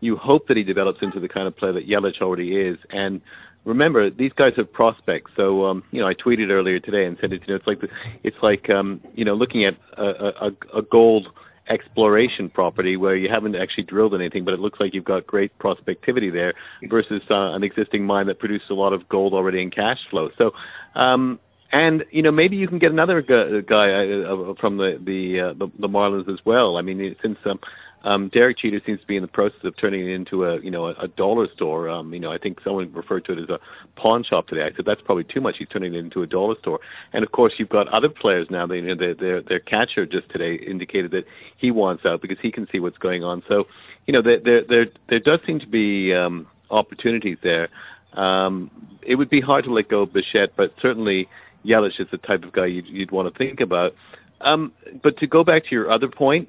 you 0.00 0.16
hope 0.16 0.48
that 0.48 0.56
he 0.56 0.62
develops 0.62 1.02
into 1.02 1.20
the 1.20 1.28
kind 1.28 1.46
of 1.46 1.56
player 1.56 1.72
that 1.72 1.88
Yelich 1.88 2.20
already 2.20 2.56
is. 2.56 2.78
And 2.90 3.20
remember, 3.64 4.10
these 4.10 4.32
guys 4.32 4.52
are 4.58 4.64
prospects. 4.64 5.30
So 5.36 5.66
um, 5.66 5.82
you 5.92 6.00
know, 6.00 6.08
I 6.08 6.14
tweeted 6.14 6.50
earlier 6.50 6.80
today 6.80 7.04
and 7.06 7.16
said 7.20 7.32
it. 7.32 7.42
You 7.46 7.54
know, 7.54 7.56
it's 7.56 7.66
like 7.66 7.80
the, 7.80 7.88
it's 8.24 8.36
like 8.42 8.68
um, 8.70 9.00
you 9.14 9.24
know 9.24 9.34
looking 9.34 9.64
at 9.64 9.76
a, 9.96 10.46
a, 10.46 10.78
a 10.78 10.82
gold 10.82 11.28
exploration 11.68 12.48
property 12.48 12.96
where 12.96 13.16
you 13.16 13.28
haven't 13.28 13.56
actually 13.56 13.84
drilled 13.84 14.14
anything, 14.14 14.44
but 14.44 14.54
it 14.54 14.60
looks 14.60 14.80
like 14.80 14.94
you've 14.94 15.04
got 15.04 15.26
great 15.26 15.56
prospectivity 15.58 16.32
there 16.32 16.54
versus 16.88 17.22
uh, 17.30 17.52
an 17.52 17.62
existing 17.62 18.04
mine 18.04 18.26
that 18.26 18.38
produced 18.38 18.70
a 18.70 18.74
lot 18.74 18.92
of 18.92 19.08
gold 19.08 19.34
already 19.34 19.62
in 19.62 19.70
cash 19.70 19.98
flow. 20.10 20.30
So, 20.38 20.52
um, 20.94 21.40
and 21.72 22.04
you 22.10 22.22
know 22.22 22.30
maybe 22.30 22.56
you 22.56 22.68
can 22.68 22.78
get 22.78 22.92
another 22.92 23.20
guy 23.22 23.90
uh, 23.90 24.54
from 24.60 24.76
the 24.76 25.00
the, 25.04 25.40
uh, 25.40 25.52
the 25.54 25.70
the 25.78 25.88
Marlins 25.88 26.32
as 26.32 26.38
well. 26.44 26.76
I 26.76 26.82
mean, 26.82 27.16
since 27.20 27.38
um, 27.44 27.58
um, 28.06 28.28
Derek 28.28 28.58
Jeter 28.58 28.80
seems 28.86 29.00
to 29.00 29.06
be 29.06 29.16
in 29.16 29.22
the 29.22 29.28
process 29.28 29.58
of 29.64 29.76
turning 29.76 30.08
it 30.08 30.12
into 30.12 30.44
a 30.44 30.60
you 30.60 30.70
know 30.70 30.86
a, 30.86 30.92
a 30.92 31.08
dollar 31.08 31.48
store. 31.52 31.88
Um, 31.88 32.14
you 32.14 32.20
know, 32.20 32.30
I 32.30 32.38
think 32.38 32.60
someone 32.62 32.92
referred 32.92 33.24
to 33.24 33.32
it 33.32 33.40
as 33.40 33.48
a 33.48 33.58
pawn 33.96 34.22
shop 34.22 34.46
today. 34.46 34.62
I 34.62 34.70
said 34.76 34.84
that's 34.84 35.00
probably 35.00 35.24
too 35.24 35.40
much. 35.40 35.56
He's 35.58 35.66
turning 35.66 35.92
it 35.92 35.98
into 35.98 36.22
a 36.22 36.26
dollar 36.26 36.54
store. 36.60 36.78
And 37.12 37.24
of 37.24 37.32
course, 37.32 37.54
you've 37.58 37.68
got 37.68 37.88
other 37.88 38.08
players 38.08 38.46
now. 38.48 38.64
They, 38.64 38.76
you 38.76 38.82
know, 38.82 38.94
their 38.94 39.14
their 39.14 39.42
their 39.42 39.58
catcher 39.58 40.06
just 40.06 40.30
today 40.30 40.54
indicated 40.54 41.10
that 41.10 41.24
he 41.56 41.72
wants 41.72 42.06
out 42.06 42.22
because 42.22 42.38
he 42.40 42.52
can 42.52 42.68
see 42.70 42.78
what's 42.78 42.98
going 42.98 43.24
on. 43.24 43.42
So, 43.48 43.64
you 44.06 44.12
know, 44.12 44.22
there 44.22 44.38
there 44.38 44.62
there, 44.68 44.86
there 45.08 45.20
does 45.20 45.40
seem 45.44 45.58
to 45.58 45.66
be 45.66 46.14
um, 46.14 46.46
opportunities 46.70 47.38
there. 47.42 47.68
Um, 48.12 48.70
it 49.02 49.16
would 49.16 49.30
be 49.30 49.40
hard 49.40 49.64
to 49.64 49.72
let 49.72 49.88
go 49.88 50.02
of 50.02 50.12
Bichette, 50.12 50.52
but 50.56 50.72
certainly 50.80 51.28
Yelich 51.64 51.98
is 51.98 52.06
the 52.12 52.18
type 52.18 52.44
of 52.44 52.52
guy 52.52 52.66
you'd, 52.66 52.86
you'd 52.86 53.10
want 53.10 53.32
to 53.32 53.36
think 53.36 53.60
about. 53.60 53.94
Um, 54.42 54.72
but 55.02 55.18
to 55.18 55.26
go 55.26 55.42
back 55.42 55.64
to 55.64 55.70
your 55.72 55.90
other 55.90 56.08
point, 56.08 56.48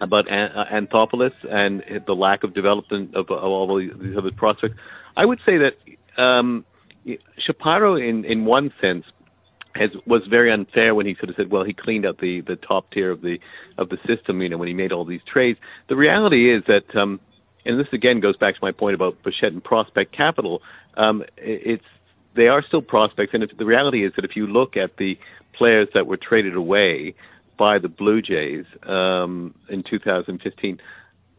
about 0.00 0.30
uh, 0.30 0.64
Anthopoulos 0.72 1.32
and 1.50 1.82
the 2.06 2.14
lack 2.14 2.42
of 2.44 2.54
development 2.54 3.14
of, 3.14 3.30
of 3.30 3.42
all 3.42 3.78
these 3.78 4.16
other 4.16 4.32
prospects. 4.32 4.76
I 5.16 5.24
would 5.24 5.40
say 5.44 5.58
that 5.58 5.74
um, 6.22 6.64
Shapiro, 7.38 7.96
in 7.96 8.24
in 8.24 8.44
one 8.44 8.72
sense, 8.80 9.04
has 9.74 9.90
was 10.06 10.22
very 10.28 10.50
unfair 10.50 10.94
when 10.94 11.06
he 11.06 11.14
sort 11.14 11.30
of 11.30 11.36
said, 11.36 11.50
well, 11.50 11.64
he 11.64 11.72
cleaned 11.72 12.06
up 12.06 12.18
the 12.20 12.40
the 12.42 12.56
top 12.56 12.90
tier 12.90 13.10
of 13.10 13.20
the 13.22 13.38
of 13.78 13.88
the 13.88 13.98
system. 14.06 14.42
You 14.42 14.48
know, 14.48 14.58
when 14.58 14.68
he 14.68 14.74
made 14.74 14.92
all 14.92 15.04
these 15.04 15.22
trades. 15.26 15.58
The 15.88 15.96
reality 15.96 16.52
is 16.52 16.62
that, 16.66 16.94
um, 16.96 17.20
and 17.64 17.78
this 17.78 17.88
again 17.92 18.20
goes 18.20 18.36
back 18.36 18.54
to 18.54 18.60
my 18.62 18.72
point 18.72 18.94
about 18.94 19.22
Bichette 19.22 19.52
and 19.52 19.62
prospect 19.62 20.12
capital. 20.12 20.62
Um, 20.96 21.24
it's 21.36 21.84
they 22.34 22.48
are 22.48 22.62
still 22.62 22.82
prospects, 22.82 23.34
and 23.34 23.42
if, 23.42 23.56
the 23.56 23.64
reality 23.64 24.04
is 24.04 24.12
that 24.16 24.24
if 24.24 24.36
you 24.36 24.46
look 24.46 24.76
at 24.76 24.96
the 24.98 25.18
players 25.52 25.88
that 25.94 26.06
were 26.06 26.16
traded 26.16 26.54
away 26.54 27.14
by 27.60 27.78
the 27.78 27.90
Blue 27.90 28.22
Jays 28.22 28.64
um, 28.84 29.54
in 29.68 29.82
2015, 29.82 30.80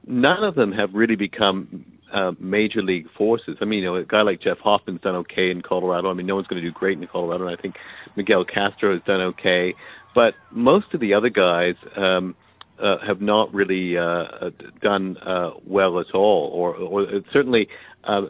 none 0.06 0.44
of 0.44 0.54
them 0.54 0.72
have 0.72 0.94
really 0.94 1.16
become 1.16 1.84
uh, 2.14 2.34
major 2.40 2.84
league 2.84 3.08
forces. 3.18 3.58
I 3.60 3.66
mean, 3.66 3.80
you 3.80 3.86
know, 3.86 3.96
a 3.96 4.06
guy 4.06 4.22
like 4.22 4.40
Jeff 4.40 4.60
Hoffman's 4.60 5.02
done 5.02 5.16
okay 5.16 5.50
in 5.50 5.64
Colorado. 5.64 6.12
I 6.12 6.14
mean, 6.14 6.28
no 6.28 6.36
one's 6.36 6.46
going 6.46 6.62
to 6.62 6.68
do 6.68 6.72
great 6.72 7.00
in 7.00 7.08
Colorado, 7.08 7.48
and 7.48 7.58
I 7.58 7.60
think 7.60 7.76
Miguel 8.16 8.46
Castro 8.46 8.94
has 8.94 9.02
done 9.04 9.20
okay. 9.20 9.74
But 10.14 10.36
most 10.52 10.94
of 10.94 11.00
the 11.00 11.12
other 11.16 11.30
guys 11.30 11.74
um, 11.96 12.36
uh, 12.78 13.00
have 13.00 13.20
not 13.20 13.52
really 13.52 13.98
uh, 13.98 14.52
done 14.80 15.18
uh, 15.26 15.54
well 15.66 16.00
at 16.00 16.14
all, 16.14 16.52
or, 16.54 16.76
or 16.76 17.08
certainly 17.34 17.68
uh, 18.04 18.22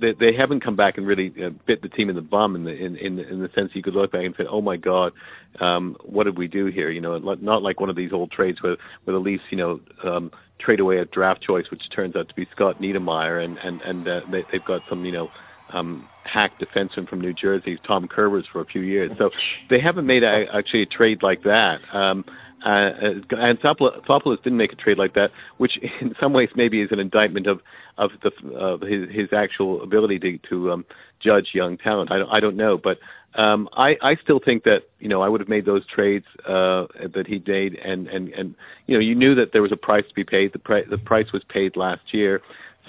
they, 0.00 0.12
they 0.12 0.32
haven't 0.34 0.64
come 0.64 0.76
back 0.76 0.98
and 0.98 1.06
really 1.06 1.32
uh, 1.44 1.50
bit 1.66 1.82
the 1.82 1.88
team 1.88 2.08
in 2.10 2.16
the 2.16 2.22
bum 2.22 2.56
in 2.56 2.64
the 2.64 2.72
in 2.72 2.96
in, 2.96 3.18
in 3.18 3.40
the 3.40 3.50
sense 3.54 3.70
you 3.74 3.82
could 3.82 3.94
look 3.94 4.12
back 4.12 4.24
and 4.24 4.34
say, 4.36 4.44
oh 4.48 4.60
my 4.60 4.76
God, 4.76 5.12
um, 5.60 5.96
what 6.02 6.24
did 6.24 6.38
we 6.38 6.48
do 6.48 6.66
here? 6.66 6.90
You 6.90 7.00
know, 7.00 7.18
not 7.18 7.62
like 7.62 7.80
one 7.80 7.90
of 7.90 7.96
these 7.96 8.12
old 8.12 8.30
trades 8.30 8.62
where 8.62 8.76
where 9.04 9.14
the 9.14 9.20
Leafs, 9.20 9.44
you 9.50 9.58
know, 9.58 9.80
um, 10.04 10.30
trade 10.58 10.80
away 10.80 10.98
a 10.98 11.04
draft 11.04 11.42
choice, 11.42 11.66
which 11.70 11.82
turns 11.94 12.16
out 12.16 12.28
to 12.28 12.34
be 12.34 12.46
Scott 12.52 12.80
Niedermayer, 12.80 13.44
and 13.44 13.58
and 13.58 13.80
and 13.82 14.08
uh, 14.08 14.20
they, 14.30 14.44
they've 14.52 14.64
got 14.64 14.82
some, 14.88 15.04
you 15.04 15.12
know. 15.12 15.28
Um, 15.70 16.08
hack 16.24 16.52
defenseman 16.58 17.06
from 17.06 17.20
New 17.20 17.34
Jersey, 17.34 17.78
Tom 17.86 18.08
Kurvers, 18.08 18.44
for 18.50 18.62
a 18.62 18.64
few 18.64 18.80
years. 18.80 19.10
So 19.18 19.28
they 19.68 19.78
haven't 19.78 20.06
made 20.06 20.22
a, 20.22 20.46
actually 20.50 20.80
a 20.80 20.86
trade 20.86 21.22
like 21.22 21.42
that. 21.42 21.80
Um, 21.92 22.24
uh, 22.64 22.68
uh 22.68 23.14
Anthopoulos 23.30 24.42
didn't 24.42 24.58
make 24.58 24.72
a 24.72 24.76
trade 24.76 24.98
like 24.98 25.14
that, 25.14 25.30
which 25.58 25.78
in 26.00 26.14
some 26.20 26.32
ways 26.32 26.48
maybe 26.54 26.80
is 26.80 26.90
an 26.92 26.98
indictment 26.98 27.46
of 27.46 27.60
of 27.96 28.10
the 28.22 28.54
of 28.54 28.80
his 28.80 29.08
his 29.10 29.32
actual 29.32 29.82
ability 29.82 30.18
to 30.18 30.38
to 30.48 30.72
um, 30.72 30.84
judge 31.20 31.50
young 31.52 31.76
talent. 31.76 32.12
I 32.12 32.18
don't, 32.18 32.30
I 32.30 32.40
don't 32.40 32.56
know, 32.56 32.78
but 32.78 32.98
um, 33.34 33.68
I 33.76 33.96
I 34.02 34.16
still 34.16 34.40
think 34.42 34.64
that 34.64 34.84
you 35.00 35.08
know 35.08 35.22
I 35.22 35.28
would 35.28 35.40
have 35.40 35.48
made 35.48 35.66
those 35.66 35.86
trades 35.86 36.26
uh, 36.46 36.86
that 37.14 37.24
he 37.26 37.42
made, 37.46 37.74
and 37.76 38.08
and 38.08 38.28
and 38.30 38.54
you 38.86 38.94
know 38.94 39.00
you 39.00 39.14
knew 39.14 39.34
that 39.34 39.52
there 39.52 39.62
was 39.62 39.72
a 39.72 39.76
price 39.76 40.04
to 40.08 40.14
be 40.14 40.24
paid. 40.24 40.52
The 40.52 40.58
price 40.58 40.86
the 40.88 40.98
price 40.98 41.32
was 41.32 41.42
paid 41.48 41.76
last 41.76 42.12
year. 42.12 42.40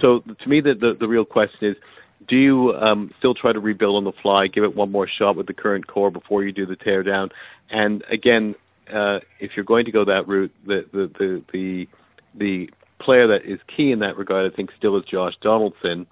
So 0.01 0.19
to 0.19 0.49
me, 0.49 0.61
the 0.61 0.73
the, 0.73 0.95
the 0.99 1.07
real 1.07 1.25
question 1.25 1.69
is. 1.69 1.75
Do 2.27 2.35
you 2.35 2.73
um, 2.73 3.11
still 3.17 3.33
try 3.33 3.53
to 3.53 3.59
rebuild 3.59 3.95
on 3.95 4.03
the 4.03 4.11
fly, 4.21 4.45
give 4.45 4.63
it 4.63 4.75
one 4.75 4.91
more 4.91 5.07
shot 5.07 5.35
with 5.35 5.47
the 5.47 5.53
current 5.53 5.87
core 5.87 6.11
before 6.11 6.43
you 6.43 6.51
do 6.51 6.67
the 6.67 6.75
tear 6.75 7.01
down? 7.01 7.29
And 7.71 8.03
again, 8.07 8.53
uh, 8.93 9.19
if 9.39 9.51
you're 9.55 9.65
going 9.65 9.85
to 9.85 9.91
go 9.91 10.05
that 10.05 10.27
route, 10.27 10.51
the 10.65 10.85
the 10.91 11.11
the 11.19 11.43
the, 11.51 11.87
the 12.35 12.69
player 12.99 13.27
that 13.27 13.45
is 13.45 13.59
key 13.75 13.91
in 13.91 13.99
that 13.99 14.17
regard, 14.17 14.51
I 14.51 14.55
think, 14.55 14.71
still 14.77 14.97
is 14.97 15.05
Josh 15.05 15.33
Donaldson. 15.41 16.05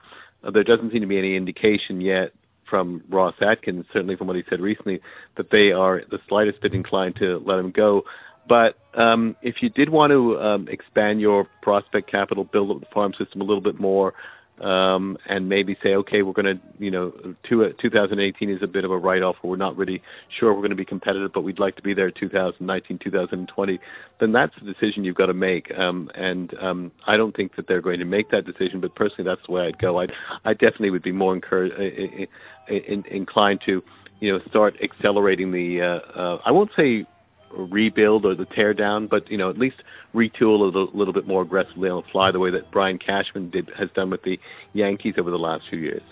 Uh, 0.44 0.52
there 0.52 0.64
doesn't 0.64 0.92
seem 0.92 1.02
to 1.02 1.08
be 1.08 1.18
any 1.18 1.36
indication 1.36 2.02
yet 2.02 2.32
from 2.70 3.04
Ross 3.10 3.36
Atkins, 3.42 3.86
certainly 3.94 4.16
from 4.16 4.28
what 4.28 4.36
he 4.36 4.44
said 4.50 4.60
recently, 4.60 5.02
that 5.36 5.52
they 5.52 5.72
are 5.72 6.02
the 6.10 6.20
slightest 6.28 6.62
bit 6.62 6.74
inclined 6.74 7.16
to 7.18 7.42
let 7.46 7.60
him 7.60 7.72
go. 7.72 8.04
But 8.48 8.78
um, 8.94 9.36
if 9.42 9.62
you 9.62 9.70
did 9.70 9.90
want 9.90 10.12
to 10.12 10.40
um, 10.40 10.68
expand 10.70 11.20
your 11.20 11.48
prospect 11.62 12.10
capital, 12.10 12.46
build 12.46 12.72
up 12.72 12.80
the 12.80 12.94
farm 12.94 13.14
system 13.18 13.42
a 13.42 13.44
little 13.44 13.62
bit 13.62 13.80
more, 13.80 14.14
um, 14.62 15.18
and 15.28 15.48
maybe 15.48 15.78
say, 15.84 15.96
okay, 15.96 16.22
we're 16.22 16.34
going 16.34 16.58
to, 16.58 16.60
you 16.80 16.92
know, 16.92 17.14
two, 17.48 17.74
2018 17.82 18.50
is 18.50 18.64
a 18.64 18.68
bit 18.68 18.86
of 18.86 18.92
a 18.92 18.98
write-off, 18.98 19.36
we're 19.44 19.56
not 19.56 19.78
really 19.78 20.02
sure 20.40 20.54
we're 20.54 20.60
going 20.60 20.72
to 20.72 20.76
be 20.76 20.86
competitive, 20.86 21.32
but 21.34 21.42
we'd 21.42 21.60
like 21.60 21.76
to 21.76 21.82
be 21.82 21.94
there 21.94 22.10
2019, 22.12 23.00
2020, 23.00 23.80
then 24.20 24.32
that's 24.32 24.54
the 24.60 24.74
decision 24.74 25.04
you've 25.04 25.16
got 25.16 25.28
to 25.28 25.34
make. 25.34 25.72
Um, 25.78 26.10
and 26.16 26.54
um, 26.60 26.92
I 27.06 27.18
don't 27.18 27.36
think 27.36 27.56
that 27.56 27.68
they're 27.68 27.82
going 27.82 28.00
to 28.00 28.06
make 28.06 28.32
that 28.32 28.46
decision, 28.46 28.82
but 28.82 28.96
personally, 28.96 29.30
that's 29.30 29.46
the 29.46 29.54
way 29.54 29.68
I'd 29.68 29.80
go. 29.80 30.02
I, 30.02 30.08
I 30.46 30.54
definitely 30.54 30.92
would 30.92 31.04
be 31.04 31.12
more 31.12 31.36
encouraged, 31.36 31.76
uh, 31.76 32.74
in, 32.74 33.04
inclined 33.06 33.62
to, 33.66 33.84
you 34.20 34.34
know, 34.34 34.40
start 34.50 34.76
accelerating 34.82 35.52
the. 35.52 35.82
Uh, 35.82 36.20
uh, 36.20 36.42
I 36.46 36.52
won't 36.52 36.72
say 36.76 37.06
rebuild 37.52 38.26
or 38.26 38.36
the 38.36 38.46
tear 38.46 38.74
down, 38.74 39.08
but 39.08 39.30
you 39.30 39.38
know 39.38 39.50
at 39.50 39.58
least 39.58 39.78
retool 40.14 40.60
a 40.60 40.64
little, 40.64 40.90
little 40.94 41.14
bit 41.14 41.28
more 41.28 41.42
aggressively 41.42 41.90
on 41.90 42.04
the 42.04 42.12
fly, 42.12 42.32
the 42.32 42.40
way 42.40 42.52
that 42.52 42.72
Brian 42.72 42.98
Cashman 42.98 43.50
did 43.50 43.70
has 43.78 43.90
done 43.96 44.10
with 44.10 44.24
the 44.24 44.40
Yankees 44.74 45.16
over 45.18 45.32
the 45.32 45.38
last 45.38 45.64
few 45.70 45.80
years. 45.80 46.04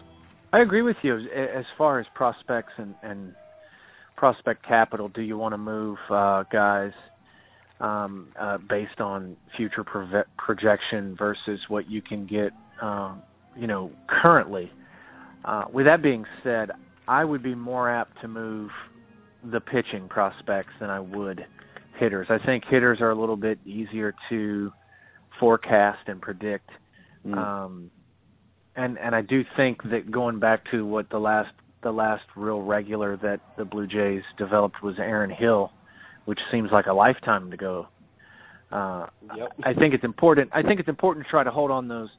I 0.53 0.61
agree 0.61 0.81
with 0.81 0.97
you 1.01 1.17
as 1.17 1.65
far 1.77 1.99
as 1.99 2.05
prospects 2.13 2.73
and, 2.77 2.95
and 3.03 3.33
prospect 4.15 4.65
capital. 4.65 5.09
Do 5.09 5.21
you 5.21 5.37
want 5.37 5.53
to 5.53 5.57
move 5.57 5.97
uh, 6.09 6.43
guys 6.51 6.93
um, 7.79 8.29
uh, 8.39 8.57
based 8.69 8.99
on 8.99 9.35
future 9.57 9.83
projection 10.37 11.15
versus 11.17 11.59
what 11.67 11.89
you 11.89 12.01
can 12.01 12.25
get, 12.25 12.51
um, 12.81 13.21
you 13.57 13.67
know, 13.67 13.91
currently. 14.07 14.71
Uh, 15.43 15.65
with 15.71 15.85
that 15.85 16.01
being 16.01 16.25
said, 16.43 16.71
I 17.07 17.23
would 17.23 17.43
be 17.43 17.55
more 17.55 17.89
apt 17.89 18.21
to 18.21 18.27
move 18.27 18.71
the 19.51 19.59
pitching 19.59 20.07
prospects 20.07 20.73
than 20.79 20.89
I 20.89 20.99
would 20.99 21.45
hitters. 21.99 22.27
I 22.29 22.37
think 22.45 22.63
hitters 22.69 22.99
are 23.01 23.11
a 23.11 23.19
little 23.19 23.37
bit 23.37 23.59
easier 23.65 24.13
to 24.29 24.71
forecast 25.39 26.07
and 26.07 26.21
predict. 26.21 26.69
Mm. 27.25 27.37
Um, 27.37 27.91
and 28.75 28.97
and 28.97 29.15
I 29.15 29.21
do 29.21 29.43
think 29.55 29.83
that 29.83 30.11
going 30.11 30.39
back 30.39 30.61
to 30.71 30.85
what 30.85 31.09
the 31.09 31.19
last 31.19 31.51
the 31.83 31.91
last 31.91 32.23
real 32.35 32.61
regular 32.61 33.17
that 33.17 33.39
the 33.57 33.65
Blue 33.65 33.87
Jays 33.87 34.23
developed 34.37 34.81
was 34.83 34.95
Aaron 34.97 35.29
Hill, 35.29 35.71
which 36.25 36.39
seems 36.51 36.71
like 36.71 36.87
a 36.87 36.93
lifetime 36.93 37.51
ago. 37.53 37.87
Uh, 38.71 39.05
yep. 39.37 39.49
I 39.63 39.73
think 39.73 39.93
it's 39.93 40.03
important. 40.03 40.49
I 40.53 40.63
think 40.63 40.79
it's 40.79 40.89
important 40.89 41.25
to 41.25 41.29
try 41.29 41.43
to 41.43 41.51
hold 41.51 41.71
on 41.71 41.87
those 41.87 42.09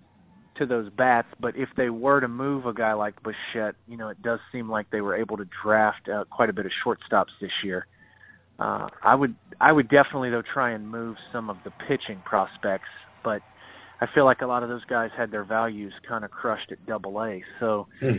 to 0.59 0.67
those 0.67 0.91
bats. 0.91 1.29
But 1.41 1.57
if 1.57 1.69
they 1.77 1.91
were 1.91 2.21
to 2.21 2.29
move 2.29 2.67
a 2.67 2.73
guy 2.73 2.93
like 2.95 3.15
Bichette, 3.23 3.75
you 3.87 3.97
know, 3.97 4.09
it 4.09 4.23
does 4.23 4.41
seem 4.53 4.71
like 4.71 4.91
they 4.91 5.01
were 5.01 5.17
able 5.17 5.37
to 5.37 5.47
draft 5.63 6.09
uh, 6.09 6.25
quite 6.31 6.51
a 6.51 6.53
bit 6.53 6.67
of 6.67 6.73
shortstops 6.85 7.31
this 7.41 7.51
year. 7.65 7.87
Uh, 8.59 8.89
I 9.03 9.15
would 9.15 9.35
I 9.61 9.71
would 9.71 9.89
definitely 9.89 10.31
though 10.31 10.43
try 10.43 10.73
and 10.73 10.89
move 10.89 11.17
some 11.33 11.51
of 11.51 11.59
the 11.65 11.71
pitching 11.87 12.23
prospects, 12.25 12.89
but 13.23 13.43
I 14.01 14.07
feel 14.15 14.25
like 14.25 14.41
a 14.41 14.47
lot 14.47 14.63
of 14.63 14.69
those 14.69 14.85
guys 14.85 15.11
had 15.17 15.31
their 15.31 15.45
values 15.45 15.93
kind 16.09 16.25
of 16.25 16.31
crushed 16.31 16.73
at 16.73 16.85
Double 16.87 17.23
A. 17.23 17.43
So, 17.61 17.87
hmm. 18.01 18.17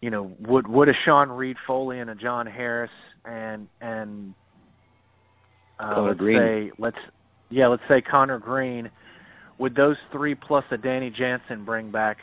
you 0.00 0.10
know, 0.10 0.32
would 0.40 0.66
would 0.68 0.88
a 0.88 0.92
Sean 1.04 1.28
Reid-Foley 1.28 1.98
and 1.98 2.08
a 2.08 2.14
John 2.14 2.46
Harris 2.46 2.90
and 3.24 3.68
and 3.80 4.34
uh, 5.78 6.00
let's 6.00 6.18
Greene. 6.18 6.38
say 6.38 6.72
let's 6.78 6.98
yeah 7.50 7.68
let's 7.68 7.82
say 7.88 8.00
Connor 8.00 8.38
Greene, 8.38 8.90
would 9.58 9.74
those 9.74 9.96
three 10.12 10.34
plus 10.34 10.64
a 10.70 10.76
Danny 10.76 11.10
Jansen 11.10 11.64
bring 11.64 11.90
back 11.90 12.18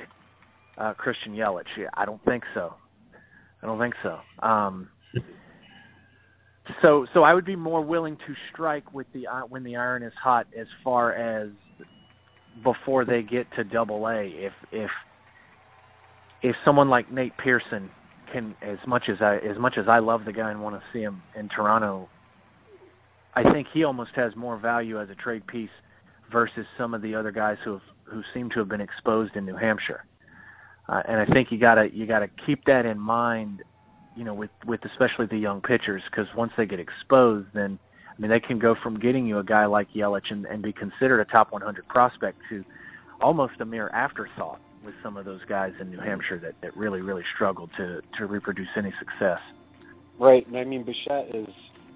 uh, 0.78 0.94
Christian 0.94 1.34
Yelich? 1.34 1.64
Yeah, 1.78 1.88
I 1.94 2.06
don't 2.06 2.24
think 2.26 2.44
so. 2.54 2.74
I 3.62 3.68
don't 3.68 3.80
think 3.80 3.96
so. 4.04 4.20
Um, 4.46 4.90
so 6.82 7.06
so 7.14 7.24
I 7.24 7.34
would 7.34 7.46
be 7.46 7.56
more 7.56 7.82
willing 7.82 8.16
to 8.16 8.34
strike 8.52 8.94
with 8.94 9.08
the 9.14 9.28
uh, 9.28 9.42
when 9.42 9.64
the 9.64 9.76
iron 9.76 10.04
is 10.04 10.14
hot 10.22 10.48
as 10.60 10.68
far 10.84 11.14
as 11.14 11.50
before 12.64 13.06
they 13.06 13.22
get 13.22 13.48
to 13.56 13.64
double 13.64 14.08
A 14.08 14.24
if 14.24 14.54
if 14.72 14.90
if 16.42 16.56
someone 16.64 16.90
like 16.90 17.12
Nate 17.12 17.34
Pearson 17.38 17.90
can 18.32 18.56
as 18.62 18.78
much 18.88 19.04
as 19.10 19.18
I 19.22 19.38
as 19.38 19.58
much 19.60 19.76
as 19.78 19.86
I 19.88 20.00
love 20.00 20.26
the 20.26 20.34
guy 20.34 20.52
and 20.52 20.62
want 20.62 20.76
to 20.76 20.82
see 20.94 21.02
him 21.02 21.22
in 21.38 21.50
Toronto 21.50 22.10
I 23.36 23.44
think 23.52 23.68
he 23.74 23.84
almost 23.84 24.12
has 24.16 24.36
more 24.36 24.58
value 24.58 25.00
as 25.00 25.10
a 25.10 25.16
trade 25.16 25.46
piece 25.46 25.70
versus 26.36 26.66
some 26.78 26.94
of 26.94 27.02
the 27.02 27.16
other 27.16 27.32
guys 27.32 27.56
who 27.64 27.72
have 27.74 27.82
who 28.04 28.22
seem 28.34 28.50
to 28.50 28.60
have 28.60 28.68
been 28.68 28.82
exposed 28.82 29.38
in 29.38 29.46
New 29.46 29.56
Hampshire. 29.56 30.04
Uh, 30.90 31.02
and 31.08 31.18
I 31.22 31.26
think 31.34 31.48
you 31.50 31.58
gotta 31.58 31.88
you 31.94 32.06
gotta 32.06 32.28
keep 32.46 32.66
that 32.66 32.86
in 32.86 33.00
mind 33.00 33.64
you 34.16 34.24
know, 34.24 34.34
with 34.34 34.50
with 34.66 34.80
especially 34.86 35.28
the 35.30 35.38
young 35.38 35.62
pitchers, 35.62 36.02
because 36.10 36.28
once 36.36 36.52
they 36.58 36.66
get 36.66 36.80
exposed, 36.80 37.48
then 37.54 37.78
I 38.08 38.22
mean 38.22 38.32
they 38.32 38.40
can 38.40 38.60
go 38.60 38.76
from 38.82 39.00
getting 39.00 39.28
you 39.28 39.40
a 39.40 39.44
guy 39.44 39.66
like 39.66 39.88
Yelich 39.94 40.32
and, 40.32 40.46
and 40.46 40.64
be 40.64 40.74
considered 40.74 41.20
a 41.20 41.26
top 41.26 41.52
100 41.52 41.88
prospect 41.88 42.40
to 42.50 42.64
almost 43.22 43.54
a 43.60 43.66
mere 43.66 43.90
afterthought 43.90 44.60
with 44.84 44.94
some 45.04 45.18
of 45.18 45.26
those 45.26 45.42
guys 45.50 45.74
in 45.82 45.90
New 45.90 46.00
Hampshire 46.00 46.40
that 46.40 46.54
that 46.62 46.76
really 46.78 47.02
really 47.02 47.24
struggled 47.36 47.70
to 47.78 48.02
to 48.18 48.26
reproduce 48.26 48.70
any 48.78 48.94
success. 49.00 49.40
Right, 50.20 50.48
and 50.48 50.58
I 50.58 50.64
mean 50.64 50.86
Bichette 50.86 51.36
is. 51.36 51.48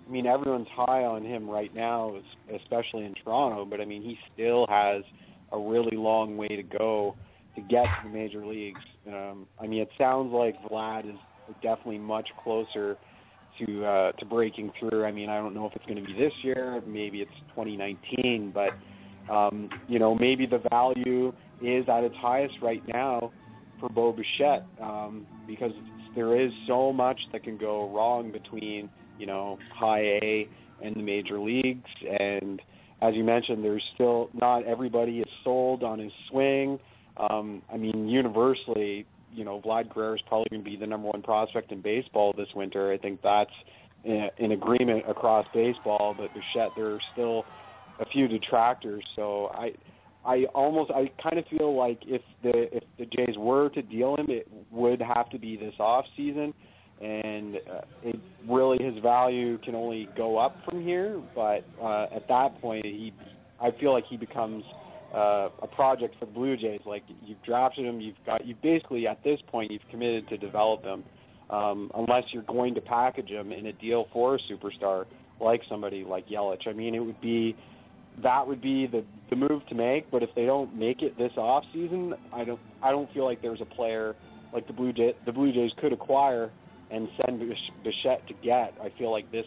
I 0.09 0.11
mean 0.11 0.25
everyone's 0.25 0.67
high 0.75 1.03
on 1.03 1.23
him 1.23 1.47
right 1.47 1.73
now, 1.73 2.15
especially 2.55 3.05
in 3.05 3.13
Toronto. 3.23 3.65
But 3.65 3.79
I 3.79 3.85
mean 3.85 4.01
he 4.01 4.17
still 4.33 4.65
has 4.67 5.03
a 5.51 5.59
really 5.59 5.95
long 5.95 6.35
way 6.35 6.47
to 6.47 6.63
go 6.63 7.15
to 7.55 7.61
get 7.61 7.83
to 7.83 7.89
the 8.05 8.09
major 8.09 8.45
leagues. 8.45 8.81
Um, 9.07 9.47
I 9.59 9.67
mean, 9.67 9.81
it 9.81 9.89
sounds 9.97 10.31
like 10.33 10.55
Vlad 10.69 11.09
is 11.09 11.15
definitely 11.61 11.97
much 11.99 12.27
closer 12.43 12.97
to 13.59 13.85
uh, 13.85 14.11
to 14.13 14.25
breaking 14.25 14.71
through. 14.79 15.05
I 15.05 15.11
mean, 15.11 15.29
I 15.29 15.37
don't 15.37 15.53
know 15.53 15.65
if 15.65 15.73
it's 15.75 15.85
going 15.85 15.99
to 15.99 16.05
be 16.05 16.13
this 16.13 16.33
year, 16.43 16.81
maybe 16.85 17.21
it's 17.21 17.31
2019, 17.55 18.53
but 18.53 18.69
um, 19.33 19.69
you 19.87 19.99
know, 19.99 20.15
maybe 20.15 20.45
the 20.45 20.61
value 20.69 21.33
is 21.61 21.85
at 21.89 22.03
its 22.03 22.15
highest 22.17 22.55
right 22.61 22.81
now 22.87 23.31
for 23.79 23.89
Bo 23.89 24.11
Bichette 24.13 24.65
um, 24.81 25.25
because 25.47 25.71
there 26.15 26.39
is 26.39 26.51
so 26.67 26.91
much 26.91 27.19
that 27.31 27.43
can 27.43 27.57
go 27.57 27.93
wrong 27.93 28.31
between 28.31 28.89
you 29.19 29.27
know 29.27 29.59
high 29.73 30.01
A 30.01 30.49
and 30.81 30.95
the 30.95 31.03
major 31.03 31.39
leagues, 31.39 31.89
and 32.19 32.61
as 33.01 33.13
you 33.15 33.23
mentioned, 33.23 33.63
there's 33.63 33.83
still 33.93 34.29
not 34.33 34.65
everybody 34.65 35.19
is 35.19 35.29
sold 35.43 35.83
on 35.83 35.99
his 35.99 36.11
swing. 36.29 36.79
Um, 37.17 37.61
I 37.71 37.77
mean, 37.77 38.07
universally, 38.07 39.05
you 39.33 39.43
know, 39.43 39.61
Vlad 39.61 39.93
Guerrero 39.93 40.15
is 40.15 40.21
probably 40.27 40.47
going 40.49 40.63
to 40.63 40.69
be 40.69 40.77
the 40.77 40.87
number 40.87 41.07
one 41.09 41.21
prospect 41.21 41.71
in 41.71 41.81
baseball 41.81 42.33
this 42.35 42.47
winter. 42.55 42.91
I 42.91 42.97
think 42.97 43.21
that's 43.21 43.51
in 44.03 44.51
agreement 44.51 45.03
across 45.07 45.45
baseball. 45.53 46.15
But 46.17 46.29
Bichette, 46.33 46.71
there 46.75 46.93
are 46.93 47.01
still 47.13 47.45
a 47.99 48.05
few 48.05 48.27
detractors. 48.27 49.03
So 49.15 49.47
I, 49.53 49.73
I 50.25 50.45
almost, 50.55 50.91
I 50.91 51.11
kind 51.21 51.37
of 51.37 51.45
feel 51.47 51.75
like 51.75 51.99
if 52.05 52.21
the 52.43 52.75
if 52.75 52.83
the 52.97 53.05
Jays 53.05 53.37
were 53.37 53.69
to 53.69 53.81
deal 53.81 54.15
him, 54.15 54.27
it 54.29 54.47
would 54.71 55.01
have 55.01 55.29
to 55.31 55.39
be 55.39 55.57
this 55.57 55.73
off 55.79 56.05
season, 56.15 56.53
and 57.01 57.55
uh, 57.55 57.81
it 58.03 58.19
really 58.47 58.83
his 58.83 59.01
value 59.01 59.57
can 59.59 59.75
only 59.75 60.09
go 60.17 60.37
up 60.37 60.57
from 60.65 60.83
here. 60.83 61.21
But 61.33 61.65
uh, 61.81 62.07
at 62.13 62.27
that 62.27 62.59
point, 62.61 62.85
he, 62.85 63.13
I 63.61 63.71
feel 63.79 63.93
like 63.93 64.05
he 64.09 64.17
becomes 64.17 64.63
uh, 65.13 65.49
a 65.61 65.67
project 65.67 66.15
for 66.19 66.25
the 66.25 66.31
Blue 66.31 66.57
Jays. 66.57 66.81
Like 66.85 67.03
you've 67.23 67.41
drafted 67.43 67.85
him, 67.85 68.01
you've 68.01 68.23
got 68.25 68.45
you 68.45 68.55
basically 68.61 69.07
at 69.07 69.23
this 69.23 69.39
point 69.47 69.71
you've 69.71 69.87
committed 69.89 70.27
to 70.29 70.37
develop 70.37 70.83
him, 70.83 71.03
um, 71.49 71.91
unless 71.95 72.23
you're 72.31 72.43
going 72.43 72.75
to 72.75 72.81
package 72.81 73.29
him 73.29 73.51
in 73.51 73.67
a 73.67 73.73
deal 73.73 74.07
for 74.11 74.35
a 74.35 74.39
superstar 74.51 75.05
like 75.39 75.61
somebody 75.69 76.03
like 76.03 76.27
Yelich. 76.27 76.67
I 76.67 76.73
mean, 76.73 76.95
it 76.95 76.99
would 76.99 77.21
be 77.21 77.55
that 78.21 78.45
would 78.45 78.61
be 78.61 78.87
the 78.87 79.05
the 79.29 79.35
move 79.35 79.65
to 79.69 79.75
make. 79.75 80.11
But 80.11 80.23
if 80.23 80.29
they 80.35 80.45
don't 80.45 80.75
make 80.75 81.01
it 81.01 81.17
this 81.17 81.31
off 81.37 81.63
season, 81.73 82.13
I 82.33 82.43
don't 82.43 82.59
I 82.83 82.91
don't 82.91 83.11
feel 83.13 83.25
like 83.25 83.41
there's 83.41 83.61
a 83.61 83.75
player 83.75 84.15
like 84.53 84.67
the 84.67 84.73
Blue 84.73 84.91
Jay 84.91 85.13
the 85.25 85.31
Blue 85.31 85.51
Jays 85.53 85.71
could 85.79 85.93
acquire 85.93 86.51
and 86.91 87.07
send 87.23 87.39
Bichette 87.83 88.27
to 88.27 88.33
get. 88.43 88.73
I 88.81 88.91
feel 88.97 89.11
like 89.11 89.31
this 89.31 89.45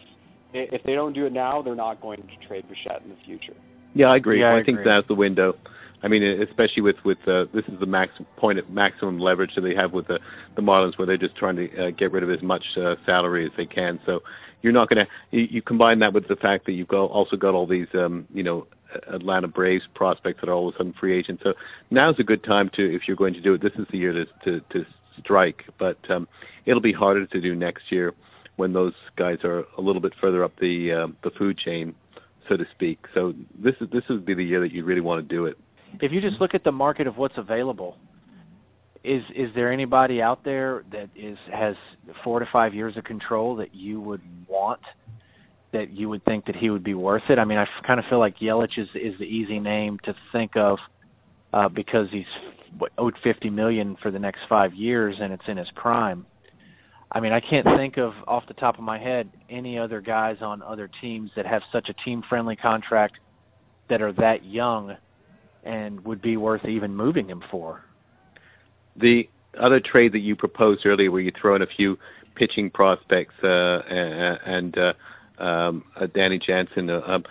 if 0.53 0.83
they 0.83 0.93
don't 0.93 1.13
do 1.13 1.25
it 1.25 1.33
now, 1.33 1.61
they're 1.61 1.75
not 1.75 2.01
going 2.01 2.21
to 2.21 2.47
trade 2.47 2.65
Bichette 2.69 3.01
in 3.03 3.09
the 3.09 3.17
future. 3.25 3.55
Yeah, 3.95 4.07
I 4.07 4.17
agree. 4.17 4.41
Yeah, 4.41 4.53
I, 4.53 4.59
I 4.59 4.63
think 4.63 4.79
that's 4.85 5.07
the 5.07 5.15
window. 5.15 5.55
I 6.01 6.09
mean, 6.09 6.23
especially 6.23 6.81
with 6.81 6.97
with 7.05 7.19
uh, 7.27 7.45
this 7.53 7.65
is 7.67 7.79
the 7.79 7.85
max 7.85 8.11
point 8.37 8.59
of 8.59 8.69
maximum 8.69 9.19
leverage 9.19 9.51
that 9.55 9.61
they 9.61 9.75
have 9.75 9.93
with 9.93 10.07
the 10.07 10.19
the 10.55 10.61
Marlins, 10.61 10.97
where 10.97 11.05
they're 11.05 11.17
just 11.17 11.35
trying 11.35 11.55
to 11.55 11.87
uh, 11.87 11.91
get 11.91 12.11
rid 12.11 12.23
of 12.23 12.29
as 12.29 12.41
much 12.41 12.63
uh, 12.77 12.95
salary 13.05 13.45
as 13.45 13.51
they 13.55 13.65
can. 13.65 13.99
So 14.05 14.21
you're 14.61 14.73
not 14.73 14.89
going 14.89 15.05
to 15.05 15.11
you, 15.31 15.47
you 15.49 15.61
combine 15.61 15.99
that 15.99 16.13
with 16.13 16.27
the 16.27 16.35
fact 16.35 16.65
that 16.65 16.73
you've 16.73 16.89
got 16.89 17.05
also 17.05 17.37
got 17.37 17.53
all 17.53 17.67
these 17.67 17.87
um, 17.93 18.27
you 18.33 18.43
know 18.43 18.67
Atlanta 19.07 19.47
Braves 19.47 19.85
prospects 19.95 20.41
that 20.41 20.49
are 20.49 20.53
all 20.53 20.69
of 20.69 20.75
a 20.75 20.77
sudden 20.77 20.93
free 20.99 21.17
agents. 21.17 21.41
So 21.43 21.53
now's 21.89 22.19
a 22.19 22.23
good 22.23 22.43
time 22.43 22.69
to 22.75 22.95
if 22.95 23.03
you're 23.07 23.17
going 23.17 23.33
to 23.35 23.41
do 23.41 23.53
it. 23.53 23.61
This 23.61 23.73
is 23.77 23.87
the 23.89 23.97
year 23.97 24.11
to 24.11 24.25
to, 24.43 24.59
to 24.71 24.85
strike, 25.19 25.63
but 25.79 25.97
um, 26.09 26.27
it'll 26.65 26.81
be 26.81 26.93
harder 26.93 27.25
to 27.25 27.41
do 27.41 27.55
next 27.55 27.91
year 27.91 28.13
when 28.55 28.73
those 28.73 28.93
guys 29.15 29.39
are 29.43 29.65
a 29.77 29.81
little 29.81 30.01
bit 30.01 30.13
further 30.21 30.43
up 30.43 30.53
the 30.59 30.91
uh, 30.91 31.07
the 31.23 31.31
food 31.31 31.57
chain 31.57 31.95
so 32.49 32.57
to 32.57 32.65
speak. 32.71 32.99
So 33.13 33.33
this 33.57 33.75
is 33.81 33.89
this 33.91 34.03
would 34.09 34.25
be 34.25 34.33
the 34.33 34.43
year 34.43 34.59
that 34.61 34.71
you 34.71 34.83
really 34.83 35.01
want 35.01 35.27
to 35.27 35.35
do 35.35 35.45
it. 35.45 35.57
If 36.01 36.11
you 36.11 36.21
just 36.21 36.41
look 36.41 36.53
at 36.53 36.63
the 36.63 36.71
market 36.71 37.07
of 37.07 37.17
what's 37.17 37.37
available, 37.37 37.97
is 39.03 39.23
is 39.35 39.49
there 39.55 39.71
anybody 39.71 40.21
out 40.21 40.43
there 40.43 40.83
that 40.91 41.09
is 41.15 41.37
has 41.51 41.75
four 42.23 42.39
to 42.39 42.45
five 42.51 42.73
years 42.73 42.97
of 42.97 43.03
control 43.03 43.55
that 43.57 43.73
you 43.73 43.99
would 44.01 44.21
want? 44.47 44.81
That 45.71 45.91
you 45.91 46.07
would 46.09 46.23
think 46.23 46.45
that 46.45 46.55
he 46.55 46.69
would 46.69 46.83
be 46.83 46.93
worth 46.93 47.23
it. 47.29 47.39
I 47.39 47.45
mean, 47.45 47.57
I 47.57 47.65
kind 47.85 47.99
of 47.99 48.05
feel 48.07 48.19
like 48.19 48.37
Yelich 48.39 48.77
is 48.77 48.89
is 48.93 49.17
the 49.19 49.25
easy 49.25 49.59
name 49.59 49.99
to 50.03 50.15
think 50.31 50.55
of 50.55 50.77
uh, 51.53 51.69
because 51.69 52.07
he's 52.11 52.25
owed 52.97 53.15
fifty 53.23 53.49
million 53.49 53.95
for 54.01 54.11
the 54.11 54.19
next 54.19 54.41
five 54.49 54.73
years 54.73 55.15
and 55.21 55.31
it's 55.31 55.47
in 55.47 55.57
his 55.57 55.69
prime. 55.75 56.25
I 57.11 57.19
mean, 57.19 57.31
I 57.31 57.39
can't 57.39 57.67
think 57.77 57.97
of 57.97 58.13
off 58.27 58.43
the 58.47 58.55
top 58.55 58.79
of 58.79 58.83
my 58.83 58.97
head 58.97 59.29
any 59.49 59.77
other 59.77 60.01
guys 60.01 60.37
on 60.41 60.63
other 60.63 60.89
teams 60.99 61.29
that 61.35 61.45
have 61.45 61.61
such 61.71 61.87
a 61.89 61.93
team-friendly 61.93 62.55
contract 62.55 63.19
that 63.87 64.01
are 64.01 64.11
that 64.13 64.43
young 64.43 64.97
and 65.63 66.03
would 66.03 66.21
be 66.21 66.37
worth 66.37 66.65
even 66.65 66.95
moving 66.95 67.29
him 67.29 67.43
for. 67.51 67.83
The 68.95 69.29
other 69.59 69.79
trade 69.79 70.13
that 70.13 70.19
you 70.19 70.35
proposed 70.35 70.85
earlier, 70.87 71.11
where 71.11 71.21
you 71.21 71.31
throw 71.39 71.55
in 71.55 71.61
a 71.61 71.67
few 71.67 71.99
pitching 72.35 72.71
prospects 72.71 73.35
uh, 73.43 73.81
and 73.87 74.75
uh, 74.77 74.93
um, 75.37 75.85
uh, 75.95 76.07
Danny 76.07 76.39
Jansen, 76.39 76.89
uh, 76.89 77.01
um, 77.05 77.23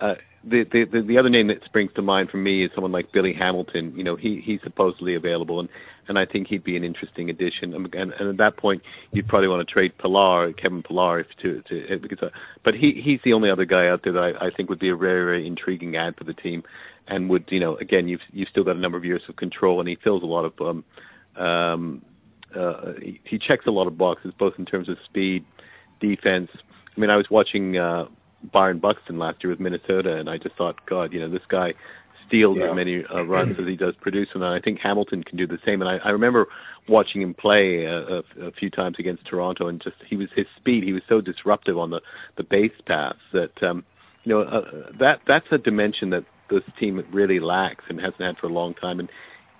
uh, 0.00 0.14
the, 0.46 0.64
the 0.64 1.02
the 1.06 1.18
other 1.18 1.30
name 1.30 1.48
that 1.48 1.64
springs 1.64 1.90
to 1.94 2.02
mind 2.02 2.30
for 2.30 2.36
me 2.36 2.64
is 2.64 2.70
someone 2.74 2.92
like 2.92 3.12
Billy 3.12 3.32
Hamilton. 3.32 3.92
You 3.96 4.04
know, 4.04 4.16
he 4.16 4.42
he's 4.44 4.60
supposedly 4.62 5.14
available, 5.14 5.60
and 5.60 5.68
and 6.08 6.18
I 6.18 6.26
think 6.26 6.48
he'd 6.48 6.64
be 6.64 6.76
an 6.76 6.84
interesting 6.84 7.30
addition. 7.30 7.74
And, 7.74 7.94
and, 7.94 8.12
at 8.12 8.36
that 8.36 8.56
point, 8.58 8.82
you'd 9.12 9.26
probably 9.26 9.48
want 9.48 9.66
to 9.66 9.72
trade 9.72 9.96
Pillar, 9.96 10.52
Kevin 10.52 10.82
Pillar, 10.82 11.24
to 11.42 11.62
to 11.62 11.98
because. 12.00 12.18
Uh, 12.22 12.28
but 12.62 12.74
he 12.74 13.00
he's 13.02 13.20
the 13.24 13.32
only 13.32 13.50
other 13.50 13.64
guy 13.64 13.88
out 13.88 14.02
there 14.04 14.12
that 14.12 14.36
I, 14.40 14.46
I 14.46 14.50
think 14.50 14.68
would 14.68 14.78
be 14.78 14.90
a 14.90 14.96
very 14.96 15.24
very 15.24 15.46
intriguing 15.46 15.96
add 15.96 16.16
for 16.16 16.24
the 16.24 16.34
team, 16.34 16.62
and 17.08 17.30
would 17.30 17.44
you 17.48 17.60
know 17.60 17.76
again 17.76 18.08
you've 18.08 18.20
you've 18.32 18.48
still 18.48 18.64
got 18.64 18.76
a 18.76 18.80
number 18.80 18.98
of 18.98 19.04
years 19.04 19.22
of 19.28 19.36
control, 19.36 19.80
and 19.80 19.88
he 19.88 19.96
fills 19.96 20.22
a 20.22 20.26
lot 20.26 20.44
of 20.44 20.52
um 20.60 20.84
um 21.42 22.02
uh 22.54 22.92
he, 23.00 23.20
he 23.24 23.38
checks 23.38 23.66
a 23.66 23.70
lot 23.70 23.86
of 23.86 23.96
boxes 23.96 24.32
both 24.38 24.54
in 24.58 24.66
terms 24.66 24.88
of 24.88 24.98
speed, 25.04 25.44
defense. 26.00 26.50
I 26.96 27.00
mean, 27.00 27.10
I 27.10 27.16
was 27.16 27.30
watching. 27.30 27.78
uh 27.78 28.06
Byron 28.52 28.78
Buxton 28.78 29.18
last 29.18 29.42
year 29.42 29.50
with 29.50 29.60
Minnesota, 29.60 30.16
and 30.16 30.28
I 30.28 30.38
just 30.38 30.56
thought, 30.56 30.84
God, 30.86 31.12
you 31.12 31.20
know, 31.20 31.30
this 31.30 31.42
guy 31.48 31.74
steals 32.26 32.58
yeah. 32.58 32.70
as 32.70 32.76
many 32.76 33.04
uh, 33.06 33.22
runs 33.22 33.58
as 33.58 33.66
he 33.66 33.76
does 33.76 33.94
produce, 34.00 34.28
and 34.34 34.44
I 34.44 34.60
think 34.60 34.80
Hamilton 34.80 35.22
can 35.22 35.36
do 35.36 35.46
the 35.46 35.58
same. 35.64 35.82
And 35.82 35.90
I, 35.90 35.96
I 35.98 36.10
remember 36.10 36.48
watching 36.88 37.22
him 37.22 37.34
play 37.34 37.84
a, 37.84 37.98
a, 37.98 38.22
a 38.40 38.52
few 38.52 38.70
times 38.70 38.96
against 38.98 39.26
Toronto, 39.26 39.68
and 39.68 39.80
just 39.80 39.96
he 40.08 40.16
was 40.16 40.28
his 40.34 40.46
speed. 40.56 40.84
He 40.84 40.92
was 40.92 41.02
so 41.08 41.20
disruptive 41.20 41.78
on 41.78 41.90
the 41.90 42.00
the 42.36 42.44
base 42.44 42.72
paths 42.86 43.18
that 43.32 43.62
um, 43.62 43.84
you 44.24 44.34
know 44.34 44.42
uh, 44.42 44.92
that 44.98 45.20
that's 45.26 45.46
a 45.50 45.58
dimension 45.58 46.10
that 46.10 46.24
this 46.50 46.62
team 46.78 47.04
really 47.10 47.40
lacks 47.40 47.84
and 47.88 48.00
hasn't 48.00 48.20
had 48.20 48.38
for 48.38 48.46
a 48.46 48.52
long 48.52 48.74
time. 48.74 49.00
And 49.00 49.08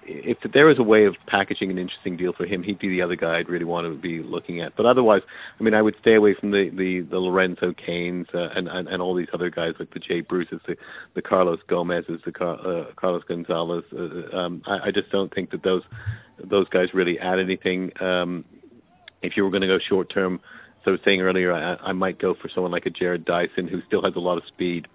if 0.07 0.39
there 0.53 0.67
was 0.67 0.79
a 0.79 0.83
way 0.83 1.05
of 1.05 1.17
packaging 1.27 1.71
an 1.71 1.79
interesting 1.79 2.17
deal 2.17 2.33
for 2.33 2.47
him, 2.47 2.63
he'd 2.63 2.79
be 2.79 2.89
the 2.89 3.03
other 3.03 3.17
guy 3.17 3.39
I'd 3.39 3.49
really 3.49 3.65
want 3.65 3.87
to 3.87 3.95
be 3.95 4.23
looking 4.23 4.61
at. 4.61 4.77
But 4.77 4.87
otherwise, 4.87 5.23
I 5.59 5.63
mean, 5.63 5.75
I 5.75 5.83
would 5.83 5.97
stay 6.01 6.15
away 6.15 6.35
from 6.35 6.51
the 6.51 6.71
the, 6.71 7.01
the 7.01 7.19
Lorenzo 7.19 7.73
Cains 7.73 8.27
uh, 8.35 8.49
and, 8.55 8.69
and 8.69 8.89
and 8.89 9.03
all 9.03 9.15
these 9.15 9.29
other 9.33 9.51
guys 9.51 9.75
like 9.79 9.93
the 9.93 10.01
Jay 10.01 10.21
Bruces, 10.21 10.61
the 10.67 10.77
the 11.15 11.23
Carlos 11.23 11.61
Gomez's, 11.69 12.21
the 12.25 12.33
Car, 12.33 12.59
uh, 12.67 12.93
Carlos 12.97 13.23
Gonzalez. 13.27 13.85
Uh, 13.93 14.37
um, 14.37 14.63
I, 14.67 14.89
I 14.89 14.91
just 14.91 15.11
don't 15.11 15.33
think 15.35 15.51
that 15.51 15.63
those 15.63 15.83
those 16.43 16.69
guys 16.69 16.89
really 16.95 17.19
add 17.19 17.39
anything. 17.39 17.93
Um, 18.03 18.45
if 19.23 19.37
you 19.37 19.45
were 19.45 19.51
going 19.51 19.63
to 19.63 19.69
go 19.69 19.79
short 19.79 20.13
term, 20.13 20.41
so 20.85 20.91
I 20.91 20.93
was 20.93 21.01
saying 21.05 21.23
earlier, 21.23 21.53
I, 21.53 21.77
I 21.77 21.93
might 21.93 22.19
go 22.19 22.35
for 22.35 22.49
someone 22.55 22.73
like 22.73 22.87
a 22.87 22.91
Jarrod 22.91 23.25
Dyson 23.25 23.69
who 23.69 23.81
still 23.87 24.03
has 24.03 24.15
a 24.17 24.21
lot 24.21 24.37
of 24.37 24.45
speed. 24.47 24.87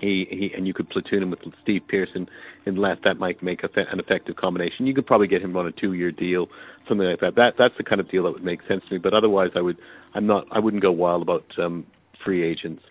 He, 0.00 0.26
he 0.30 0.52
and 0.56 0.66
you 0.66 0.74
could 0.74 0.88
platoon 0.90 1.22
him 1.22 1.30
with 1.30 1.40
Steve 1.62 1.82
Pearson 1.88 2.28
in 2.66 2.76
left. 2.76 3.04
That 3.04 3.18
might 3.18 3.42
make 3.42 3.62
a, 3.62 3.68
an 3.74 4.00
effective 4.00 4.36
combination. 4.36 4.86
You 4.86 4.94
could 4.94 5.06
probably 5.06 5.26
get 5.26 5.42
him 5.42 5.56
on 5.56 5.66
a 5.66 5.72
two-year 5.72 6.12
deal, 6.12 6.48
something 6.88 7.06
like 7.06 7.20
that. 7.20 7.34
That 7.36 7.54
that's 7.58 7.74
the 7.76 7.84
kind 7.84 8.00
of 8.00 8.10
deal 8.10 8.24
that 8.24 8.32
would 8.32 8.44
make 8.44 8.60
sense 8.66 8.82
to 8.88 8.94
me. 8.94 8.98
But 8.98 9.14
otherwise, 9.14 9.50
I 9.54 9.60
would 9.60 9.78
I'm 10.14 10.26
not 10.26 10.46
I 10.50 10.58
wouldn't 10.58 10.82
go 10.82 10.92
wild 10.92 11.22
about 11.22 11.44
um, 11.58 11.86
free 12.24 12.42
agents. 12.42 12.82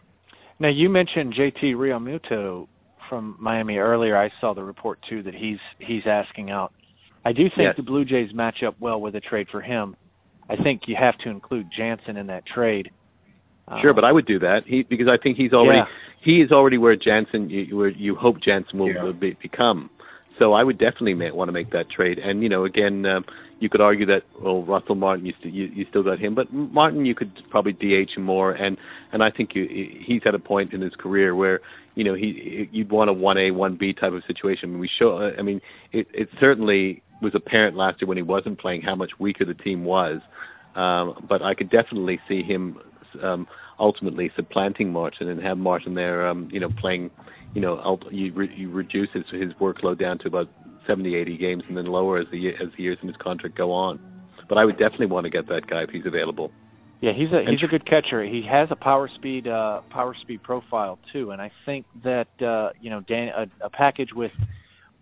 Now 0.60 0.70
you 0.70 0.90
mentioned 0.90 1.34
JT 1.34 1.76
Realmuto 1.76 2.68
from 3.10 3.36
Miami 3.40 3.78
earlier. 3.78 4.18
I 4.18 4.32
saw 4.40 4.54
the 4.54 4.64
report 4.64 5.00
too 5.10 5.24
that 5.24 5.34
he's 5.34 5.60
he's 5.80 6.04
asking 6.06 6.52
out. 6.52 6.74
I 7.26 7.34
do 7.34 7.44
think 7.44 7.68
yes. 7.68 7.76
the 7.76 7.84
Blue 7.84 8.06
Jays 8.06 8.34
match 8.34 8.64
up 8.64 8.76
well 8.80 9.02
with 9.02 9.16
a 9.16 9.20
trade 9.20 9.48
for 9.52 9.62
him. 9.62 9.96
I 10.50 10.56
think 10.56 10.84
you 10.88 10.96
have 10.96 11.18
to 11.20 11.30
include 11.30 11.68
Jansen 11.76 12.18
in 12.18 12.28
that 12.28 12.46
trade. 12.46 12.92
Sure, 13.82 13.94
but 13.94 14.04
I 14.04 14.12
would 14.12 14.26
do 14.26 14.40
that. 14.40 14.66
He 14.66 14.84
because 14.84 15.08
I 15.08 15.18
think 15.18 15.38
he's 15.38 15.54
already 15.54 15.80
yeah. 15.80 15.86
he 16.22 16.42
is 16.42 16.52
already 16.52 16.78
where 16.78 16.96
Jansen 16.96 17.50
you 17.50 17.78
where 17.78 17.90
you 17.90 18.16
hope 18.16 18.42
Jansen 18.42 18.80
will, 18.80 18.90
Yeah. 18.90 19.04
will 19.04 19.14
be, 19.14 19.38
become. 19.42 19.90
So 20.40 20.54
I 20.54 20.64
would 20.64 20.78
definitely 20.78 21.14
ma- 21.14 21.34
want 21.34 21.50
to 21.50 21.52
make 21.52 21.72
that 21.72 21.90
trade. 21.90 22.18
And 22.18 22.42
you 22.42 22.50
know, 22.50 22.66
again, 22.66 23.06
um, 23.06 23.26
you 23.60 23.70
could 23.70 23.82
argue 23.82 24.06
that 24.08 24.24
well, 24.42 24.64
Russell 24.64 24.96
Martin, 24.96 25.26
you, 25.26 25.34
st- 25.40 25.54
you 25.54 25.66
you 25.66 25.86
still 25.90 26.02
got 26.02 26.18
him, 26.18 26.34
but 26.34 26.52
Martin, 26.52 27.06
you 27.06 27.14
could 27.14 27.32
probably 27.50 27.74
DH 27.74 28.12
him 28.16 28.24
more. 28.24 28.54
And 28.54 28.78
and 29.12 29.24
I 29.24 29.30
think 29.30 29.54
you, 29.54 29.68
he's 30.04 30.22
at 30.26 30.34
a 30.34 30.40
point 30.40 30.74
in 30.74 30.82
his 30.82 30.96
career 30.96 31.36
where 31.36 31.60
you 31.96 32.04
know 32.04 32.14
he 32.16 32.70
you'd 32.72 32.90
want 32.90 33.10
a 33.10 33.14
one 33.14 33.38
A 33.38 33.52
one 33.52 33.76
B 33.76 33.94
type 33.94 34.14
of 34.14 34.24
situation. 34.26 34.80
We 34.80 34.88
show. 34.88 35.32
I 35.38 35.42
mean, 35.42 35.62
it 35.92 36.08
it 36.14 36.30
certainly 36.40 37.04
was 37.22 37.36
apparent 37.36 37.76
last 37.76 38.02
year 38.02 38.08
when 38.08 38.18
he 38.18 38.24
wasn't 38.24 38.60
playing 38.60 38.82
how 38.82 38.96
much 38.96 39.12
weaker 39.20 39.46
the 39.46 39.54
team 39.54 39.84
was. 39.84 40.22
Um, 40.76 41.26
but 41.28 41.42
I 41.42 41.54
could 41.54 41.70
definitely 41.70 42.20
see 42.28 42.42
him 42.44 42.80
um, 43.24 43.48
ultimately 43.80 44.32
supplanting 44.36 44.92
Martin 44.92 45.30
and 45.30 45.42
have 45.42 45.58
Martin 45.58 45.94
there, 45.94 46.28
um, 46.28 46.50
you 46.52 46.60
know, 46.60 46.70
playing, 46.80 47.12
you 47.54 47.62
know, 47.62 48.00
you, 48.12 48.34
re- 48.34 48.54
you 48.56 48.70
reduce 48.70 49.10
his, 49.14 49.24
his 49.32 49.54
workload 49.54 50.00
down 50.00 50.20
to 50.20 50.28
about 50.28 50.50
70, 50.88 51.16
80 51.16 51.38
games 51.38 51.64
and 51.68 51.78
then 51.78 51.86
lower 51.86 52.18
as 52.18 52.28
the 52.32 52.50
as 52.50 52.70
the 52.76 52.84
years 52.84 52.98
in 53.02 53.08
his 53.08 53.18
contract 53.18 53.56
go 53.56 53.72
on. 53.72 54.00
But 54.48 54.58
I 54.58 54.66
would 54.66 54.78
definitely 54.78 55.06
want 55.06 55.26
to 55.26 55.30
get 55.30 55.48
that 55.48 55.68
guy 55.68 55.84
if 55.84 55.92
he's 55.92 56.06
available. 56.06 56.52
Yeah, 57.02 57.14
he's 57.14 57.32
a 57.32 57.46
he's 57.50 57.64
a 57.64 57.68
good 57.68 57.86
catcher. 57.86 58.24
He 58.26 58.46
has 58.50 58.68
a 58.72 58.76
power 58.76 59.10
speed 59.16 59.48
uh 59.48 59.82
power 59.90 60.16
speed 60.20 60.44
profile 60.44 61.00
too, 61.14 61.32
and 61.32 61.42
I 61.42 61.52
think 61.66 61.86
that 62.04 62.28
uh 62.42 62.72
you 62.82 62.90
know 62.90 63.02
Dan 63.02 63.30
a, 63.30 63.66
a 63.66 63.70
package 63.70 64.10
with 64.14 64.32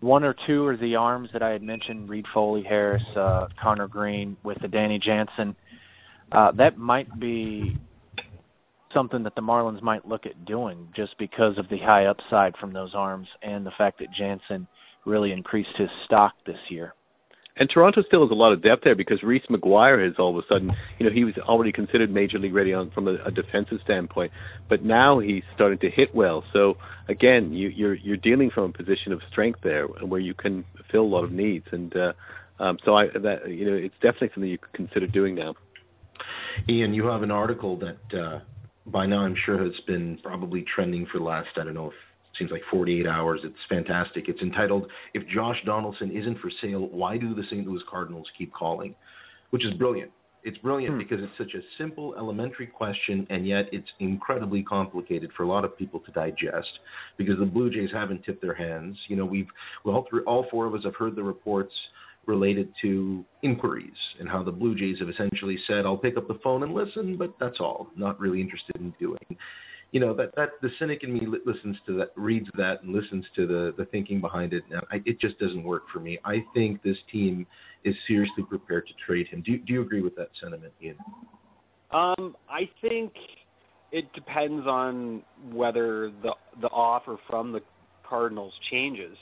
one 0.00 0.22
or 0.22 0.34
two 0.46 0.64
or 0.64 0.76
the 0.76 0.94
arms 0.94 1.30
that 1.32 1.42
I 1.42 1.50
had 1.50 1.60
mentioned, 1.60 2.08
Reid-Foley, 2.08 2.62
Harris, 2.62 3.02
uh 3.16 3.48
Connor 3.60 3.88
Greene 3.88 4.36
with 4.44 4.60
the 4.60 4.68
Danny 4.68 5.00
Jansen, 5.00 5.56
uh 6.30 6.52
that 6.52 6.78
might 6.78 7.18
be 7.18 7.76
something 8.92 9.22
that 9.22 9.34
the 9.34 9.42
Marlins 9.42 9.82
might 9.82 10.06
look 10.06 10.26
at 10.26 10.44
doing 10.44 10.88
just 10.94 11.16
because 11.18 11.58
of 11.58 11.68
the 11.68 11.78
high 11.78 12.06
upside 12.06 12.56
from 12.56 12.72
those 12.72 12.94
arms 12.94 13.28
and 13.42 13.64
the 13.64 13.72
fact 13.76 13.98
that 13.98 14.12
Jansen 14.12 14.66
really 15.04 15.32
increased 15.32 15.76
his 15.76 15.90
stock 16.04 16.34
this 16.46 16.58
year. 16.68 16.94
And 17.58 17.68
Toronto 17.68 18.02
still 18.06 18.22
has 18.22 18.30
a 18.30 18.34
lot 18.34 18.52
of 18.52 18.62
depth 18.62 18.84
there 18.84 18.94
because 18.94 19.22
Reese 19.24 19.44
McGuire 19.50 20.04
has 20.06 20.14
all 20.18 20.38
of 20.38 20.44
a 20.44 20.46
sudden, 20.48 20.72
you 20.98 21.06
know, 21.06 21.12
he 21.12 21.24
was 21.24 21.34
already 21.38 21.72
considered 21.72 22.08
major 22.08 22.38
league 22.38 22.54
ready 22.54 22.72
on 22.72 22.90
from 22.92 23.08
a, 23.08 23.16
a 23.24 23.32
defensive 23.32 23.80
standpoint, 23.82 24.30
but 24.68 24.84
now 24.84 25.18
he's 25.18 25.42
starting 25.56 25.78
to 25.80 25.90
hit 25.90 26.14
well. 26.14 26.44
So 26.52 26.76
again, 27.08 27.52
you, 27.52 27.68
you're 27.68 27.94
you're 27.94 28.16
dealing 28.16 28.50
from 28.50 28.64
a 28.64 28.72
position 28.72 29.12
of 29.12 29.20
strength 29.28 29.60
there, 29.64 29.86
where 29.86 30.20
you 30.20 30.34
can 30.34 30.64
fill 30.90 31.02
a 31.02 31.12
lot 31.12 31.24
of 31.24 31.32
needs. 31.32 31.66
And 31.72 31.94
uh, 31.96 32.12
um, 32.60 32.78
so 32.84 32.94
I, 32.94 33.08
that 33.08 33.48
you 33.48 33.68
know, 33.68 33.76
it's 33.76 33.94
definitely 33.96 34.30
something 34.34 34.50
you 34.50 34.58
could 34.58 34.74
consider 34.74 35.08
doing 35.08 35.34
now. 35.34 35.54
Ian, 36.68 36.94
you 36.94 37.06
have 37.06 37.24
an 37.24 37.32
article 37.32 37.76
that 37.78 38.18
uh, 38.20 38.40
by 38.92 39.06
now 39.06 39.20
I'm 39.20 39.36
sure 39.44 39.62
has 39.62 39.78
been 39.86 40.18
probably 40.22 40.64
trending 40.74 41.06
for 41.06 41.18
the 41.18 41.24
last, 41.24 41.48
I 41.56 41.64
don't 41.64 41.74
know, 41.74 41.88
if 41.88 41.94
seems 42.38 42.50
like 42.50 42.62
48 42.70 43.06
hours. 43.06 43.40
It's 43.42 43.56
fantastic. 43.68 44.28
It's 44.28 44.40
entitled 44.40 44.90
"If 45.12 45.26
Josh 45.28 45.56
Donaldson 45.64 46.10
Isn't 46.12 46.38
for 46.38 46.50
Sale, 46.62 46.88
Why 46.88 47.16
Do 47.16 47.34
the 47.34 47.42
St. 47.50 47.66
Louis 47.66 47.82
Cardinals 47.90 48.28
Keep 48.36 48.52
Calling?" 48.52 48.94
which 49.50 49.64
is 49.64 49.72
brilliant. 49.74 50.10
It's 50.44 50.58
brilliant 50.58 50.92
Hmm. 50.92 50.98
because 50.98 51.22
it's 51.22 51.36
such 51.36 51.54
a 51.54 51.62
simple, 51.78 52.14
elementary 52.16 52.66
question, 52.66 53.26
and 53.30 53.46
yet 53.46 53.68
it's 53.72 53.90
incredibly 53.98 54.62
complicated 54.62 55.32
for 55.32 55.42
a 55.42 55.46
lot 55.46 55.64
of 55.64 55.76
people 55.76 56.00
to 56.00 56.12
digest. 56.12 56.78
Because 57.16 57.38
the 57.38 57.46
Blue 57.46 57.70
Jays 57.70 57.90
haven't 57.90 58.24
tipped 58.24 58.42
their 58.42 58.54
hands. 58.54 58.96
You 59.08 59.16
know, 59.16 59.24
we've 59.24 59.48
well, 59.84 59.96
all, 59.96 60.06
three, 60.08 60.22
all 60.22 60.44
four 60.44 60.66
of 60.66 60.74
us 60.74 60.84
have 60.84 60.94
heard 60.94 61.16
the 61.16 61.22
reports 61.22 61.74
related 62.28 62.72
to 62.82 63.24
inquiries 63.42 63.90
and 64.20 64.28
how 64.28 64.42
the 64.44 64.52
Blue 64.52 64.74
Jays 64.76 64.98
have 65.00 65.08
essentially 65.08 65.58
said, 65.66 65.86
"I'll 65.86 65.96
pick 65.96 66.16
up 66.16 66.28
the 66.28 66.38
phone 66.44 66.62
and 66.62 66.74
listen, 66.74 67.16
but 67.16 67.34
that's 67.40 67.58
all. 67.58 67.88
Not 67.96 68.20
really 68.20 68.40
interested 68.40 68.76
in 68.76 68.94
doing." 69.00 69.38
You 69.90 70.00
know 70.00 70.12
that 70.14 70.34
that 70.36 70.50
the 70.60 70.68
cynic 70.78 71.02
in 71.02 71.14
me 71.14 71.26
listens 71.46 71.76
to 71.86 71.96
that, 71.98 72.12
reads 72.14 72.48
that, 72.58 72.82
and 72.82 72.94
listens 72.94 73.24
to 73.36 73.46
the 73.46 73.74
the 73.78 73.86
thinking 73.86 74.20
behind 74.20 74.52
it. 74.52 74.62
And 74.70 74.82
I, 74.92 75.02
it 75.06 75.18
just 75.18 75.38
doesn't 75.38 75.64
work 75.64 75.84
for 75.92 75.98
me. 75.98 76.18
I 76.24 76.44
think 76.54 76.82
this 76.82 76.98
team 77.10 77.46
is 77.84 77.94
seriously 78.06 78.44
prepared 78.44 78.86
to 78.86 78.92
trade 79.06 79.28
him. 79.28 79.42
Do 79.44 79.52
you, 79.52 79.58
do 79.58 79.72
you 79.72 79.80
agree 79.80 80.02
with 80.02 80.14
that 80.16 80.28
sentiment, 80.40 80.74
Ian? 80.82 80.96
Um, 81.90 82.36
I 82.50 82.68
think 82.82 83.12
it 83.90 84.12
depends 84.12 84.66
on 84.66 85.22
whether 85.50 86.10
the 86.22 86.34
the 86.60 86.68
offer 86.68 87.16
from 87.26 87.52
the 87.52 87.60
Cardinals 88.06 88.52
changes. 88.70 89.16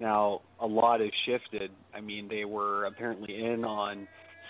Now, 0.00 0.42
a 0.60 0.66
lot 0.66 1.00
has 1.00 1.10
shifted. 1.26 1.70
I 1.94 2.00
mean, 2.00 2.28
they 2.28 2.44
were 2.44 2.84
apparently 2.86 3.44
in 3.44 3.64
on 3.64 4.06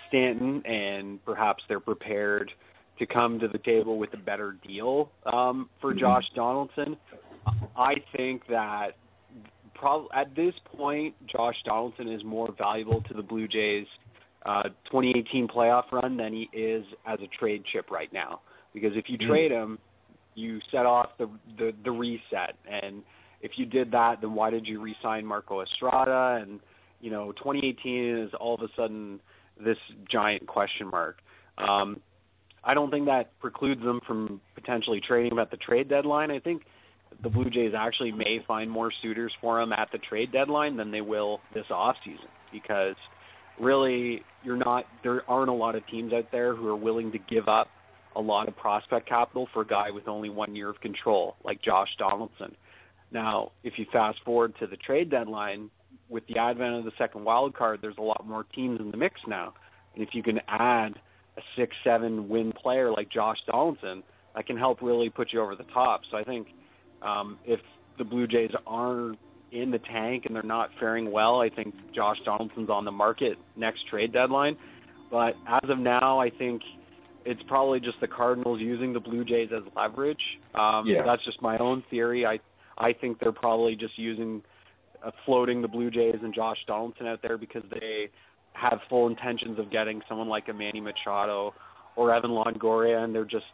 Stanton, 0.09 0.63
and 0.67 1.25
perhaps 1.25 1.63
they're 1.69 1.81
prepared 1.81 2.51
to 2.99 3.07
come 3.07 3.39
to 3.39 3.49
the 3.49 3.59
table 3.59 3.99
with 3.99 4.13
a 4.15 4.19
better 4.19 4.57
deal 4.67 5.11
um, 5.33 5.71
for 5.81 5.95
Mhm. 5.95 6.01
Josh 6.01 6.29
Donaldson. 6.35 6.97
I 7.77 7.95
think 8.17 8.47
that 8.49 8.97
prob- 9.75 10.09
at 10.13 10.35
this 10.35 10.55
point, 10.77 11.15
Josh 11.27 11.57
Donaldson 11.65 12.09
is 12.09 12.25
more 12.25 12.51
valuable 12.53 13.01
to 13.03 13.15
the 13.15 13.23
Blue 13.23 13.47
Jays 13.49 13.87
uh, 14.47 14.63
2018 14.85 15.49
playoff 15.49 15.91
run 15.93 16.17
than 16.17 16.33
he 16.33 16.49
is 16.53 16.85
as 17.07 17.21
a 17.21 17.27
trade 17.27 17.65
chip 17.73 17.91
right 17.91 18.13
now. 18.13 18.41
Because 18.73 18.97
if 18.97 19.09
you 19.11 19.19
Mm. 19.19 19.27
trade 19.27 19.51
him, 19.51 19.79
you 20.35 20.61
set 20.71 20.87
off 20.87 21.11
the, 21.19 21.29
the 21.59 21.75
the 21.83 21.91
reset, 21.91 22.55
and 22.67 23.03
if 23.41 23.53
you 23.57 23.67
did 23.67 23.93
that, 23.93 24.21
then 24.21 24.35
why 24.35 24.51
did 24.51 24.67
you 24.67 24.81
re-sign 24.81 25.25
Marco 25.25 25.63
Estrada? 25.63 26.43
And 26.43 26.61
you 27.01 27.11
know, 27.11 27.33
2018 27.33 28.19
is 28.19 28.31
all 28.39 28.55
of 28.55 28.63
a 28.63 28.69
sudden 28.77 29.21
this 29.63 29.77
giant 30.11 30.47
question 30.47 30.89
mark. 30.91 31.19
Um, 31.57 32.01
I 32.65 32.75
don't 32.75 32.91
think 32.91 33.07
that 33.07 33.39
precludes 33.41 33.83
them 33.83 34.01
from 34.07 34.41
potentially 34.55 35.01
trading 35.07 35.33
him 35.33 35.39
at 35.39 35.51
the 35.51 35.57
trade 35.57 35.89
deadline. 35.89 36.31
I 36.31 36.41
think 36.41 36.63
the 37.23 37.29
Blue 37.29 37.51
Jays 37.51 37.73
actually 37.77 38.13
may 38.13 38.45
find 38.47 38.71
more 38.71 38.93
suitors 39.03 39.33
for 39.41 39.61
him 39.61 39.73
at 39.73 39.91
the 39.93 39.99
trade 39.99 40.33
deadline 40.33 40.77
than 40.77 40.91
they 40.91 41.01
will 41.01 41.41
this 41.55 41.65
off 41.71 41.97
season 42.05 42.29
because 42.53 42.97
really 43.59 44.23
you're 44.45 44.57
not 44.57 44.85
there 45.03 45.23
aren't 45.29 45.51
a 45.51 45.55
lot 45.55 45.75
of 45.75 45.87
teams 45.89 46.13
out 46.13 46.27
there 46.31 46.55
who 46.55 46.69
are 46.69 46.77
willing 46.77 47.11
to 47.13 47.19
give 47.19 47.49
up 47.49 47.69
a 48.15 48.21
lot 48.21 48.49
of 48.49 48.57
prospect 48.57 49.09
capital 49.09 49.49
for 49.53 49.63
a 49.63 49.67
guy 49.67 49.91
with 49.91 50.09
only 50.09 50.29
one 50.29 50.55
year 50.55 50.69
of 50.69 50.81
control 50.81 51.37
like 51.45 51.63
Josh 51.63 51.89
Donaldson. 51.99 52.55
Now, 53.11 53.53
if 53.65 53.75
you 53.79 53.87
fast 53.93 54.19
forward 54.25 54.55
to 54.61 54.67
the 54.67 54.77
trade 54.77 55.11
deadline, 55.11 55.71
with 56.09 56.27
the 56.27 56.39
advent 56.39 56.75
of 56.75 56.85
the 56.85 56.93
second 56.99 57.25
wild 57.25 57.55
card, 57.55 57.81
there's 57.83 57.99
a 57.99 58.03
lot 58.03 58.27
more 58.27 58.45
teams 58.55 58.81
in 58.81 58.91
the 58.91 58.97
mix 58.97 59.21
now. 59.27 59.55
And 59.95 60.03
if 60.03 60.15
you 60.15 60.23
can 60.23 60.41
add 60.49 60.95
a 61.37 61.41
six, 61.57 61.75
seven 61.85 62.29
win 62.29 62.53
player 62.53 62.91
like 62.91 63.11
Josh 63.11 63.39
Donaldson, 63.47 64.03
that 64.35 64.47
can 64.47 64.57
help 64.57 64.81
really 64.83 65.11
put 65.11 65.33
you 65.33 65.43
over 65.43 65.55
the 65.55 65.67
top. 65.75 66.03
So 66.11 66.17
I 66.17 66.25
think 66.25 66.49
um, 67.03 67.39
if 67.45 67.61
the 67.99 68.05
Blue 68.05 68.27
Jays 68.27 68.51
are 68.67 69.15
in 69.51 69.71
the 69.71 69.79
tank 69.79 70.25
and 70.27 70.35
they're 70.35 70.43
not 70.43 70.71
faring 70.79 71.11
well, 71.11 71.41
I 71.41 71.49
think 71.49 71.75
Josh 71.95 72.19
Donaldson's 72.25 72.71
on 72.71 72.85
the 72.85 72.93
market 72.93 73.39
next 73.57 73.87
trade 73.89 74.13
deadline. 74.13 74.57
But 75.11 75.35
as 75.47 75.69
of 75.71 75.79
now, 75.79 76.19
I 76.21 76.31
think 76.31 76.63
it's 77.25 77.43
probably 77.49 77.81
just 77.81 78.01
the 78.01 78.09
Cardinals 78.09 78.61
using 78.61 78.93
the 78.93 79.01
Blue 79.01 79.25
Jays 79.25 79.51
as 79.55 79.63
leverage. 79.75 80.21
Um, 80.55 80.87
yeah. 80.87 81.03
That's 81.05 81.25
just 81.25 81.41
my 81.43 81.59
own 81.59 81.83
theory. 81.91 82.25
I 82.25 82.41
I 82.79 82.93
think 82.93 83.19
they're 83.19 83.33
probably 83.33 83.77
just 83.77 83.99
using 83.99 84.43
uh, 85.05 85.11
floating 85.25 85.63
the 85.63 85.69
Blue 85.69 85.91
Jays 85.91 86.17
and 86.23 86.35
Josh 86.35 86.59
Donaldson 86.67 87.07
out 87.07 87.21
there 87.23 87.39
because 87.39 87.63
they 87.71 88.11
have 88.53 88.81
full 88.89 89.07
intentions 89.07 89.59
of 89.59 89.71
getting 89.71 90.01
someone 90.09 90.29
like 90.29 90.49
a 90.49 90.53
Manny 90.53 90.81
Machado 90.81 91.55
or 91.97 92.15
Evan 92.15 92.31
Longoria, 92.31 93.05
and 93.05 93.15
they're 93.15 93.25
just 93.25 93.45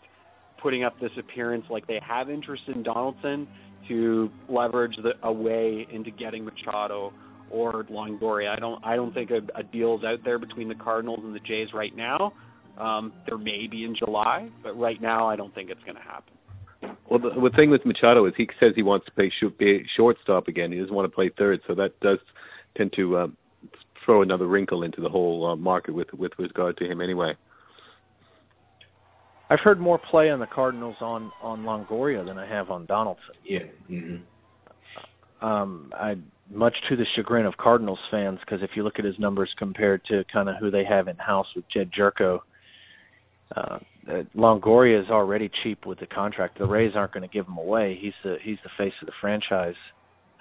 putting 0.62 0.84
up 0.84 0.98
this 1.00 1.10
appearance 1.18 1.64
like 1.68 1.86
they 1.86 2.00
have 2.06 2.30
interest 2.30 2.62
in 2.74 2.82
Donaldson 2.82 3.46
to 3.88 4.30
leverage 4.48 4.96
the, 5.02 5.12
a 5.22 5.32
way 5.32 5.86
into 5.92 6.10
getting 6.10 6.44
Machado 6.44 7.12
or 7.50 7.84
Longoria. 7.84 8.56
I 8.56 8.58
don't 8.58 8.82
I 8.84 8.96
don't 8.96 9.12
think 9.12 9.30
a, 9.30 9.40
a 9.58 9.62
deal 9.62 9.98
is 9.98 10.04
out 10.04 10.20
there 10.24 10.38
between 10.38 10.68
the 10.68 10.74
Cardinals 10.74 11.20
and 11.22 11.34
the 11.34 11.40
Jays 11.40 11.68
right 11.74 11.94
now. 11.94 12.32
Um, 12.78 13.12
there 13.26 13.38
may 13.38 13.66
be 13.70 13.84
in 13.84 13.94
July, 13.96 14.48
but 14.62 14.78
right 14.78 15.00
now 15.00 15.28
I 15.28 15.36
don't 15.36 15.54
think 15.54 15.70
it's 15.70 15.82
going 15.84 15.96
to 15.96 16.02
happen. 16.02 16.34
Well, 17.08 17.18
the, 17.18 17.30
the 17.30 17.50
thing 17.54 17.70
with 17.70 17.84
Machado 17.84 18.24
is 18.26 18.32
he 18.36 18.48
says 18.58 18.72
he 18.74 18.82
wants 18.82 19.06
to 19.06 19.12
play 19.12 19.30
shoot, 19.38 19.56
be 19.58 19.84
shortstop 19.96 20.48
again. 20.48 20.72
He 20.72 20.78
doesn't 20.78 20.94
want 20.94 21.10
to 21.10 21.14
play 21.14 21.30
third, 21.36 21.60
so 21.66 21.74
that 21.74 21.98
does 22.00 22.18
tend 22.76 22.92
to 22.94 23.18
um, 23.18 23.36
throw 24.04 24.22
another 24.22 24.46
wrinkle 24.46 24.82
into 24.82 25.00
the 25.00 25.08
whole 25.08 25.46
uh, 25.46 25.56
market 25.56 25.94
with 25.94 26.12
with 26.14 26.32
regard 26.38 26.76
to 26.78 26.90
him 26.90 27.00
anyway. 27.00 27.34
I've 29.50 29.60
heard 29.60 29.78
more 29.78 29.98
play 29.98 30.30
on 30.30 30.40
the 30.40 30.46
Cardinals 30.46 30.96
on 31.00 31.30
on 31.42 31.64
Longoria 31.64 32.24
than 32.24 32.38
I 32.38 32.46
have 32.46 32.70
on 32.70 32.86
Donaldson. 32.86 33.34
Yeah. 33.44 33.60
Mm-hmm. 33.90 35.46
Um, 35.46 35.92
I 35.94 36.16
much 36.50 36.74
to 36.88 36.96
the 36.96 37.06
chagrin 37.14 37.46
of 37.46 37.56
Cardinals 37.56 37.98
fans 38.10 38.38
because 38.40 38.62
if 38.62 38.70
you 38.74 38.82
look 38.82 38.98
at 38.98 39.04
his 39.04 39.18
numbers 39.18 39.50
compared 39.58 40.04
to 40.06 40.24
kind 40.32 40.48
of 40.48 40.56
who 40.56 40.70
they 40.70 40.84
have 40.84 41.08
in 41.08 41.16
house 41.16 41.46
with 41.54 41.64
Jedd 41.68 41.90
Gyorko, 41.92 42.40
uh, 43.56 43.78
Longoria 44.36 45.02
is 45.02 45.10
already 45.10 45.50
cheap 45.62 45.86
with 45.86 45.98
the 45.98 46.06
contract. 46.06 46.58
The 46.58 46.66
Rays 46.66 46.92
aren't 46.94 47.12
going 47.12 47.28
to 47.28 47.32
give 47.32 47.46
him 47.46 47.56
away. 47.56 47.98
He's 48.00 48.12
the 48.22 48.36
he's 48.42 48.58
the 48.62 48.70
face 48.76 48.92
of 49.00 49.06
the 49.06 49.12
franchise. 49.20 49.76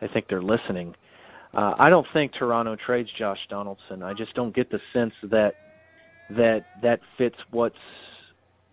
I 0.02 0.08
think 0.08 0.28
they're 0.28 0.42
listening. 0.42 0.96
Uh, 1.54 1.74
I 1.78 1.90
don't 1.90 2.08
think 2.14 2.34
Toronto 2.34 2.76
trades 2.76 3.10
Josh 3.18 3.38
Donaldson. 3.50 4.04
I 4.04 4.14
just 4.14 4.34
don't 4.34 4.56
get 4.56 4.72
the 4.72 4.80
sense 4.92 5.14
that 5.24 5.54
that 6.32 6.66
that 6.82 7.00
fits 7.18 7.38
what's 7.52 7.76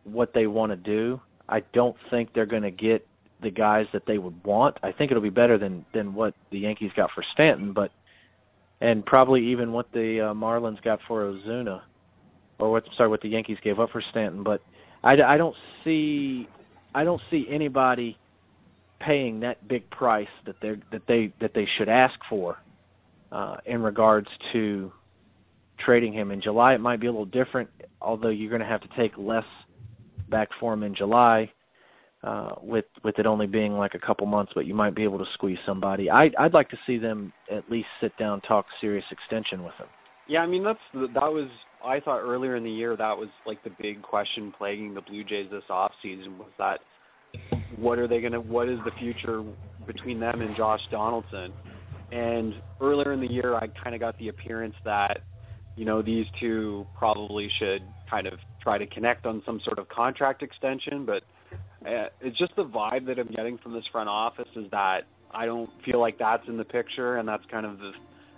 what 0.05 0.33
they 0.35 0.47
want 0.47 0.73
to 0.73 0.77
do. 0.77 1.21
I 1.49 1.61
don't 1.73 1.97
think 2.11 2.33
they're 2.33 2.47
going 2.47 2.63
to 2.63 2.71
get 2.71 3.07
the 3.43 3.51
guys 3.51 3.87
that 3.93 4.07
they 4.07 4.19
would 4.19 4.43
want. 4.45 4.77
I 4.83 4.93
think 4.93 5.11
it'll 5.11 5.23
be 5.23 5.31
better 5.31 5.59
than 5.59 5.85
than 5.93 6.15
what 6.15 6.35
the 6.51 6.59
Yankees 6.59 6.91
got 6.97 7.11
for 7.15 7.23
Stanton, 7.33 7.73
but 7.73 7.91
and 8.81 9.05
probably 9.05 9.49
even 9.49 9.73
what 9.73 9.93
the 9.93 10.31
uh, 10.31 10.35
Marlins 10.35 10.83
got 10.83 11.01
for 11.07 11.25
Ozuna, 11.25 11.83
or 12.61 12.71
what 12.71 12.85
sorry 12.97 13.09
what 13.09 13.21
the 13.21 13.29
Yankees 13.29 13.59
gave 13.63 13.79
up 13.81 13.91
for 13.91 14.03
Stanton. 14.11 14.43
But 14.43 14.61
I, 15.03 15.15
I 15.23 15.37
don't 15.37 15.57
see 15.85 16.49
I 16.95 17.05
don't 17.05 17.21
see 17.31 17.47
anybody 17.51 18.17
paying 19.01 19.41
that 19.41 19.67
big 19.67 19.89
price 19.91 20.29
that 20.47 20.57
they 20.61 20.75
that 20.93 21.03
they 21.09 21.33
that 21.41 21.53
they 21.55 21.67
should 21.79 21.89
ask 21.89 22.15
for 22.29 22.59
uh, 23.33 23.57
in 23.67 23.83
regards 23.83 24.29
to 24.53 24.93
trading 25.85 26.13
him 26.13 26.31
in 26.31 26.43
July. 26.43 26.75
It 26.75 26.81
might 26.81 27.01
be 27.01 27.07
a 27.07 27.11
little 27.11 27.25
different, 27.25 27.71
although 28.01 28.29
you're 28.29 28.51
going 28.51 28.61
to 28.61 28.67
have 28.67 28.83
to 28.83 28.89
take 28.97 29.13
less 29.17 29.45
back 30.29 30.49
for 30.59 30.73
him 30.73 30.83
in 30.83 30.95
July. 30.95 31.51
Uh, 32.23 32.51
with 32.61 32.85
with 33.03 33.19
it 33.19 33.25
only 33.25 33.47
being 33.47 33.73
like 33.73 33.95
a 33.95 33.99
couple 33.99 34.27
months, 34.27 34.53
but 34.55 34.67
you 34.67 34.75
might 34.75 34.95
be 34.95 35.05
able 35.05 35.17
to 35.17 35.25
squeeze 35.33 35.57
somebody. 35.65 36.11
I 36.11 36.31
I'd 36.39 36.53
like 36.53 36.69
to 36.69 36.77
see 36.87 36.99
them 36.99 37.33
at 37.51 37.71
least 37.71 37.89
sit 37.99 38.15
down, 38.19 38.43
talk 38.43 38.67
serious 38.79 39.07
extension 39.11 39.65
with 39.65 39.73
him. 39.79 39.87
Yeah, 40.29 40.41
I 40.41 40.47
mean 40.47 40.63
that's 40.63 40.79
that 40.93 41.33
was 41.33 41.49
I 41.85 42.01
thought 42.01 42.21
earlier 42.21 42.57
in 42.57 42.65
the 42.65 42.71
year 42.71 42.97
that 42.97 43.17
was 43.17 43.29
like 43.47 43.63
the 43.65 43.71
big 43.81 44.03
question 44.03 44.53
plaguing 44.57 44.95
the 44.95 45.01
Blue 45.01 45.25
Jays 45.25 45.51
this 45.51 45.65
off 45.71 45.93
season 46.03 46.39
was 46.39 46.51
that 46.59 46.81
what 47.77 47.99
are 47.99 48.09
they 48.09 48.21
gonna 48.21 48.41
what 48.41 48.69
is 48.69 48.79
the 48.85 48.91
future 48.99 49.43
between 49.87 50.21
them 50.21 50.41
and 50.41 50.57
Josh 50.57 50.81
Donaldson? 50.91 51.53
And 52.13 52.55
earlier 52.81 53.13
in 53.13 53.21
the 53.21 53.31
year 53.31 53.55
I 53.55 53.69
kind 53.83 53.95
of 53.95 54.01
got 54.01 54.19
the 54.19 54.29
appearance 54.29 54.75
that 54.85 55.21
you 55.77 55.85
know 55.85 56.03
these 56.03 56.27
two 56.39 56.87
probably 56.99 57.49
should 57.59 57.83
kind 58.11 58.27
of 58.27 58.35
try 58.63 58.79
to 58.79 58.87
connect 58.87 59.27
on 59.27 59.43
some 59.47 59.61
sort 59.65 59.79
of 59.79 59.89
contract 59.89 60.43
extension, 60.43 61.07
but 61.07 61.23
uh, 61.87 62.09
it's 62.21 62.37
just 62.39 62.55
the 62.57 62.65
vibe 62.65 63.07
that 63.07 63.19
I'm 63.19 63.29
getting 63.29 63.57
from 63.59 63.73
this 63.73 63.85
front 63.91 64.09
office 64.09 64.49
is 64.55 64.67
that 64.71 65.01
I 65.33 65.47
don't 65.47 65.71
feel 65.85 66.01
like 66.01 66.19
that's 66.19 66.43
in 66.49 66.57
the 66.57 66.65
picture, 66.65 67.17
and 67.17 67.27
that's 67.27 67.45
kind 67.51 67.65
of 67.65 67.79
the, 67.79 67.93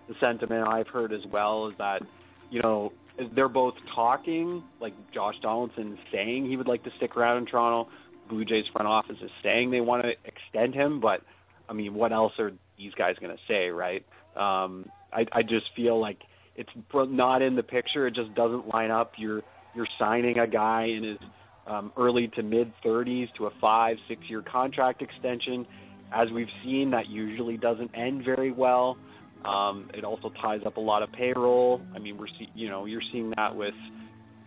the 0.08 0.14
sentiment 0.20 0.68
I've 0.68 0.86
heard 0.88 1.12
as 1.12 1.22
well. 1.32 1.68
Is 1.68 1.74
that 1.78 2.02
you 2.50 2.62
know 2.62 2.92
they're 3.34 3.48
both 3.48 3.74
talking, 3.94 4.62
like 4.80 4.94
Josh 5.12 5.34
Donaldson 5.42 5.98
saying 6.12 6.48
he 6.48 6.56
would 6.56 6.68
like 6.68 6.82
to 6.84 6.90
stick 6.96 7.16
around 7.16 7.38
in 7.38 7.46
Toronto. 7.46 7.90
Blue 8.28 8.44
Jays 8.44 8.64
front 8.72 8.88
office 8.88 9.16
is 9.22 9.30
saying 9.42 9.70
they 9.70 9.80
want 9.80 10.04
to 10.04 10.12
extend 10.24 10.74
him, 10.74 11.00
but 11.00 11.22
I 11.68 11.72
mean, 11.72 11.94
what 11.94 12.12
else 12.12 12.32
are 12.38 12.52
these 12.78 12.92
guys 12.94 13.16
going 13.20 13.36
to 13.36 13.42
say, 13.46 13.68
right? 13.68 14.04
Um, 14.36 14.86
I, 15.12 15.26
I 15.32 15.42
just 15.42 15.66
feel 15.76 16.00
like 16.00 16.18
it's 16.56 16.70
not 16.94 17.42
in 17.42 17.56
the 17.56 17.62
picture. 17.62 18.06
It 18.06 18.14
just 18.14 18.34
doesn't 18.34 18.68
line 18.68 18.90
up. 18.90 19.12
You're 19.16 19.42
you're 19.74 19.88
signing 19.98 20.38
a 20.38 20.46
guy 20.46 20.84
in 20.84 21.02
his 21.02 21.18
um, 21.66 21.92
early 21.96 22.28
to 22.36 22.42
mid 22.42 22.72
30s 22.84 23.32
to 23.36 23.46
a 23.46 23.50
five, 23.60 23.96
six 24.08 24.20
year 24.28 24.42
contract 24.42 25.02
extension. 25.02 25.66
As 26.14 26.28
we've 26.30 26.50
seen, 26.62 26.90
that 26.90 27.08
usually 27.08 27.56
doesn't 27.56 27.90
end 27.94 28.24
very 28.24 28.52
well. 28.52 28.98
Um, 29.44 29.90
it 29.94 30.04
also 30.04 30.32
ties 30.40 30.60
up 30.66 30.76
a 30.76 30.80
lot 30.80 31.02
of 31.02 31.12
payroll. 31.12 31.80
I 31.94 31.98
mean, 31.98 32.18
we're 32.18 32.28
see, 32.28 32.48
you 32.54 32.68
know 32.68 32.86
you're 32.86 33.02
seeing 33.12 33.32
that 33.36 33.54
with 33.54 33.74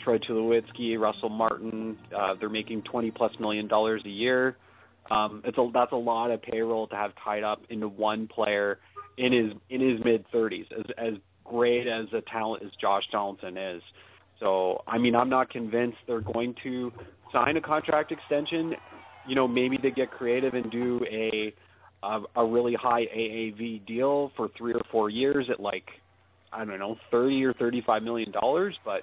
Troy 0.04 0.18
Tulowitzki, 0.20 0.98
Russell 0.98 1.30
Martin. 1.30 1.98
Uh, 2.16 2.36
they're 2.40 2.50
making 2.50 2.84
20 2.84 3.12
plus 3.12 3.32
million 3.40 3.68
dollars 3.68 4.02
a 4.06 4.10
year. 4.10 4.58
Um, 5.12 5.42
it's 5.46 5.58
a 5.58 5.70
that's 5.74 5.92
a 5.92 5.98
lot 5.98 6.32
of 6.32 6.42
payroll 6.42 6.88
to 6.88 6.96
have 6.96 7.12
tied 7.24 7.44
up 7.44 7.62
into 7.70 7.88
one 7.88 8.28
player 8.28 8.80
in 9.18 9.34
his 9.34 9.54
in 9.70 9.82
his 9.82 10.04
mid 10.04 10.26
30s. 10.34 10.66
As 10.72 10.86
as 10.98 11.14
great 11.44 11.88
as 11.88 12.08
a 12.14 12.22
talent 12.32 12.64
as 12.64 12.72
Josh 12.82 13.04
Donaldson 13.12 13.58
is, 13.58 13.82
so, 14.40 14.84
I 14.88 14.98
mean, 14.98 15.16
I'm 15.16 15.30
not 15.30 15.50
convinced 15.50 15.98
they're 16.08 16.22
going 16.22 16.56
to 16.64 16.92
sign 17.32 17.58
a 17.58 17.62
contract 17.62 18.12
extension. 18.12 18.74
You 19.28 19.36
know, 19.36 19.48
maybe 19.48 19.78
they 19.82 19.92
get 19.92 20.12
creative 20.12 20.54
and 20.54 20.70
do 20.72 21.00
a 21.10 21.54
a, 22.06 22.22
a 22.36 22.46
really 22.46 22.76
high 22.76 23.06
AAV 23.06 23.86
deal 23.86 24.32
for 24.38 24.50
three 24.58 24.74
or 24.74 24.82
four 24.92 25.10
years 25.10 25.48
at 25.52 25.60
like 25.60 25.86
I 26.54 26.64
don't 26.64 26.80
know, 26.80 26.98
thirty 27.12 27.44
or 27.44 27.54
thirty-five 27.54 28.04
million 28.04 28.32
dollars. 28.32 28.78
But 28.86 29.02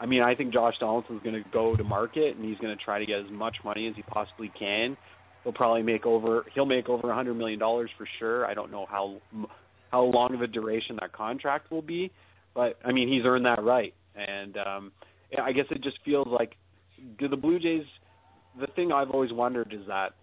I 0.00 0.06
mean, 0.06 0.22
I 0.22 0.34
think 0.34 0.52
Josh 0.52 0.74
Donaldson's 0.80 1.22
going 1.22 1.42
to 1.42 1.48
go 1.50 1.76
to 1.76 1.84
market 1.84 2.36
and 2.36 2.44
he's 2.44 2.58
going 2.58 2.76
to 2.76 2.84
try 2.84 2.98
to 2.98 3.06
get 3.06 3.20
as 3.20 3.30
much 3.30 3.56
money 3.64 3.86
as 3.88 3.94
he 3.96 4.02
possibly 4.02 4.52
can. 4.58 4.96
He'll 5.44 5.52
probably 5.52 5.82
make 5.82 6.06
over 6.06 6.44
he'll 6.54 6.66
make 6.66 6.88
over 6.88 7.10
a 7.10 7.14
hundred 7.14 7.34
million 7.34 7.58
dollars 7.58 7.90
for 7.96 8.06
sure. 8.18 8.46
I 8.46 8.54
don't 8.54 8.70
know 8.70 8.86
how 8.90 9.20
how 9.90 10.02
long 10.02 10.34
of 10.34 10.42
a 10.42 10.46
duration 10.46 10.96
that 11.00 11.12
contract 11.12 11.70
will 11.70 11.82
be, 11.82 12.10
but 12.54 12.78
I 12.84 12.92
mean, 12.92 13.08
he's 13.08 13.22
earned 13.24 13.46
that 13.46 13.62
right. 13.62 13.94
And 14.16 14.56
um, 14.56 14.92
I 15.42 15.52
guess 15.52 15.66
it 15.70 15.82
just 15.82 15.98
feels 16.04 16.26
like 16.28 16.52
do 17.18 17.28
the 17.28 17.36
Blue 17.36 17.58
Jays. 17.58 17.84
The 18.58 18.68
thing 18.68 18.92
I've 18.92 19.10
always 19.10 19.32
wondered 19.32 19.72
is 19.72 19.86
that 19.88 20.14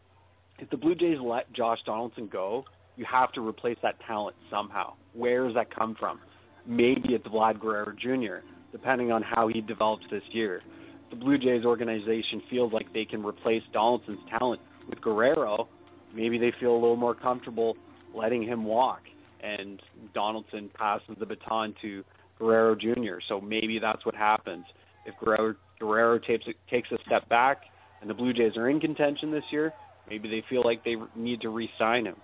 if 0.62 0.70
the 0.70 0.78
Blue 0.78 0.96
Jays 0.96 1.18
let 1.22 1.52
Josh 1.54 1.80
Donaldson 1.86 2.30
go, 2.32 2.64
you 2.96 3.06
have 3.12 3.32
to 3.34 3.46
replace 3.46 3.78
that 3.82 3.96
talent 4.08 4.36
somehow. 4.50 4.94
Where 5.14 5.46
does 5.46 5.56
that 5.56 5.76
come 5.76 5.96
from? 6.00 6.20
Maybe 6.68 7.10
it's 7.10 7.26
Vlad 7.26 7.60
Guerrero 7.60 7.94
Jr., 8.00 8.46
depending 8.72 9.12
on 9.12 9.24
how 9.24 9.48
he 9.48 9.62
develops 9.62 10.04
this 10.12 10.22
year. 10.32 10.62
The 11.10 11.16
Blue 11.16 11.40
Jays 11.40 11.66
organization 11.66 12.44
feels 12.50 12.72
like 12.72 12.94
they 12.94 13.06
can 13.06 13.26
replace 13.26 13.64
Donaldson's 13.74 14.20
talent 14.30 14.62
with 14.88 15.02
Guerrero. 15.02 15.68
Maybe 16.14 16.38
they 16.38 16.54
feel 16.60 16.72
a 16.72 16.80
little 16.80 16.96
more 16.96 17.16
comfortable 17.16 17.76
letting 18.16 18.44
him 18.44 18.64
walk, 18.64 19.02
and 19.42 19.82
Donaldson 20.14 20.70
passes 20.76 21.16
the 21.20 21.26
baton 21.26 21.74
to 21.82 22.04
Guerrero 22.38 22.76
Jr. 22.76 23.20
So 23.28 23.42
maybe 23.42 23.80
that's 23.80 24.06
what 24.06 24.16
happens 24.16 24.66
if 25.06 25.16
Guerrero, 25.20 25.56
Guerrero 25.80 26.20
takes 26.20 26.46
takes 26.70 26.92
a 26.92 26.98
step 27.06 27.28
back 27.30 27.62
and 28.02 28.10
the 28.10 28.14
Blue 28.14 28.34
Jays 28.34 28.58
are 28.58 28.70
in 28.70 28.80
contention 28.80 29.32
this 29.32 29.44
year. 29.52 29.74
Maybe 30.12 30.28
they 30.30 30.44
feel 30.50 30.64
like 30.70 30.84
they 30.84 30.96
need 31.16 31.40
to 31.42 31.50
re-sign 31.50 32.06
him. 32.06 32.18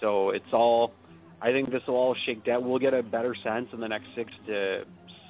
So 0.00 0.30
it's 0.30 0.52
all. 0.52 0.92
I 1.42 1.50
think 1.52 1.70
this 1.70 1.82
will 1.88 1.96
all 1.96 2.16
shake 2.26 2.44
down. 2.44 2.68
We'll 2.68 2.78
get 2.78 2.94
a 2.94 3.02
better 3.02 3.34
sense 3.42 3.68
in 3.72 3.80
the 3.80 3.88
next 3.88 4.08
six 4.14 4.30
to 4.48 4.82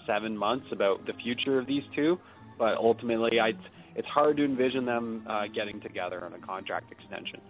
seven 0.06 0.36
months 0.36 0.66
about 0.72 1.06
the 1.06 1.14
future 1.22 1.58
of 1.60 1.66
these 1.66 1.84
two. 1.94 2.18
But 2.58 2.74
ultimately, 2.78 3.38
I 3.40 3.50
it's 3.94 4.08
hard 4.08 4.36
to 4.38 4.44
envision 4.44 4.84
them 4.86 5.24
uh, 5.28 5.42
getting 5.54 5.80
together 5.80 6.24
on 6.24 6.32
a 6.34 6.38
contract 6.44 6.90
extension. 6.92 7.40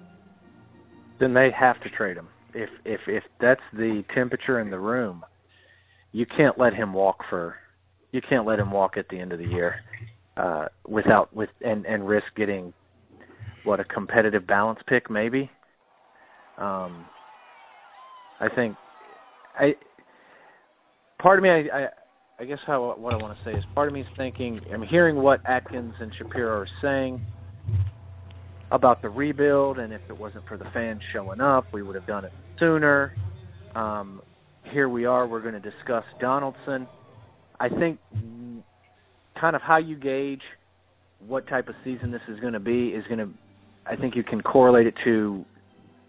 then 1.20 1.34
they 1.34 1.48
have 1.58 1.80
to 1.82 1.90
trade 1.90 2.16
him. 2.16 2.28
If 2.54 2.70
if 2.84 3.00
if 3.06 3.24
that's 3.40 3.60
the 3.72 4.04
temperature 4.14 4.60
in 4.60 4.70
the 4.70 4.78
room, 4.78 5.24
you 6.12 6.26
can't 6.26 6.58
let 6.58 6.74
him 6.74 6.92
walk 6.92 7.18
for 7.30 7.56
you 8.12 8.20
can't 8.28 8.46
let 8.46 8.58
him 8.58 8.70
walk 8.72 8.96
at 8.96 9.08
the 9.10 9.18
end 9.18 9.32
of 9.32 9.38
the 9.38 9.46
year 9.46 9.76
uh 10.36 10.66
without 10.88 11.34
with 11.34 11.50
and 11.62 11.86
and 11.86 12.06
risk 12.08 12.26
getting 12.36 12.72
what 13.64 13.80
a 13.80 13.84
competitive 13.84 14.46
balance 14.46 14.80
pick 14.86 15.10
maybe. 15.10 15.50
Um 16.58 17.06
I 18.40 18.48
think 18.54 18.76
I 19.58 19.74
part 21.18 21.38
of 21.38 21.42
me 21.42 21.50
I, 21.50 21.78
I 21.78 21.88
I 22.40 22.44
guess 22.44 22.58
how 22.66 22.94
what 22.98 23.12
I 23.12 23.16
want 23.18 23.36
to 23.36 23.44
say 23.44 23.56
is 23.56 23.62
part 23.74 23.88
of 23.88 23.94
me 23.94 24.00
is 24.00 24.06
thinking 24.16 24.60
I'm 24.72 24.82
hearing 24.82 25.16
what 25.16 25.40
Atkins 25.46 25.94
and 26.00 26.10
Shapiro 26.16 26.60
are 26.60 26.68
saying 26.80 27.20
about 28.70 29.02
the 29.02 29.08
rebuild, 29.08 29.78
and 29.78 29.92
if 29.92 30.00
it 30.08 30.18
wasn't 30.18 30.46
for 30.46 30.56
the 30.56 30.64
fans 30.72 31.00
showing 31.12 31.40
up, 31.40 31.66
we 31.72 31.82
would 31.82 31.94
have 31.96 32.06
done 32.06 32.24
it 32.24 32.32
sooner. 32.58 33.12
Um, 33.74 34.22
here 34.72 34.88
we 34.88 35.04
are. 35.04 35.26
We're 35.26 35.42
going 35.42 35.60
to 35.60 35.60
discuss 35.60 36.04
Donaldson. 36.20 36.86
I 37.58 37.68
think 37.68 37.98
kind 39.38 39.56
of 39.56 39.62
how 39.62 39.78
you 39.78 39.96
gauge 39.96 40.42
what 41.26 41.46
type 41.48 41.68
of 41.68 41.74
season 41.84 42.10
this 42.10 42.22
is 42.28 42.38
going 42.40 42.52
to 42.52 42.60
be 42.60 42.88
is 42.88 43.04
going 43.08 43.18
to. 43.18 43.28
I 43.90 43.96
think 43.96 44.14
you 44.14 44.22
can 44.22 44.40
correlate 44.40 44.86
it 44.86 44.94
to 45.04 45.44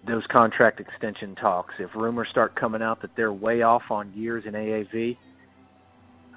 those 0.08 0.24
contract 0.32 0.80
extension 0.80 1.36
talks. 1.36 1.74
If 1.80 1.90
rumors 1.96 2.28
start 2.30 2.56
coming 2.56 2.82
out 2.82 3.02
that 3.02 3.12
they're 3.18 3.34
way 3.34 3.64
off 3.64 3.82
on 3.90 4.14
years 4.14 4.44
in 4.46 4.54
AAV, 4.54 5.18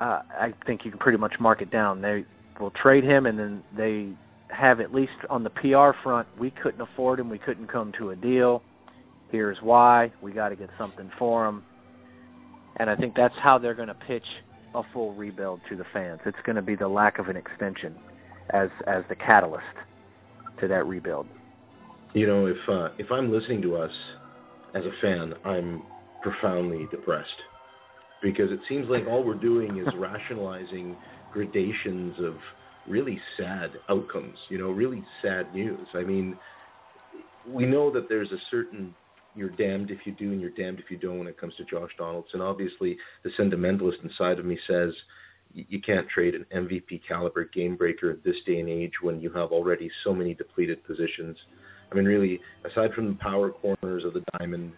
uh, 0.01 0.05
I 0.05 0.55
think 0.67 0.85
you 0.85 0.91
can 0.91 0.99
pretty 0.99 1.19
much 1.19 1.35
mark 1.39 1.61
it 1.61 1.71
down. 1.71 2.01
They 2.01 2.25
will 2.59 2.71
trade 2.71 3.05
him, 3.05 3.27
and 3.27 3.39
then 3.39 3.63
they 3.77 4.13
have 4.49 4.81
at 4.81 4.95
least 4.95 5.13
on 5.29 5.45
the 5.45 5.51
PR 5.51 5.91
front, 6.03 6.27
we 6.39 6.51
couldn't 6.51 6.81
afford 6.81 7.21
him, 7.21 7.29
we 7.29 7.39
couldn't 7.39 7.71
come 7.71 7.93
to 7.99 8.11
a 8.11 8.17
deal. 8.17 8.63
Here's 9.31 9.59
why. 9.61 10.13
We 10.23 10.33
got 10.33 10.49
to 10.51 10.57
get 10.57 10.71
something 10.79 11.11
for 11.19 11.47
him. 11.47 11.63
And 12.77 12.89
I 12.89 12.97
think 12.97 13.15
that's 13.15 13.35
how 13.43 13.59
they're 13.59 13.75
going 13.75 13.89
to 13.89 13.95
pitch 13.95 14.25
a 14.75 14.83
full 14.93 15.15
rebuild 15.15 15.61
to 15.69 15.77
the 15.77 15.85
fans. 15.93 16.21
It's 16.25 16.39
going 16.47 16.57
to 16.57 16.63
be 16.63 16.75
the 16.75 16.89
lack 16.89 17.19
of 17.19 17.29
an 17.29 17.37
extension 17.37 17.97
as 18.51 18.69
as 18.87 19.05
the 19.09 19.15
catalyst 19.15 19.65
to 20.61 20.69
that 20.69 20.87
rebuild. 20.87 21.27
You 22.15 22.27
know, 22.27 22.47
if 22.47 22.57
uh, 22.69 22.89
if 22.99 23.11
I'm 23.11 23.33
listening 23.33 23.63
to 23.63 23.77
us 23.77 23.91
as 24.75 24.85
a 24.85 24.93
fan, 25.03 25.35
I'm 25.45 25.83
profoundly 26.23 26.87
depressed 26.91 27.29
because 28.23 28.51
it 28.51 28.61
seems 28.69 28.89
like 28.89 29.07
all 29.07 29.23
we're 29.23 29.35
doing 29.35 29.79
is 29.79 29.87
rationalizing 29.99 30.97
gradations 31.33 32.15
of 32.21 32.37
really 32.89 33.21
sad 33.37 33.73
outcomes, 33.89 34.39
you 34.49 34.59
know, 34.59 34.71
really 34.71 35.05
sad 35.23 35.53
news. 35.53 35.87
I 35.95 36.03
mean, 36.03 36.37
we 37.47 37.67
know 37.67 37.91
that 37.93 38.09
there's 38.09 38.31
a 38.33 38.39
certain 38.51 38.95
you're 39.35 39.51
damned 39.51 39.91
if 39.91 40.07
you 40.07 40.13
do 40.13 40.33
and 40.33 40.41
you're 40.41 40.51
damned 40.51 40.79
if 40.79 40.91
you 40.91 40.97
don't 40.97 41.19
when 41.19 41.27
it 41.27 41.39
comes 41.39 41.55
to 41.57 41.65
Josh 41.65 41.91
Donaldson. 41.99 42.41
Obviously, 42.41 42.97
the 43.25 43.31
sentimentalist 43.37 43.99
inside 44.05 44.39
of 44.39 44.45
me 44.45 44.59
says 44.69 44.93
you 45.55 45.81
can't 45.81 46.09
trade 46.09 46.35
an 46.35 46.47
MVP 46.55 47.03
caliber 47.07 47.45
game 47.45 47.77
breaker 47.77 48.11
at 48.11 48.25
this 48.25 48.37
day 48.47 48.59
and 48.61 48.69
age 48.69 48.93
when 49.03 49.21
you 49.21 49.31
have 49.31 49.53
already 49.53 49.91
so 50.03 50.13
many 50.15 50.35
depleted 50.35 50.85
positions. 50.85 51.37
I 51.91 51.95
mean, 51.95 52.05
really, 52.05 52.41
aside 52.65 52.93
from 52.93 53.09
the 53.09 53.15
power 53.15 53.51
corners 53.51 54.05
of 54.05 54.15
the 54.15 54.25
diamond 54.39 54.73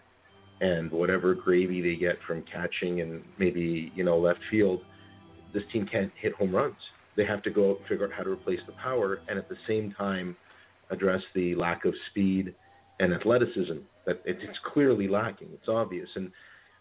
and 0.61 0.91
whatever 0.91 1.33
gravy 1.33 1.81
they 1.81 1.99
get 1.99 2.17
from 2.27 2.43
catching 2.43 3.01
and 3.01 3.23
maybe, 3.39 3.91
you 3.95 4.03
know, 4.03 4.17
left 4.17 4.39
field, 4.51 4.81
this 5.53 5.63
team 5.73 5.87
can't 5.91 6.11
hit 6.21 6.33
home 6.33 6.55
runs 6.55 6.75
they 7.17 7.25
have 7.25 7.41
to 7.43 7.49
go 7.49 7.71
out 7.71 7.79
and 7.79 7.87
figure 7.87 8.05
out 8.05 8.13
how 8.13 8.23
to 8.23 8.29
replace 8.29 8.59
the 8.67 8.73
power 8.73 9.19
and 9.27 9.37
at 9.37 9.49
the 9.49 9.57
same 9.67 9.91
time 9.97 10.37
address 10.91 11.21
the 11.35 11.53
lack 11.55 11.83
of 11.83 11.93
speed 12.11 12.53
and 12.99 13.13
athleticism 13.13 13.79
that 14.05 14.21
it's 14.23 14.57
clearly 14.71 15.09
lacking. 15.09 15.49
It's 15.51 15.67
obvious. 15.67 16.07
And 16.15 16.31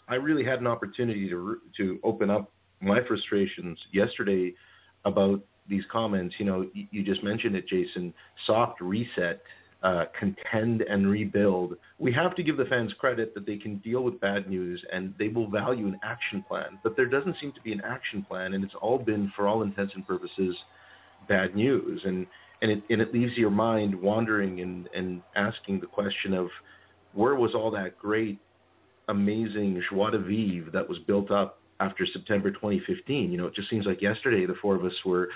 I 0.09 0.15
really 0.15 0.45
had 0.45 0.61
an 0.61 0.69
opportunity 0.69 1.29
to 1.31 1.59
to 1.79 1.99
open 2.05 2.31
up 2.31 2.53
my 2.81 3.01
frustrations 3.07 3.79
yesterday 3.93 4.55
about 5.05 5.41
these 5.69 5.85
comments. 5.91 6.35
You 6.39 6.47
know, 6.47 6.71
you 6.75 7.03
just 7.03 7.23
mentioned 7.25 7.57
it, 7.57 7.69
Jason. 7.69 8.13
Soft 8.47 8.81
reset 8.81 9.41
uh, 9.83 10.05
contend 10.19 10.83
and 10.83 11.09
rebuild, 11.09 11.77
we 11.99 12.13
have 12.13 12.35
to 12.35 12.43
give 12.43 12.57
the 12.57 12.65
fans 12.65 12.93
credit 12.99 13.35
that 13.35 13.47
they 13.47 13.57
can 13.57 13.77
deal 13.79 14.03
with 14.03 14.19
bad 14.21 14.49
news 14.49 14.83
and 14.93 15.15
they 15.19 15.29
will 15.29 15.49
value 15.49 15.87
an 15.87 15.99
action 16.03 16.45
plan. 16.49 16.79
But 16.83 16.97
there 16.97 17.07
doesn't 17.07 17.37
seem 17.41 17.53
to 17.53 17.61
be 17.61 17.73
an 17.73 17.83
action 17.85 18.25
plan, 18.27 18.55
and 18.55 18.65
it's 18.65 18.75
all 18.81 18.99
been, 18.99 19.31
for 19.37 19.47
all 19.47 19.63
intents 19.63 19.93
and 19.95 20.07
purposes, 20.07 20.57
bad 21.29 21.55
news. 21.55 22.01
And 22.05 22.27
and 22.63 22.71
it 22.71 22.83
and 22.89 23.03
it 23.03 23.13
leaves 23.13 23.33
your 23.37 23.51
mind 23.51 23.95
wandering 23.95 24.61
and 24.61 24.89
and 24.95 25.23
asking 25.37 25.81
the 25.81 25.87
question 25.87 26.33
of 26.33 26.49
where 27.13 27.35
was 27.35 27.55
all 27.55 27.71
that 27.73 27.99
great, 27.99 28.39
amazing 29.09 29.83
joie 29.91 30.11
de 30.11 30.19
vivre 30.19 30.71
that 30.73 30.89
was 30.89 30.99
built 31.07 31.31
up 31.31 31.61
after 31.81 32.07
September 32.13 32.51
2015? 32.51 33.31
You 33.31 33.39
know, 33.39 33.47
it 33.47 33.55
just 33.55 33.71
seems 33.71 33.87
like 33.87 34.03
yesterday 34.03 34.47
the 34.47 34.55
four 34.61 34.75
of 34.75 34.85
us 34.85 34.95
were 35.05 35.29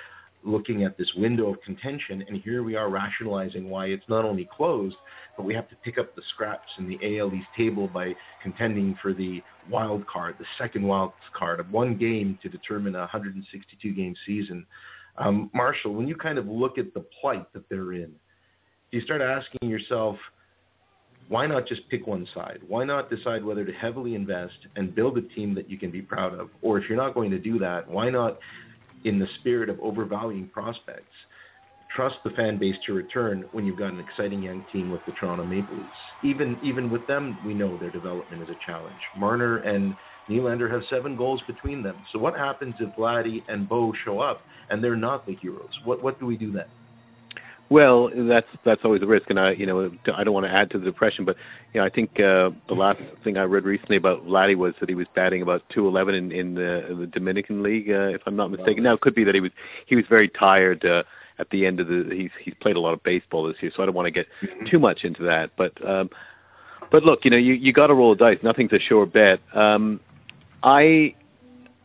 looking 0.43 0.85
at 0.85 0.97
this 0.97 1.09
window 1.17 1.53
of 1.53 1.61
contention, 1.63 2.25
and 2.27 2.41
here 2.43 2.63
we 2.63 2.75
are 2.75 2.89
rationalizing 2.89 3.69
why 3.69 3.87
it's 3.87 4.09
not 4.09 4.25
only 4.25 4.49
closed, 4.57 4.97
but 5.37 5.45
we 5.45 5.55
have 5.55 5.69
to 5.69 5.77
pick 5.77 5.99
up 5.99 6.15
the 6.15 6.23
scraps 6.35 6.69
in 6.79 6.89
the 6.89 7.19
AL 7.19 7.33
East 7.35 7.47
table 7.57 7.89
by 7.89 8.13
contending 8.43 8.97
for 9.03 9.13
the 9.13 9.43
wild 9.71 10.07
card, 10.07 10.37
the 10.39 10.47
second 10.59 10.83
wild 10.83 11.13
card 11.39 11.61
of 11.61 11.71
one 11.71 11.97
game 11.97 12.39
to 12.43 12.49
determine 12.49 12.95
a 12.95 13.01
162 13.01 13.93
game 13.93 14.15
season. 14.27 14.67
Um, 15.19 15.51
Marshall, 15.55 15.95
when 15.95 16.09
you 16.09 16.15
kind 16.15 16.39
of 16.39 16.47
look 16.47 16.79
at 16.79 16.95
the 16.95 17.05
plight 17.21 17.53
that 17.53 17.69
they're 17.69 17.93
in, 17.93 18.13
you 18.91 19.01
start 19.03 19.21
asking 19.21 19.69
yourself, 19.69 20.17
why 21.31 21.47
not 21.47 21.69
just 21.69 21.89
pick 21.89 22.09
one 22.09 22.27
side? 22.35 22.59
Why 22.67 22.85
not 22.85 23.09
decide 23.09 23.45
whether 23.45 23.65
to 23.65 23.73
heavily 23.73 24.17
invest 24.17 24.67
and 24.75 24.93
build 24.93 25.17
a 25.17 25.23
team 25.23 25.55
that 25.55 25.71
you 25.71 25.79
can 25.79 25.93
be 25.93 26.03
proud 26.03 26.35
of? 26.35 26.51
Or 26.61 26.77
if 26.77 26.89
you're 26.89 26.99
not 26.99 27.15
going 27.15 27.31
to 27.31 27.39
do 27.39 27.57
that, 27.61 27.89
why 27.89 28.11
not 28.11 28.37
in 29.05 29.21
the 29.21 29.29
spirit 29.39 29.69
of 29.69 29.79
overvaluing 29.79 30.49
prospects, 30.49 31.15
trust 31.95 32.17
the 32.25 32.31
fan 32.31 32.59
base 32.59 32.75
to 32.87 32.95
return 32.95 33.45
when 33.53 33.65
you've 33.65 33.79
got 33.79 33.93
an 33.93 34.01
exciting 34.01 34.43
young 34.43 34.65
team 34.73 34.91
with 34.91 35.03
the 35.07 35.13
Toronto 35.13 35.45
Maple 35.45 35.77
Leafs. 35.77 35.89
Even 36.25 36.59
even 36.65 36.91
with 36.91 37.07
them, 37.07 37.39
we 37.47 37.55
know 37.55 37.79
their 37.79 37.93
development 37.93 38.43
is 38.43 38.49
a 38.49 38.67
challenge. 38.67 38.99
Marner 39.17 39.59
and 39.59 39.95
Nylander 40.29 40.69
have 40.69 40.83
seven 40.91 41.17
goals 41.17 41.41
between 41.47 41.81
them. 41.85 41.97
So 42.13 42.19
what 42.19 42.35
happens 42.35 42.75
if 42.81 42.93
Vladdy 42.97 43.45
and 43.47 43.69
Bo 43.69 43.93
show 44.05 44.19
up 44.19 44.41
and 44.69 44.83
they're 44.83 44.97
not 44.97 45.27
the 45.27 45.37
heroes? 45.37 45.71
What 45.85 46.03
what 46.03 46.19
do 46.19 46.27
we 46.27 46.37
do 46.37 46.51
then? 46.51 46.67
Well, 47.71 48.11
that's 48.13 48.49
that's 48.65 48.81
always 48.85 49.01
a 49.01 49.07
risk, 49.07 49.31
and 49.31 49.39
I, 49.39 49.53
you 49.53 49.65
know, 49.65 49.93
I 50.13 50.25
don't 50.25 50.35
want 50.35 50.45
to 50.45 50.53
add 50.53 50.73
to 50.73 50.79
the 50.79 50.85
depression, 50.85 51.25
but 51.25 51.37
you 51.73 51.81
know, 51.81 51.87
I 51.87 51.89
think 51.89 52.11
uh, 52.19 52.51
the 52.67 52.75
last 52.75 53.01
thing 53.23 53.37
I 53.37 53.45
read 53.45 53.65
recently 53.65 53.97
about 53.97 54.27
Vladdy 54.27 54.57
was 54.57 54.75
that 54.81 54.89
he 54.89 54.97
was 54.97 55.07
batting 55.15 55.41
about 55.41 55.63
211 55.73 56.15
in, 56.17 56.33
in 56.33 56.55
the, 56.57 56.97
the 56.99 57.07
Dominican 57.07 57.63
League, 57.63 57.89
uh, 57.89 58.09
if 58.09 58.23
I'm 58.27 58.35
not 58.35 58.51
mistaken. 58.51 58.83
Now, 58.83 58.95
it 58.95 59.01
could 59.03 59.15
be 59.15 59.23
that 59.23 59.37
he 59.37 59.41
was 59.41 59.53
he 59.87 59.95
was 59.95 60.05
very 60.11 60.29
tired 60.29 60.85
uh, 60.85 61.05
at 61.39 61.49
the 61.51 61.65
end 61.65 61.79
of 61.79 61.87
the. 61.87 62.11
He's 62.13 62.31
he's 62.45 62.55
played 62.61 62.75
a 62.75 62.81
lot 62.81 62.93
of 62.93 63.05
baseball 63.05 63.47
this 63.47 63.57
year, 63.61 63.71
so 63.77 63.85
I 63.85 63.87
don't 63.87 63.95
want 63.95 64.07
to 64.07 64.11
get 64.11 64.27
mm-hmm. 64.43 64.67
too 64.67 64.81
much 64.81 65.05
into 65.05 65.23
that. 65.23 65.53
But 65.57 65.73
um, 65.89 66.11
but 66.91 67.05
look, 67.05 67.21
you 67.23 67.31
know, 67.31 67.37
you 67.37 67.55
you 67.55 67.73
got 67.73 67.87
to 67.87 67.95
roll 67.95 68.17
the 68.17 68.19
dice. 68.19 68.43
Nothing's 68.43 68.73
a 68.73 68.81
sure 68.81 69.07
bet. 69.07 69.39
Um, 69.55 70.01
I 70.65 71.15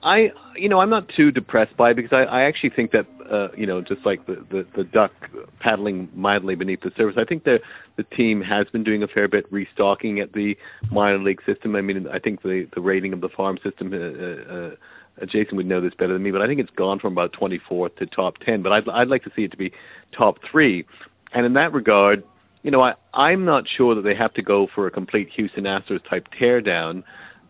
I, 0.05 0.31
you 0.55 0.69
know, 0.69 0.79
I'm 0.81 0.91
not 0.91 1.09
too 1.09 1.31
depressed 1.31 1.75
by 1.75 1.89
it 1.89 1.95
because 1.95 2.13
I, 2.13 2.25
I 2.25 2.41
actually 2.43 2.69
think 2.69 2.91
that, 2.91 3.07
uh, 3.29 3.47
you 3.57 3.65
know, 3.65 3.81
just 3.81 4.05
like 4.05 4.23
the, 4.27 4.35
the 4.51 4.65
the 4.75 4.83
duck 4.83 5.11
paddling 5.59 6.07
mildly 6.13 6.53
beneath 6.53 6.81
the 6.81 6.91
surface, 6.95 7.17
I 7.19 7.25
think 7.25 7.43
the 7.43 7.59
the 7.97 8.03
team 8.03 8.39
has 8.41 8.67
been 8.67 8.83
doing 8.83 9.01
a 9.01 9.07
fair 9.07 9.27
bit 9.27 9.51
restocking 9.51 10.19
at 10.19 10.33
the 10.33 10.55
minor 10.91 11.17
league 11.17 11.41
system. 11.43 11.75
I 11.75 11.81
mean, 11.81 12.07
I 12.07 12.19
think 12.19 12.43
the 12.43 12.67
the 12.75 12.81
rating 12.81 13.13
of 13.13 13.21
the 13.21 13.29
farm 13.29 13.57
system. 13.63 13.91
Uh, 13.93 13.97
uh, 13.97 14.75
uh, 15.21 15.25
Jason 15.25 15.55
would 15.57 15.65
know 15.65 15.81
this 15.81 15.93
better 15.97 16.13
than 16.13 16.21
me, 16.21 16.29
but 16.29 16.41
I 16.41 16.47
think 16.47 16.59
it's 16.59 16.69
gone 16.71 16.99
from 16.99 17.13
about 17.13 17.31
24th 17.31 17.95
to 17.95 18.05
top 18.05 18.37
10. 18.45 18.61
But 18.61 18.73
I'd 18.73 18.89
I'd 18.89 19.07
like 19.07 19.23
to 19.23 19.31
see 19.35 19.45
it 19.45 19.51
to 19.51 19.57
be 19.57 19.71
top 20.15 20.37
three, 20.51 20.85
and 21.33 21.47
in 21.47 21.53
that 21.53 21.73
regard, 21.73 22.23
you 22.61 22.69
know, 22.69 22.83
I 22.83 22.93
I'm 23.15 23.43
not 23.43 23.63
sure 23.67 23.95
that 23.95 24.03
they 24.03 24.13
have 24.13 24.35
to 24.35 24.43
go 24.43 24.67
for 24.75 24.85
a 24.85 24.91
complete 24.91 25.29
Houston 25.35 25.63
Astros 25.63 26.07
type 26.07 26.27
teardown 26.39 27.03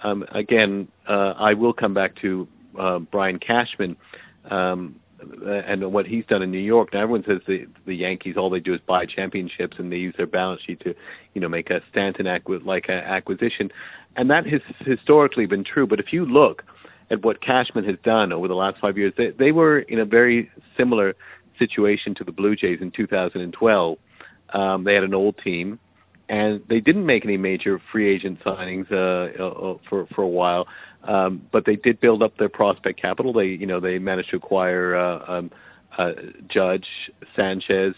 um, 0.06 0.24
again, 0.32 0.88
uh, 1.08 1.34
I 1.38 1.54
will 1.56 1.74
come 1.74 1.94
back 1.94 2.16
to 2.22 2.48
uh, 2.80 3.00
Brian 3.00 3.40
Cashman 3.40 3.98
um, 4.52 4.96
and 5.46 5.92
what 5.92 6.06
he's 6.06 6.26
done 6.28 6.44
in 6.44 6.52
New 6.52 6.60
York. 6.60 6.94
Now 6.94 7.02
everyone 7.02 7.24
says 7.26 7.42
the 7.48 7.66
the 7.88 7.96
Yankees 7.96 8.38
all 8.38 8.52
they 8.52 8.60
do 8.60 8.76
is 8.76 8.82
buy 8.86 9.06
championships 9.08 9.78
and 9.80 9.92
they 9.92 9.98
use 9.98 10.14
their 10.16 10.28
balance 10.28 10.62
sheet 10.62 10.80
to, 10.82 10.94
you 11.34 11.42
know, 11.42 11.50
make 11.50 11.72
a 11.72 11.82
Stanton 11.90 12.28
acqui- 12.28 12.64
like 12.64 12.86
a 12.88 12.92
acquisition, 12.92 13.72
and 14.16 14.30
that 14.30 14.46
has 14.46 14.62
historically 14.80 15.48
been 15.48 15.64
true. 15.64 15.88
But 15.88 16.00
if 16.00 16.14
you 16.14 16.26
look 16.26 16.64
at 17.10 17.24
what 17.24 17.42
Cashman 17.42 17.86
has 17.86 17.98
done 18.04 18.32
over 18.32 18.48
the 18.48 18.56
last 18.56 18.80
five 18.80 18.98
years, 18.98 19.14
they, 19.18 19.32
they 19.32 19.52
were 19.52 19.80
in 19.80 20.00
a 20.00 20.06
very 20.06 20.52
similar 20.78 21.16
situation 21.58 22.14
to 22.16 22.24
the 22.24 22.32
Blue 22.32 22.56
Jays 22.56 22.80
in 22.82 22.92
2012. 22.92 23.98
Um, 24.54 24.84
they 24.84 24.94
had 24.94 25.04
an 25.04 25.16
old 25.16 25.40
team 25.44 25.80
and 26.30 26.62
they 26.70 26.80
didn't 26.80 27.06
make 27.06 27.26
any 27.26 27.38
major 27.38 27.80
free 27.92 28.14
agent 28.14 28.40
signings 28.44 28.92
uh, 28.92 29.44
uh, 29.44 29.78
for 29.90 30.08
for 30.08 30.22
a 30.24 30.28
while, 30.28 30.68
um, 31.04 31.42
but 31.52 31.66
they 31.66 31.76
did 31.76 32.00
build 32.00 32.24
up 32.24 32.38
their 32.38 32.50
prospect 32.50 33.00
capital. 33.02 33.34
They 33.34 33.46
you 33.46 33.66
know 33.66 33.80
they 33.80 34.00
managed 34.00 34.32
to 34.32 34.38
acquire 34.38 34.96
uh, 34.96 35.20
um, 35.28 35.52
uh, 35.98 36.12
Judge 36.48 36.88
Sanchez. 37.36 37.94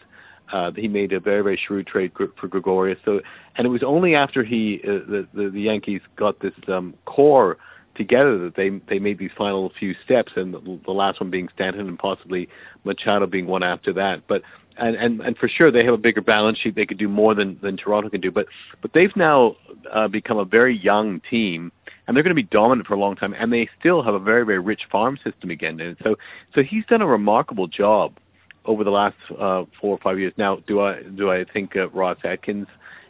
Uh, 0.51 0.71
he 0.75 0.87
made 0.87 1.11
a 1.11 1.19
very 1.19 1.41
very 1.41 1.59
shrewd 1.67 1.87
trade 1.87 2.11
for 2.15 2.47
Gregorius. 2.47 2.99
So, 3.03 3.21
and 3.55 3.65
it 3.65 3.69
was 3.69 3.83
only 3.83 4.15
after 4.15 4.43
he 4.43 4.81
uh, 4.83 5.05
the, 5.07 5.27
the 5.33 5.49
the 5.49 5.61
Yankees 5.61 6.01
got 6.15 6.39
this 6.39 6.53
um, 6.67 6.93
core 7.05 7.57
together 7.95 8.37
that 8.37 8.55
they 8.55 8.69
they 8.87 8.99
made 8.99 9.17
these 9.17 9.31
final 9.37 9.71
few 9.77 9.95
steps, 10.05 10.33
and 10.35 10.53
the, 10.53 10.79
the 10.85 10.91
last 10.91 11.19
one 11.19 11.29
being 11.29 11.49
Stanton 11.53 11.87
and 11.87 11.99
possibly 11.99 12.47
Machado 12.83 13.25
being 13.25 13.47
one 13.47 13.63
after 13.63 13.91
that. 13.93 14.27
But 14.27 14.41
and, 14.79 14.95
and 14.95 15.21
and 15.21 15.37
for 15.37 15.47
sure 15.47 15.71
they 15.71 15.83
have 15.83 15.93
a 15.93 15.97
bigger 15.97 16.21
balance 16.21 16.57
sheet. 16.59 16.75
They 16.75 16.85
could 16.85 16.97
do 16.97 17.07
more 17.07 17.35
than 17.35 17.59
than 17.61 17.77
Toronto 17.77 18.09
can 18.09 18.21
do. 18.21 18.31
But 18.31 18.47
but 18.81 18.91
they've 18.93 19.15
now 19.15 19.55
uh, 19.91 20.07
become 20.07 20.37
a 20.37 20.45
very 20.45 20.77
young 20.77 21.21
team, 21.29 21.71
and 22.07 22.15
they're 22.15 22.23
going 22.23 22.35
to 22.35 22.41
be 22.41 22.43
dominant 22.43 22.87
for 22.87 22.93
a 22.93 22.99
long 22.99 23.15
time. 23.15 23.33
And 23.33 23.51
they 23.51 23.69
still 23.79 24.03
have 24.03 24.13
a 24.13 24.19
very 24.19 24.45
very 24.45 24.59
rich 24.59 24.81
farm 24.91 25.17
system 25.23 25.49
again. 25.49 25.79
And 25.79 25.97
so 26.03 26.15
so 26.53 26.61
he's 26.63 26.85
done 26.85 27.01
a 27.01 27.07
remarkable 27.07 27.67
job 27.67 28.17
over 28.65 28.83
the 28.83 28.91
last 28.91 29.15
uh, 29.31 29.63
four 29.79 29.95
or 29.95 29.99
five 29.99 30.19
years. 30.19 30.33
Now, 30.37 30.57
do 30.67 30.81
I 30.81 31.01
do 31.03 31.31
I 31.31 31.45
think 31.45 31.75
uh, 31.75 31.89
Ross 31.89 32.17
Atkins 32.23 32.67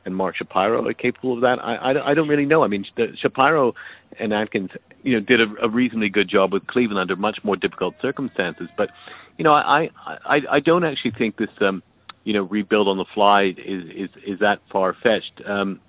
and 0.07 0.15
Mark 0.15 0.37
Shapiro 0.37 0.87
are 0.87 0.93
capable 0.93 1.33
of 1.33 1.41
that? 1.41 1.59
I, 1.59 1.75
I, 1.75 2.11
I 2.11 2.13
don't 2.13 2.29
really 2.29 2.45
know. 2.45 2.63
I 2.63 2.67
mean, 2.67 2.85
Shapiro 3.21 3.75
and 4.17 4.33
Atkins, 4.33 4.71
you 5.03 5.13
know, 5.13 5.19
did 5.19 5.41
a, 5.41 5.47
a 5.61 5.69
reasonably 5.69 6.07
good 6.07 6.29
job 6.29 6.53
with 6.53 6.65
Cleveland 6.65 6.99
under 6.99 7.17
much 7.17 7.39
more 7.43 7.57
difficult 7.57 7.95
circumstances. 8.01 8.69
But, 8.77 8.89
you 9.37 9.43
know, 9.43 9.53
I 9.53 9.89
I, 10.05 10.41
I 10.49 10.59
don't 10.61 10.85
actually 10.85 11.11
think 11.11 11.35
this 11.35 11.49
um, 11.59 11.83
you 12.23 12.33
know 12.33 12.43
rebuild 12.43 12.87
on 12.87 12.97
the 12.97 13.05
fly 13.13 13.53
is 13.57 13.83
is 13.93 14.09
is 14.25 14.39
that 14.39 14.59
far 14.71 14.95
fetched. 15.03 15.41
Um, 15.45 15.81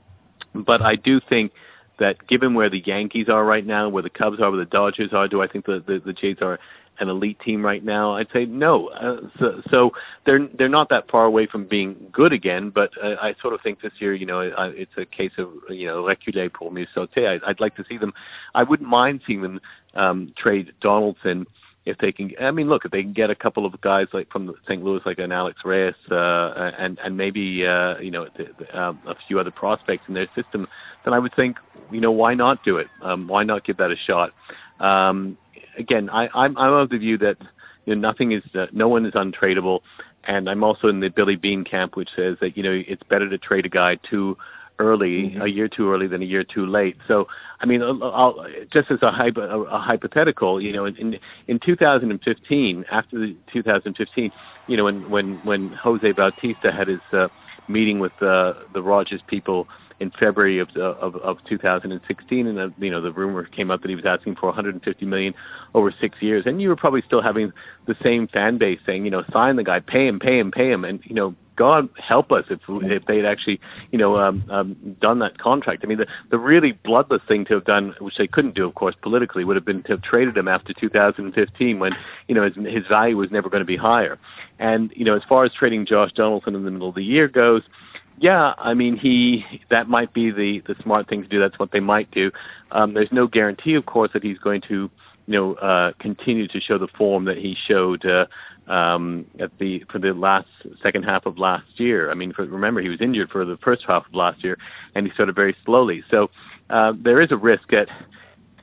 but 0.52 0.82
I 0.82 0.96
do 0.96 1.20
think 1.20 1.52
that 2.00 2.26
given 2.26 2.54
where 2.54 2.70
the 2.70 2.82
Yankees 2.84 3.28
are 3.28 3.44
right 3.44 3.64
now, 3.64 3.88
where 3.88 4.02
the 4.02 4.10
Cubs 4.10 4.40
are, 4.40 4.50
where 4.50 4.58
the 4.58 4.70
Dodgers 4.70 5.12
are, 5.12 5.28
do 5.28 5.42
I 5.42 5.46
think 5.46 5.64
the 5.64 5.82
the, 5.86 6.02
the 6.04 6.12
Jays 6.12 6.38
are 6.42 6.58
an 7.00 7.08
elite 7.08 7.38
team 7.44 7.64
right 7.64 7.84
now? 7.84 8.16
I'd 8.16 8.28
say 8.32 8.44
no. 8.44 8.88
Uh, 8.88 9.28
so, 9.38 9.62
so 9.70 9.90
they're 10.26 10.46
they're 10.58 10.68
not 10.68 10.88
that 10.90 11.10
far 11.10 11.24
away 11.24 11.46
from 11.46 11.66
being 11.66 11.96
good 12.12 12.32
again. 12.32 12.70
But 12.70 12.90
uh, 13.02 13.16
I 13.20 13.34
sort 13.40 13.54
of 13.54 13.60
think 13.62 13.80
this 13.80 13.92
year, 13.98 14.14
you 14.14 14.26
know, 14.26 14.40
uh, 14.40 14.70
it's 14.74 14.92
a 14.96 15.04
case 15.04 15.32
of 15.38 15.48
you 15.70 15.86
know 15.86 16.04
reculer 16.04 16.50
pour 16.50 16.70
mieux 16.70 16.86
sauter. 16.94 17.26
I, 17.28 17.50
I'd 17.50 17.60
like 17.60 17.76
to 17.76 17.84
see 17.88 17.98
them. 17.98 18.12
I 18.54 18.62
wouldn't 18.62 18.88
mind 18.88 19.22
seeing 19.26 19.42
them 19.42 19.60
um, 19.94 20.32
trade 20.36 20.72
Donaldson 20.80 21.46
if 21.88 21.96
they 21.98 22.12
can. 22.12 22.32
I 22.40 22.50
mean, 22.50 22.68
look, 22.68 22.84
if 22.84 22.90
they 22.90 23.02
can 23.02 23.14
get 23.14 23.30
a 23.30 23.34
couple 23.34 23.64
of 23.64 23.80
guys 23.80 24.06
like 24.12 24.30
from 24.30 24.54
St. 24.68 24.82
Louis, 24.82 25.00
like 25.06 25.18
an 25.18 25.32
Alex 25.32 25.60
Reyes, 25.64 25.94
uh, 26.10 26.72
and 26.78 26.98
and 27.02 27.16
maybe 27.16 27.66
uh, 27.66 27.98
you 27.98 28.10
know 28.10 28.26
the, 28.36 28.46
the, 28.58 28.78
um, 28.78 29.00
a 29.06 29.14
few 29.26 29.40
other 29.40 29.50
prospects 29.50 30.04
in 30.06 30.14
their 30.14 30.28
system, 30.36 30.68
then 31.04 31.14
I 31.14 31.18
would 31.18 31.34
think, 31.34 31.56
you 31.90 32.00
know, 32.00 32.12
why 32.12 32.34
not 32.34 32.62
do 32.64 32.76
it? 32.76 32.88
Um, 33.02 33.26
why 33.26 33.42
not 33.44 33.64
give 33.64 33.78
that 33.78 33.90
a 33.90 33.96
shot? 33.96 34.32
Um, 34.80 35.38
again, 35.78 36.10
I, 36.10 36.28
I'm 36.34 36.56
I'm 36.58 36.72
of 36.72 36.90
the 36.90 36.98
view 36.98 37.18
that 37.18 37.36
you 37.86 37.94
know 37.94 38.00
nothing 38.00 38.32
is 38.32 38.42
uh, 38.54 38.66
no 38.72 38.88
one 38.88 39.06
is 39.06 39.14
untradeable, 39.14 39.80
and 40.24 40.48
I'm 40.48 40.62
also 40.62 40.88
in 40.88 41.00
the 41.00 41.08
Billy 41.08 41.36
Beane 41.36 41.64
camp, 41.64 41.96
which 41.96 42.10
says 42.14 42.36
that 42.40 42.56
you 42.56 42.62
know 42.62 42.82
it's 42.86 43.02
better 43.04 43.28
to 43.28 43.38
trade 43.38 43.66
a 43.66 43.70
guy 43.70 43.96
too 44.08 44.36
early, 44.78 45.30
mm-hmm. 45.30 45.42
a 45.42 45.48
year 45.48 45.68
too 45.68 45.92
early 45.92 46.06
than 46.06 46.22
a 46.22 46.24
year 46.24 46.44
too 46.44 46.66
late. 46.66 46.96
So, 47.08 47.26
I 47.60 47.66
mean, 47.66 47.82
I'll, 47.82 48.46
just 48.72 48.90
as 48.90 48.98
a, 49.02 49.10
hypo, 49.10 49.40
a, 49.40 49.62
a 49.64 49.80
hypothetical, 49.80 50.60
you 50.60 50.72
know, 50.72 50.84
in 50.84 51.18
in 51.46 51.58
2015, 51.64 52.84
after 52.90 53.18
the 53.18 53.36
2015, 53.52 54.30
you 54.66 54.76
know, 54.76 54.84
when 54.84 55.10
when 55.10 55.34
when 55.44 55.70
Jose 55.72 56.12
Bautista 56.12 56.72
had 56.72 56.88
his 56.88 57.00
uh, 57.12 57.28
meeting 57.68 57.98
with 57.98 58.12
uh, 58.22 58.54
the 58.72 58.82
Rogers 58.82 59.20
people 59.26 59.66
in 60.00 60.10
February 60.12 60.58
of 60.58 60.68
of, 60.76 61.16
of 61.16 61.38
2016, 61.48 62.46
and 62.46 62.58
uh, 62.58 62.68
you 62.78 62.90
know 62.90 63.00
the 63.00 63.12
rumor 63.12 63.44
came 63.44 63.70
up 63.70 63.82
that 63.82 63.88
he 63.88 63.96
was 63.96 64.06
asking 64.06 64.36
for 64.36 64.46
150 64.46 65.06
million 65.06 65.34
over 65.74 65.92
six 66.00 66.20
years, 66.20 66.44
and 66.46 66.62
you 66.62 66.68
were 66.68 66.76
probably 66.76 67.02
still 67.06 67.22
having 67.22 67.52
the 67.86 67.96
same 68.02 68.28
fan 68.28 68.58
base 68.58 68.78
saying, 68.86 69.04
you 69.04 69.10
know, 69.10 69.24
sign 69.32 69.56
the 69.56 69.64
guy, 69.64 69.80
pay 69.80 70.06
him, 70.06 70.18
pay 70.18 70.38
him, 70.38 70.50
pay 70.50 70.70
him, 70.70 70.84
and 70.84 71.00
you 71.04 71.14
know, 71.14 71.34
God 71.56 71.88
help 71.98 72.30
us 72.30 72.44
if 72.50 72.60
if 72.68 73.04
they 73.06 73.16
had 73.16 73.26
actually, 73.26 73.60
you 73.90 73.98
know, 73.98 74.16
um, 74.16 74.44
um, 74.48 74.96
done 75.00 75.18
that 75.18 75.38
contract. 75.38 75.82
I 75.84 75.88
mean, 75.88 75.98
the 75.98 76.06
the 76.30 76.38
really 76.38 76.72
bloodless 76.72 77.22
thing 77.26 77.44
to 77.46 77.54
have 77.54 77.64
done, 77.64 77.94
which 77.98 78.16
they 78.16 78.28
couldn't 78.28 78.54
do, 78.54 78.64
of 78.64 78.76
course, 78.76 78.94
politically, 79.02 79.44
would 79.44 79.56
have 79.56 79.64
been 79.64 79.82
to 79.84 79.92
have 79.92 80.02
traded 80.02 80.36
him 80.36 80.46
after 80.46 80.72
2015, 80.72 81.80
when 81.80 81.92
you 82.28 82.34
know 82.36 82.44
his 82.44 82.54
his 82.54 82.86
value 82.86 83.16
was 83.16 83.32
never 83.32 83.50
going 83.50 83.62
to 83.62 83.66
be 83.66 83.76
higher. 83.76 84.18
And 84.60 84.92
you 84.94 85.04
know, 85.04 85.16
as 85.16 85.22
far 85.28 85.44
as 85.44 85.52
trading 85.52 85.84
Josh 85.84 86.12
Donaldson 86.12 86.54
in 86.54 86.64
the 86.64 86.70
middle 86.70 86.90
of 86.90 86.94
the 86.94 87.04
year 87.04 87.26
goes, 87.26 87.62
yeah, 88.20 88.54
I 88.58 88.74
mean 88.74 88.96
he 88.96 89.44
that 89.70 89.88
might 89.88 90.12
be 90.12 90.30
the 90.30 90.60
the 90.66 90.74
smart 90.82 91.08
thing 91.08 91.22
to 91.22 91.28
do. 91.28 91.38
That's 91.40 91.58
what 91.58 91.72
they 91.72 91.80
might 91.80 92.10
do. 92.10 92.30
Um, 92.70 92.94
there's 92.94 93.12
no 93.12 93.26
guarantee, 93.26 93.74
of 93.74 93.86
course, 93.86 94.10
that 94.12 94.22
he's 94.22 94.38
going 94.38 94.62
to 94.62 94.90
you 95.26 95.34
know 95.34 95.54
uh, 95.54 95.92
continue 95.98 96.48
to 96.48 96.60
show 96.60 96.78
the 96.78 96.88
form 96.88 97.24
that 97.26 97.38
he 97.38 97.56
showed 97.66 98.04
uh, 98.04 98.26
um, 98.70 99.26
at 99.38 99.56
the 99.58 99.84
for 99.90 99.98
the 99.98 100.12
last 100.12 100.48
second 100.82 101.04
half 101.04 101.26
of 101.26 101.38
last 101.38 101.66
year. 101.76 102.10
I 102.10 102.14
mean, 102.14 102.32
for, 102.32 102.44
remember 102.44 102.80
he 102.80 102.88
was 102.88 103.00
injured 103.00 103.30
for 103.30 103.44
the 103.44 103.56
first 103.58 103.84
half 103.86 104.06
of 104.06 104.14
last 104.14 104.42
year, 104.42 104.58
and 104.94 105.06
he 105.06 105.12
started 105.12 105.34
very 105.34 105.56
slowly. 105.64 106.02
So 106.10 106.30
uh, 106.70 106.92
there 106.96 107.20
is 107.20 107.30
a 107.32 107.36
risk 107.36 107.70
that 107.70 107.88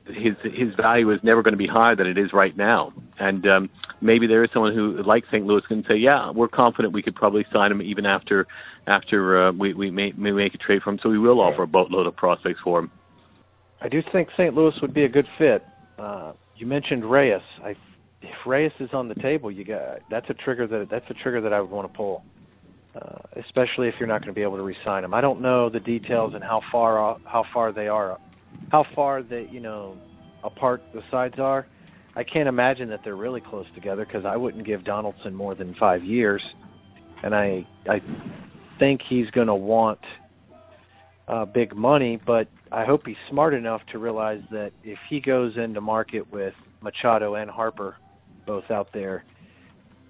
his 0.06 0.34
his 0.42 0.74
value 0.74 1.10
is 1.10 1.20
never 1.22 1.42
going 1.42 1.52
to 1.52 1.58
be 1.58 1.66
higher 1.66 1.96
than 1.96 2.06
it 2.06 2.18
is 2.18 2.32
right 2.32 2.56
now. 2.56 2.92
And 3.18 3.46
um, 3.46 3.70
maybe 4.00 4.26
there 4.26 4.44
is 4.44 4.50
someone 4.52 4.74
who, 4.74 5.02
like 5.02 5.24
St. 5.26 5.44
Louis, 5.44 5.62
can 5.66 5.84
say, 5.88 5.96
yeah, 5.96 6.30
we're 6.30 6.48
confident 6.48 6.94
we 6.94 7.02
could 7.02 7.14
probably 7.14 7.44
sign 7.52 7.72
him 7.72 7.82
even 7.82 8.06
after 8.06 8.46
after 8.86 9.48
uh, 9.48 9.52
we 9.52 9.74
we 9.74 9.90
may, 9.90 10.12
may 10.16 10.32
make 10.32 10.54
a 10.54 10.58
trade 10.58 10.82
for 10.82 10.90
him. 10.90 10.98
So 11.02 11.08
we 11.08 11.18
will 11.18 11.40
offer 11.40 11.62
a 11.62 11.66
boatload 11.66 12.06
of 12.06 12.16
prospects 12.16 12.60
for 12.62 12.80
him. 12.80 12.90
I 13.80 13.88
do 13.88 14.02
think 14.12 14.28
St. 14.36 14.54
Louis 14.54 14.74
would 14.80 14.94
be 14.94 15.04
a 15.04 15.08
good 15.08 15.26
fit. 15.38 15.64
Uh, 15.98 16.32
you 16.56 16.66
mentioned 16.66 17.04
Reyes. 17.04 17.42
I, 17.62 17.70
if 18.22 18.46
Reyes 18.46 18.72
is 18.80 18.90
on 18.92 19.08
the 19.08 19.14
table, 19.16 19.50
you 19.50 19.64
got 19.64 20.00
that's 20.10 20.28
a 20.30 20.34
trigger 20.34 20.66
that 20.66 20.88
that's 20.90 21.08
a 21.10 21.14
trigger 21.14 21.40
that 21.40 21.52
I 21.52 21.60
would 21.60 21.70
want 21.70 21.90
to 21.90 21.96
pull. 21.96 22.24
Uh, 22.94 23.18
especially 23.44 23.88
if 23.88 23.94
you're 24.00 24.08
not 24.08 24.22
going 24.22 24.32
to 24.32 24.34
be 24.34 24.40
able 24.40 24.56
to 24.56 24.62
re-sign 24.62 25.04
him. 25.04 25.12
I 25.12 25.20
don't 25.20 25.42
know 25.42 25.68
the 25.68 25.80
details 25.80 26.32
and 26.34 26.42
how 26.42 26.62
far 26.72 27.18
how 27.24 27.44
far 27.52 27.70
they 27.70 27.88
are 27.88 28.18
how 28.70 28.84
far 28.94 29.22
the 29.22 29.46
you 29.50 29.60
know 29.60 29.96
apart 30.44 30.82
the 30.94 31.02
sides 31.10 31.38
are. 31.38 31.66
I 32.14 32.24
can't 32.24 32.48
imagine 32.48 32.88
that 32.90 33.00
they're 33.04 33.16
really 33.16 33.42
close 33.42 33.66
together 33.74 34.06
because 34.06 34.24
I 34.24 34.36
wouldn't 34.36 34.64
give 34.64 34.84
Donaldson 34.84 35.34
more 35.34 35.54
than 35.54 35.74
five 35.74 36.02
years, 36.02 36.42
and 37.22 37.34
I 37.34 37.66
I 37.88 38.00
think 38.78 39.00
he's 39.08 39.30
going 39.30 39.48
to 39.48 39.54
want 39.54 40.00
uh, 41.28 41.44
big 41.44 41.74
money, 41.74 42.20
but 42.26 42.48
I 42.70 42.84
hope 42.84 43.06
he's 43.06 43.16
smart 43.30 43.54
enough 43.54 43.80
to 43.92 43.98
realize 43.98 44.42
that 44.50 44.72
if 44.84 44.98
he 45.08 45.20
goes 45.20 45.56
into 45.56 45.80
market 45.80 46.30
with 46.32 46.54
Machado 46.80 47.34
and 47.34 47.50
Harper 47.50 47.96
both 48.46 48.70
out 48.70 48.88
there, 48.92 49.24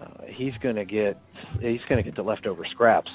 uh, 0.00 0.24
he's 0.28 0.52
going 0.62 0.76
to 0.76 0.84
get 0.84 1.18
he's 1.60 1.80
going 1.88 1.96
to 1.96 2.02
get 2.02 2.16
the 2.16 2.22
leftover 2.22 2.64
scraps 2.70 3.10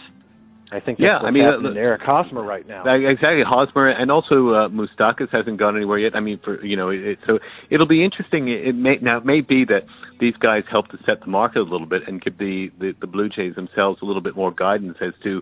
I 0.71 0.79
think 0.79 0.99
yeah, 0.99 1.17
I 1.17 1.31
mean, 1.31 1.43
uh, 1.43 1.73
Eric 1.75 2.01
Hosmer 2.01 2.43
right 2.43 2.65
now. 2.65 2.87
Exactly, 2.93 3.43
Hosmer, 3.43 3.89
and 3.89 4.09
also 4.09 4.49
uh, 4.49 4.69
Moustakas 4.69 5.29
hasn't 5.29 5.57
gone 5.57 5.75
anywhere 5.75 5.99
yet. 5.99 6.15
I 6.15 6.21
mean, 6.21 6.39
for 6.41 6.63
you 6.63 6.77
know, 6.77 6.89
it, 6.89 7.19
so 7.27 7.39
it'll 7.69 7.87
be 7.87 8.05
interesting. 8.05 8.47
It 8.47 8.75
may 8.75 8.95
now 9.01 9.17
it 9.17 9.25
may 9.25 9.41
be 9.41 9.65
that 9.65 9.83
these 10.21 10.35
guys 10.37 10.63
help 10.71 10.87
to 10.89 10.97
set 11.05 11.19
the 11.19 11.27
market 11.27 11.59
a 11.59 11.63
little 11.63 11.87
bit 11.87 12.07
and 12.07 12.21
give 12.21 12.37
the 12.37 12.71
the, 12.79 12.95
the 13.01 13.07
Blue 13.07 13.27
Jays 13.27 13.55
themselves 13.55 14.01
a 14.01 14.05
little 14.05 14.21
bit 14.21 14.35
more 14.35 14.51
guidance 14.51 14.97
as 15.01 15.13
to 15.23 15.41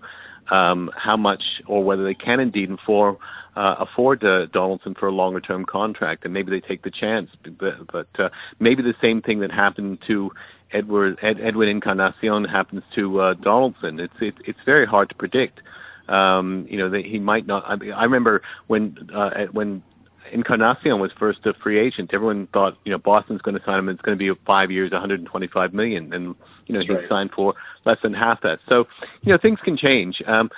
um, 0.50 0.90
how 0.96 1.16
much 1.16 1.44
or 1.68 1.84
whether 1.84 2.04
they 2.04 2.16
can 2.16 2.40
indeed 2.40 2.70
inform, 2.70 3.18
uh, 3.56 3.76
afford 3.80 4.24
uh, 4.24 4.48
Donaldson 4.48 4.96
for 4.96 5.08
a 5.08 5.12
longer 5.12 5.42
term 5.42 5.66
contract, 5.66 6.26
and 6.26 6.34
maybe 6.34 6.50
they 6.50 6.60
take 6.60 6.82
the 6.82 6.92
chance. 6.92 7.30
But, 7.60 7.88
but 7.92 8.08
uh, 8.18 8.30
maybe 8.60 8.82
the 8.82 8.96
same 9.02 9.22
thing 9.22 9.42
that 9.42 9.52
happened 9.52 10.00
to 10.08 10.32
Edward 10.72 11.18
Ed, 11.22 11.40
Edwin 11.42 11.70
Encarnacion 11.70 12.46
happens 12.46 12.84
to 12.96 13.20
uh, 13.22 13.34
Donaldson. 13.36 14.00
It's 14.00 14.14
it, 14.22 14.36
it's 14.46 14.60
very 14.66 14.86
hard 14.86 15.10
to 15.10 15.16
predict. 15.16 15.62
Um, 16.08 16.66
you 16.70 16.78
know, 16.78 16.90
that 16.90 17.06
he 17.06 17.20
might 17.20 17.46
not. 17.46 17.64
I, 17.68 17.76
mean, 17.76 17.92
I 17.92 18.04
remember 18.04 18.42
when 18.68 19.10
uh, 19.14 19.46
when 19.52 19.84
Encarnacion 20.32 21.00
was 21.00 21.12
first 21.18 21.46
a 21.46 21.54
free 21.54 21.80
agent, 21.80 22.12
everyone 22.14 22.48
thought 22.48 22.78
you 22.84 22.92
know 22.92 22.98
Boston's 22.98 23.42
going 23.42 23.58
to 23.58 23.64
sign 23.64 23.80
him. 23.80 23.90
It's 23.90 24.02
going 24.02 24.18
to 24.18 24.34
be 24.34 24.40
five 24.46 24.72
years, 24.72 24.92
125 24.92 25.74
million, 25.74 26.14
and 26.14 26.36
you 26.66 26.74
know 26.74 26.82
he 26.82 26.94
right. 26.94 27.10
signed 27.10 27.32
for 27.36 27.54
less 27.86 27.98
than 28.02 28.14
half 28.14 28.42
that. 28.42 28.60
So 28.68 28.86
you 29.22 29.32
know 29.32 29.38
things 29.42 29.60
can 29.64 29.78
change. 29.78 30.22
Um, 30.26 30.50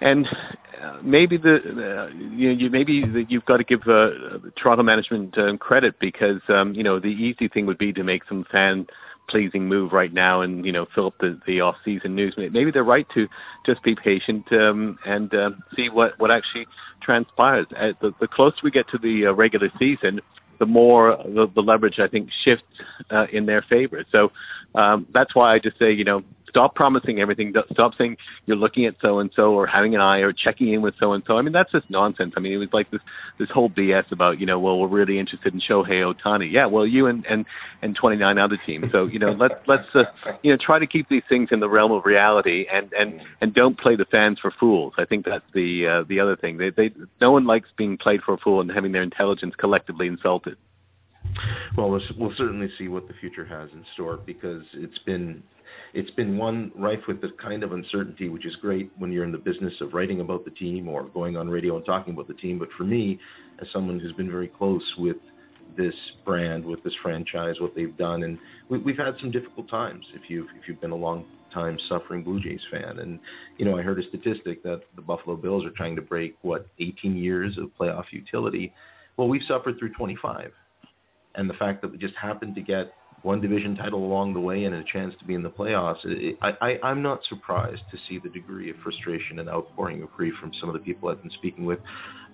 and 0.00 0.26
uh, 0.82 0.98
maybe 1.02 1.36
the 1.36 1.56
uh, 1.56 2.14
you 2.16 2.48
know 2.48 2.58
you 2.58 2.70
maybe 2.70 3.02
the, 3.02 3.24
you've 3.28 3.44
got 3.44 3.56
to 3.58 3.64
give 3.64 3.82
uh, 3.82 4.38
Toronto 4.56 4.82
management 4.82 5.36
uh, 5.36 5.56
credit 5.56 5.98
because 5.98 6.40
um, 6.48 6.74
you 6.74 6.82
know 6.82 7.00
the 7.00 7.08
easy 7.08 7.48
thing 7.48 7.66
would 7.66 7.78
be 7.78 7.92
to 7.92 8.04
make 8.04 8.22
some 8.28 8.44
fan 8.50 8.86
pleasing 9.28 9.68
move 9.68 9.92
right 9.92 10.12
now 10.12 10.42
and 10.42 10.64
you 10.64 10.72
know 10.72 10.86
fill 10.94 11.08
up 11.08 11.14
the, 11.20 11.38
the 11.46 11.60
off 11.60 11.76
season 11.84 12.14
news. 12.14 12.34
Maybe 12.36 12.70
they're 12.70 12.84
right 12.84 13.06
to 13.14 13.28
just 13.66 13.82
be 13.82 13.94
patient 13.94 14.50
um, 14.52 14.98
and 15.04 15.32
uh, 15.34 15.50
see 15.76 15.88
what 15.88 16.18
what 16.18 16.30
actually 16.30 16.66
transpires. 17.02 17.66
Uh, 17.76 17.92
the, 18.00 18.12
the 18.20 18.28
closer 18.28 18.56
we 18.62 18.70
get 18.70 18.88
to 18.90 18.98
the 18.98 19.26
uh, 19.26 19.32
regular 19.32 19.70
season, 19.78 20.20
the 20.58 20.66
more 20.66 21.16
the, 21.24 21.46
the 21.54 21.60
leverage 21.60 21.98
I 21.98 22.08
think 22.08 22.30
shifts 22.44 22.64
uh, 23.10 23.26
in 23.32 23.46
their 23.46 23.62
favor. 23.62 24.04
So 24.10 24.30
um, 24.74 25.06
that's 25.12 25.34
why 25.34 25.54
I 25.54 25.58
just 25.58 25.78
say 25.78 25.92
you 25.92 26.04
know 26.04 26.22
stop 26.48 26.74
promising 26.74 27.20
everything. 27.20 27.52
Stop 27.72 27.92
saying 27.96 28.16
you're 28.46 28.56
looking 28.56 28.86
at 28.86 28.94
so 29.00 29.18
and 29.18 29.30
so 29.34 29.52
or 29.52 29.66
having 29.66 29.94
an 29.94 30.00
eye 30.00 30.18
or 30.18 30.32
checking 30.32 30.72
in 30.72 30.82
with 30.82 30.94
so 30.98 31.12
and 31.12 31.22
so. 31.26 31.36
I 31.36 31.42
mean, 31.42 31.52
that's 31.52 31.70
just 31.72 31.88
nonsense. 31.90 32.34
I 32.36 32.40
mean, 32.40 32.52
it 32.52 32.56
was 32.56 32.68
like 32.72 32.90
this 32.90 33.00
this 33.38 33.48
whole 33.50 33.70
BS 33.70 34.10
about 34.12 34.40
you 34.40 34.46
know, 34.46 34.58
well, 34.58 34.78
we're 34.78 34.88
really 34.88 35.18
interested 35.18 35.54
in 35.54 35.60
Shohei 35.60 36.02
Ohtani. 36.02 36.50
Yeah, 36.50 36.66
well, 36.66 36.86
you 36.86 37.06
and 37.06 37.24
and 37.26 37.44
and 37.82 37.94
29 37.94 38.38
other 38.38 38.58
teams. 38.66 38.86
So 38.92 39.06
you 39.06 39.18
know, 39.18 39.32
let's 39.32 39.54
let's 39.66 39.88
uh, 39.94 40.04
you 40.42 40.52
know 40.52 40.58
try 40.60 40.78
to 40.78 40.86
keep 40.86 41.08
these 41.08 41.24
things 41.28 41.48
in 41.52 41.60
the 41.60 41.68
realm 41.68 41.92
of 41.92 42.04
reality 42.04 42.66
and 42.72 42.92
and 42.92 43.20
and 43.40 43.54
don't 43.54 43.78
play 43.78 43.96
the 43.96 44.06
fans 44.06 44.38
for 44.40 44.52
fools. 44.58 44.94
I 44.98 45.04
think 45.04 45.24
that's 45.24 45.44
the 45.54 45.86
uh, 45.86 46.04
the 46.08 46.20
other 46.20 46.36
thing. 46.36 46.58
They 46.58 46.70
they 46.70 46.90
no 47.20 47.32
one 47.32 47.46
likes 47.46 47.68
being 47.76 47.96
played 47.96 48.22
for 48.22 48.34
a 48.34 48.38
fool 48.38 48.60
and 48.60 48.70
having 48.70 48.92
their 48.92 49.02
intelligence 49.02 49.54
collectively 49.58 50.06
insulted. 50.06 50.56
Well, 51.76 51.90
we'll 51.90 52.34
certainly 52.36 52.68
see 52.78 52.88
what 52.88 53.06
the 53.06 53.14
future 53.14 53.44
has 53.44 53.70
in 53.72 53.84
store 53.94 54.16
because 54.16 54.62
it's 54.74 54.98
been 55.06 55.42
it's 55.94 56.10
been 56.10 56.36
one 56.36 56.72
rife 56.76 57.00
with 57.06 57.20
the 57.20 57.30
kind 57.42 57.62
of 57.62 57.72
uncertainty, 57.72 58.28
which 58.28 58.46
is 58.46 58.54
great 58.56 58.90
when 58.98 59.12
you're 59.12 59.24
in 59.24 59.32
the 59.32 59.38
business 59.38 59.72
of 59.80 59.92
writing 59.92 60.20
about 60.20 60.44
the 60.44 60.50
team 60.52 60.88
or 60.88 61.04
going 61.04 61.36
on 61.36 61.48
radio 61.48 61.76
and 61.76 61.84
talking 61.84 62.14
about 62.14 62.28
the 62.28 62.34
team. 62.34 62.58
But 62.58 62.68
for 62.76 62.84
me, 62.84 63.18
as 63.60 63.68
someone 63.72 63.98
who's 63.98 64.12
been 64.12 64.30
very 64.30 64.48
close 64.48 64.82
with 64.98 65.16
this 65.76 65.94
brand, 66.24 66.64
with 66.64 66.82
this 66.82 66.92
franchise, 67.02 67.54
what 67.60 67.74
they've 67.74 67.96
done, 67.96 68.22
and 68.22 68.38
we, 68.68 68.78
we've 68.78 68.96
had 68.96 69.14
some 69.20 69.30
difficult 69.30 69.68
times. 69.70 70.04
If 70.14 70.22
you've 70.28 70.48
if 70.60 70.68
you've 70.68 70.80
been 70.80 70.90
a 70.90 70.96
long 70.96 71.24
time 71.52 71.78
suffering 71.88 72.22
Blue 72.22 72.40
Jays 72.40 72.60
fan, 72.70 72.98
and 72.98 73.18
you 73.56 73.64
know 73.64 73.78
I 73.78 73.82
heard 73.82 73.98
a 73.98 74.08
statistic 74.08 74.62
that 74.62 74.80
the 74.96 75.02
Buffalo 75.02 75.36
Bills 75.36 75.64
are 75.64 75.70
trying 75.70 75.96
to 75.96 76.02
break 76.02 76.36
what 76.42 76.66
18 76.80 77.16
years 77.16 77.56
of 77.58 77.70
playoff 77.78 78.04
utility. 78.10 78.72
Well, 79.16 79.28
we've 79.28 79.42
suffered 79.48 79.78
through 79.78 79.94
25 79.94 80.52
and 81.38 81.48
the 81.48 81.54
fact 81.54 81.82
that 81.82 81.90
we 81.90 81.98
just 81.98 82.14
happened 82.20 82.54
to 82.56 82.60
get 82.60 82.92
one 83.22 83.40
division 83.40 83.76
title 83.76 84.04
along 84.04 84.34
the 84.34 84.40
way 84.40 84.64
and 84.64 84.74
a 84.74 84.84
chance 84.92 85.14
to 85.18 85.24
be 85.24 85.34
in 85.34 85.42
the 85.42 85.50
playoffs, 85.50 85.98
it, 86.04 86.36
I, 86.42 86.52
I, 86.60 86.78
I'm 86.82 87.02
not 87.02 87.20
surprised 87.28 87.82
to 87.90 87.98
see 88.08 88.18
the 88.22 88.28
degree 88.28 88.70
of 88.70 88.76
frustration 88.82 89.38
and 89.38 89.48
outpouring 89.48 90.02
of 90.02 90.10
grief 90.12 90.34
from 90.40 90.52
some 90.60 90.68
of 90.68 90.72
the 90.72 90.80
people 90.80 91.08
I've 91.08 91.20
been 91.20 91.30
speaking 91.32 91.64
with. 91.64 91.80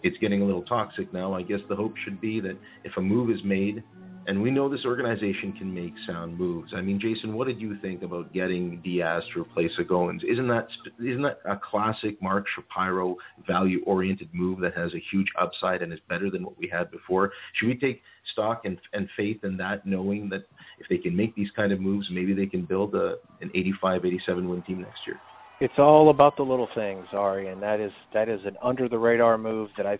It's 0.02 0.16
getting 0.18 0.42
a 0.42 0.44
little 0.44 0.62
toxic 0.64 1.12
now. 1.12 1.32
I 1.32 1.42
guess 1.42 1.60
the 1.68 1.76
hope 1.76 1.94
should 2.04 2.20
be 2.20 2.40
that 2.40 2.58
if 2.84 2.92
a 2.96 3.00
move 3.00 3.30
is 3.30 3.42
made 3.44 3.82
and 4.26 4.40
we 4.40 4.50
know 4.50 4.68
this 4.68 4.84
organization 4.84 5.52
can 5.52 5.72
make 5.72 5.92
sound 6.06 6.38
moves. 6.38 6.72
I 6.74 6.80
mean, 6.80 6.98
Jason, 7.00 7.34
what 7.34 7.46
did 7.46 7.60
you 7.60 7.76
think 7.80 8.02
about 8.02 8.32
getting 8.32 8.80
Diaz 8.82 9.22
to 9.34 9.42
replace 9.42 9.70
a 9.78 9.82
Goins? 9.82 10.24
Isn't 10.24 10.48
that 10.48 10.66
isn't 10.98 11.22
that 11.22 11.40
a 11.44 11.56
classic 11.58 12.20
Mark 12.22 12.46
Shapiro 12.54 13.16
value-oriented 13.46 14.30
move 14.32 14.60
that 14.60 14.76
has 14.76 14.92
a 14.94 15.02
huge 15.10 15.28
upside 15.40 15.82
and 15.82 15.92
is 15.92 16.00
better 16.08 16.30
than 16.30 16.44
what 16.44 16.58
we 16.58 16.68
had 16.68 16.90
before? 16.90 17.32
Should 17.58 17.68
we 17.68 17.76
take 17.76 18.02
stock 18.32 18.62
and, 18.64 18.78
and 18.92 19.08
faith 19.16 19.44
in 19.44 19.56
that, 19.58 19.86
knowing 19.86 20.28
that 20.30 20.44
if 20.78 20.88
they 20.88 20.98
can 20.98 21.14
make 21.14 21.34
these 21.34 21.50
kind 21.54 21.72
of 21.72 21.80
moves, 21.80 22.08
maybe 22.10 22.32
they 22.32 22.46
can 22.46 22.64
build 22.64 22.94
a, 22.94 23.16
an 23.40 23.50
85, 23.54 24.04
87 24.04 24.48
win 24.48 24.62
team 24.62 24.80
next 24.80 25.00
year? 25.06 25.20
It's 25.60 25.74
all 25.78 26.10
about 26.10 26.36
the 26.36 26.42
little 26.42 26.68
things, 26.74 27.06
Ari, 27.12 27.48
and 27.48 27.62
that 27.62 27.80
is 27.80 27.92
that 28.12 28.28
is 28.28 28.40
an 28.44 28.56
under 28.62 28.88
the 28.88 28.98
radar 28.98 29.38
move 29.38 29.70
that 29.76 29.86
I 29.86 29.98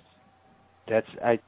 that's 0.88 1.06
I 1.24 1.38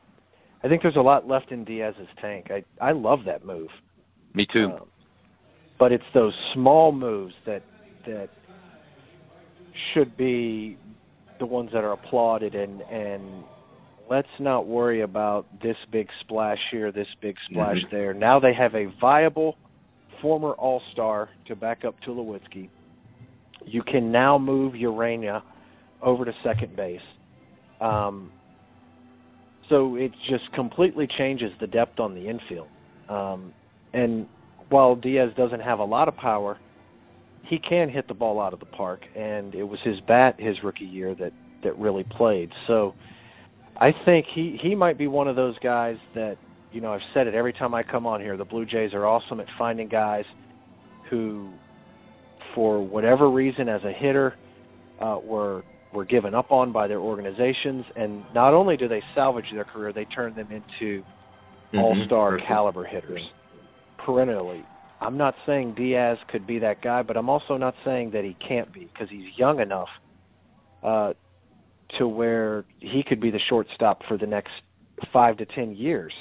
I 0.64 0.68
think 0.68 0.82
there's 0.82 0.96
a 0.96 1.00
lot 1.00 1.28
left 1.28 1.52
in 1.52 1.64
Diaz's 1.64 2.08
tank. 2.20 2.50
I 2.50 2.64
I 2.80 2.92
love 2.92 3.20
that 3.26 3.44
move. 3.44 3.68
Me 4.34 4.46
too. 4.52 4.72
Um, 4.72 4.88
but 5.78 5.92
it's 5.92 6.04
those 6.14 6.34
small 6.54 6.92
moves 6.92 7.34
that 7.46 7.62
that 8.06 8.28
should 9.92 10.16
be 10.16 10.78
the 11.38 11.46
ones 11.46 11.70
that 11.72 11.84
are 11.84 11.92
applauded 11.92 12.54
and 12.54 12.80
and 12.82 13.44
let's 14.08 14.28
not 14.38 14.66
worry 14.66 15.02
about 15.02 15.46
this 15.62 15.76
big 15.90 16.08
splash 16.20 16.58
here, 16.70 16.92
this 16.92 17.08
big 17.20 17.36
splash 17.50 17.76
mm-hmm. 17.78 17.96
there. 17.96 18.14
Now 18.14 18.38
they 18.38 18.54
have 18.54 18.74
a 18.74 18.86
viable 19.00 19.56
former 20.22 20.52
All-Star 20.52 21.28
to 21.46 21.56
back 21.56 21.84
up 21.84 21.96
Tulowitzki. 22.06 22.68
You 23.64 23.82
can 23.82 24.12
now 24.12 24.38
move 24.38 24.74
Urena 24.74 25.42
over 26.00 26.24
to 26.24 26.32
second 26.44 26.76
base. 26.76 27.00
Um, 27.80 28.30
so 29.68 29.96
it 29.96 30.12
just 30.28 30.52
completely 30.54 31.08
changes 31.18 31.50
the 31.60 31.66
depth 31.66 31.98
on 31.98 32.14
the 32.14 32.28
infield. 32.28 32.68
Um, 33.08 33.52
and 33.92 34.26
while 34.68 34.96
Diaz 34.96 35.30
doesn't 35.36 35.60
have 35.60 35.78
a 35.78 35.84
lot 35.84 36.08
of 36.08 36.16
power, 36.16 36.58
he 37.48 37.58
can 37.58 37.88
hit 37.88 38.08
the 38.08 38.14
ball 38.14 38.40
out 38.40 38.52
of 38.52 38.60
the 38.60 38.66
park, 38.66 39.02
and 39.14 39.54
it 39.54 39.62
was 39.62 39.78
his 39.84 39.98
bat 40.06 40.36
his 40.38 40.56
rookie 40.62 40.84
year 40.84 41.14
that 41.14 41.32
that 41.62 41.78
really 41.78 42.04
played. 42.04 42.50
So 42.66 42.94
I 43.76 43.92
think 44.04 44.26
he 44.34 44.58
he 44.60 44.74
might 44.74 44.98
be 44.98 45.06
one 45.06 45.28
of 45.28 45.36
those 45.36 45.58
guys 45.60 45.96
that 46.14 46.36
you 46.72 46.80
know 46.80 46.92
I've 46.92 47.00
said 47.14 47.26
it 47.26 47.34
every 47.34 47.52
time 47.52 47.74
I 47.74 47.82
come 47.82 48.06
on 48.06 48.20
here. 48.20 48.36
The 48.36 48.44
Blue 48.44 48.66
Jays 48.66 48.92
are 48.94 49.06
awesome 49.06 49.40
at 49.40 49.46
finding 49.58 49.88
guys 49.88 50.24
who, 51.08 51.52
for 52.54 52.84
whatever 52.84 53.30
reason, 53.30 53.68
as 53.68 53.82
a 53.84 53.92
hitter, 53.92 54.34
uh, 55.00 55.18
were 55.22 55.62
were 55.96 56.04
given 56.04 56.34
up 56.34 56.52
on 56.52 56.70
by 56.72 56.86
their 56.86 57.00
organizations, 57.00 57.84
and 57.96 58.22
not 58.34 58.52
only 58.52 58.76
do 58.76 58.86
they 58.86 59.02
salvage 59.14 59.46
their 59.52 59.64
career, 59.64 59.92
they 59.92 60.04
turn 60.04 60.34
them 60.36 60.48
into 60.52 61.02
mm-hmm. 61.02 61.78
all-star 61.78 62.38
caliber 62.46 62.84
hitters 62.84 63.22
perennially. 64.04 64.62
I'm 65.00 65.16
not 65.16 65.34
saying 65.46 65.74
Diaz 65.74 66.18
could 66.28 66.46
be 66.46 66.58
that 66.60 66.82
guy, 66.82 67.02
but 67.02 67.16
I'm 67.16 67.28
also 67.28 67.56
not 67.56 67.74
saying 67.84 68.10
that 68.12 68.24
he 68.24 68.36
can't 68.46 68.72
be 68.72 68.88
because 68.92 69.08
he's 69.10 69.26
young 69.36 69.60
enough 69.60 69.88
uh, 70.82 71.12
to 71.98 72.06
where 72.06 72.64
he 72.78 73.02
could 73.02 73.20
be 73.20 73.30
the 73.30 73.40
shortstop 73.48 74.02
for 74.06 74.16
the 74.16 74.26
next 74.26 74.52
five 75.12 75.36
to 75.38 75.46
ten 75.46 75.74
years. 75.74 76.12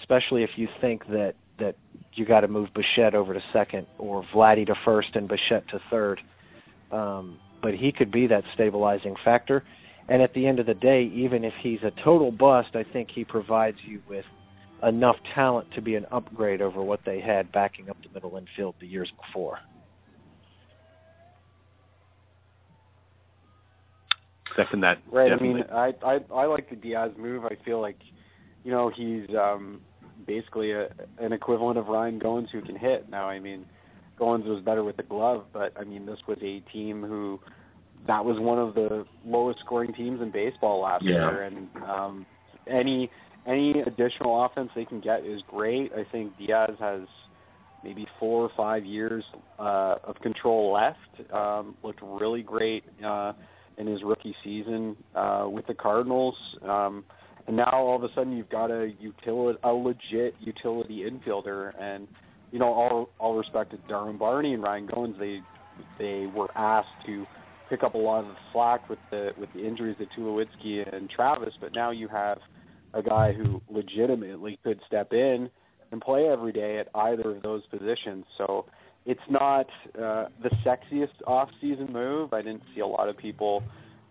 Especially 0.00 0.42
if 0.42 0.50
you 0.56 0.68
think 0.80 1.06
that 1.08 1.34
that 1.58 1.76
you 2.14 2.24
got 2.24 2.40
to 2.40 2.48
move 2.48 2.68
Bichette 2.74 3.14
over 3.14 3.34
to 3.34 3.40
second 3.52 3.86
or 3.98 4.24
Vladdy 4.34 4.66
to 4.66 4.74
first 4.84 5.08
and 5.14 5.28
Bichette 5.28 5.68
to 5.68 5.80
third. 5.90 6.20
Um, 6.90 7.38
but 7.64 7.72
he 7.72 7.90
could 7.90 8.12
be 8.12 8.26
that 8.26 8.44
stabilizing 8.52 9.16
factor. 9.24 9.64
And 10.06 10.20
at 10.20 10.34
the 10.34 10.46
end 10.46 10.58
of 10.58 10.66
the 10.66 10.74
day, 10.74 11.10
even 11.14 11.44
if 11.44 11.54
he's 11.62 11.78
a 11.82 11.90
total 12.04 12.30
bust, 12.30 12.68
I 12.74 12.84
think 12.92 13.08
he 13.12 13.24
provides 13.24 13.78
you 13.86 14.02
with 14.06 14.26
enough 14.82 15.16
talent 15.34 15.66
to 15.74 15.80
be 15.80 15.94
an 15.94 16.04
upgrade 16.12 16.60
over 16.60 16.82
what 16.82 17.00
they 17.06 17.20
had 17.20 17.50
backing 17.52 17.88
up 17.88 17.96
the 18.02 18.12
middle 18.12 18.36
infield 18.36 18.74
the 18.80 18.86
years 18.86 19.10
before. 19.26 19.58
Second 24.54 24.82
that. 24.82 24.98
Right. 25.10 25.30
Definitely. 25.30 25.62
I 25.62 25.90
mean, 25.90 25.94
I, 26.04 26.06
I 26.06 26.42
I 26.42 26.46
like 26.46 26.68
the 26.68 26.76
Diaz 26.76 27.12
move. 27.18 27.44
I 27.46 27.56
feel 27.64 27.80
like, 27.80 27.96
you 28.62 28.70
know, 28.70 28.92
he's 28.94 29.26
um 29.34 29.80
basically 30.26 30.72
a, 30.72 30.88
an 31.18 31.32
equivalent 31.32 31.78
of 31.78 31.86
Ryan 31.86 32.20
Goins 32.20 32.50
who 32.52 32.60
can 32.60 32.76
hit. 32.76 33.08
Now, 33.08 33.24
I 33.24 33.40
mean, 33.40 33.64
Goins 34.18 34.44
was 34.46 34.62
better 34.64 34.84
with 34.84 34.96
the 34.96 35.02
glove, 35.02 35.44
but 35.52 35.72
I 35.78 35.84
mean, 35.84 36.06
this 36.06 36.18
was 36.26 36.38
a 36.42 36.60
team 36.72 37.02
who 37.02 37.40
that 38.06 38.24
was 38.24 38.38
one 38.38 38.58
of 38.58 38.74
the 38.74 39.04
lowest 39.24 39.60
scoring 39.60 39.92
teams 39.94 40.20
in 40.20 40.30
baseball 40.30 40.82
last 40.82 41.04
yeah. 41.04 41.12
year, 41.12 41.42
and 41.42 41.68
um, 41.88 42.26
any 42.66 43.10
any 43.46 43.80
additional 43.80 44.44
offense 44.44 44.70
they 44.74 44.84
can 44.84 45.00
get 45.00 45.24
is 45.24 45.40
great. 45.48 45.92
I 45.92 46.04
think 46.10 46.36
Diaz 46.38 46.76
has 46.80 47.02
maybe 47.82 48.06
four 48.18 48.42
or 48.42 48.50
five 48.56 48.84
years 48.84 49.22
uh, 49.58 49.96
of 50.04 50.16
control 50.22 50.72
left. 50.72 51.32
Um, 51.32 51.76
looked 51.82 52.00
really 52.02 52.42
great 52.42 52.84
uh, 53.04 53.34
in 53.76 53.86
his 53.86 54.02
rookie 54.02 54.34
season 54.42 54.96
uh, 55.14 55.46
with 55.48 55.66
the 55.66 55.74
Cardinals. 55.74 56.34
Um, 56.62 57.04
and 57.46 57.56
now 57.56 57.70
all 57.72 57.96
of 57.96 58.02
a 58.02 58.08
sudden 58.14 58.32
you've 58.32 58.48
got 58.48 58.70
a 58.70 58.92
utility, 58.98 59.58
a 59.62 59.72
legit 59.72 60.34
utility 60.40 61.04
infielder, 61.08 61.72
and 61.78 62.08
you 62.54 62.60
know, 62.60 62.72
all 62.72 63.10
all 63.18 63.34
respect 63.34 63.72
to 63.72 63.78
Darwin 63.88 64.16
Barney 64.16 64.54
and 64.54 64.62
Ryan 64.62 64.86
Goins, 64.86 65.18
they 65.18 65.40
they 65.98 66.28
were 66.32 66.48
asked 66.56 66.86
to 67.04 67.26
pick 67.68 67.82
up 67.82 67.94
a 67.94 67.98
lot 67.98 68.20
of 68.20 68.26
the 68.26 68.36
slack 68.52 68.88
with 68.88 69.00
the 69.10 69.30
with 69.36 69.52
the 69.54 69.66
injuries 69.66 69.96
to 69.98 70.06
Tulowitzki 70.16 70.94
and 70.94 71.10
Travis, 71.10 71.52
but 71.60 71.74
now 71.74 71.90
you 71.90 72.06
have 72.06 72.38
a 72.94 73.02
guy 73.02 73.32
who 73.32 73.60
legitimately 73.68 74.60
could 74.62 74.78
step 74.86 75.12
in 75.12 75.50
and 75.90 76.00
play 76.00 76.28
every 76.28 76.52
day 76.52 76.78
at 76.78 76.86
either 76.94 77.28
of 77.34 77.42
those 77.42 77.66
positions. 77.66 78.24
So 78.38 78.66
it's 79.04 79.20
not 79.28 79.66
uh, 79.98 80.26
the 80.40 80.50
sexiest 80.64 81.26
off-season 81.26 81.92
move. 81.92 82.32
I 82.32 82.40
didn't 82.40 82.62
see 82.72 82.82
a 82.82 82.86
lot 82.86 83.08
of 83.08 83.16
people, 83.16 83.64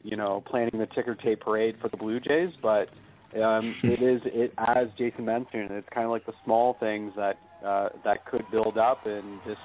you 0.04 0.18
know, 0.18 0.44
planning 0.46 0.80
the 0.80 0.88
ticker 0.94 1.16
tape 1.16 1.40
parade 1.40 1.76
for 1.82 1.88
the 1.88 1.96
Blue 1.96 2.20
Jays, 2.20 2.50
but 2.62 2.90
um, 3.42 3.74
it 3.84 4.04
is 4.04 4.22
it 4.26 4.54
as 4.58 4.88
Jason 4.98 5.24
mentioned. 5.24 5.72
It's 5.72 5.88
kind 5.94 6.04
of 6.04 6.12
like 6.12 6.26
the 6.26 6.34
small 6.44 6.76
things 6.82 7.14
that 7.16 7.38
uh, 7.66 7.90
that 8.04 8.26
could 8.26 8.44
build 8.52 8.78
up, 8.78 9.06
and 9.06 9.40
this 9.46 9.58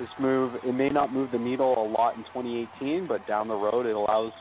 this 0.00 0.08
move 0.20 0.54
it 0.64 0.72
may 0.72 0.88
not 0.88 1.12
move 1.12 1.30
the 1.32 1.38
needle 1.38 1.74
a 1.74 1.88
lot 1.88 2.16
in 2.16 2.22
2018, 2.34 3.06
but 3.06 3.26
down 3.26 3.48
the 3.48 3.54
road 3.54 3.86
it 3.86 3.94
allows 3.94 4.32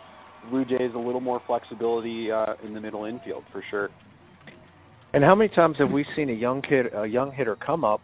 Blue 0.49 0.65
Jays 0.65 0.91
a 0.95 0.99
little 0.99 1.21
more 1.21 1.41
flexibility 1.45 2.31
uh, 2.31 2.53
in 2.65 2.73
the 2.73 2.81
middle 2.81 3.05
infield 3.05 3.43
for 3.51 3.63
sure. 3.69 3.89
And 5.13 5.23
how 5.23 5.35
many 5.35 5.49
times 5.53 5.75
have 5.79 5.91
we 5.91 6.05
seen 6.15 6.29
a 6.29 6.33
young 6.33 6.61
kid, 6.61 6.87
a 6.95 7.05
young 7.05 7.33
hitter, 7.33 7.57
come 7.57 7.83
up, 7.83 7.99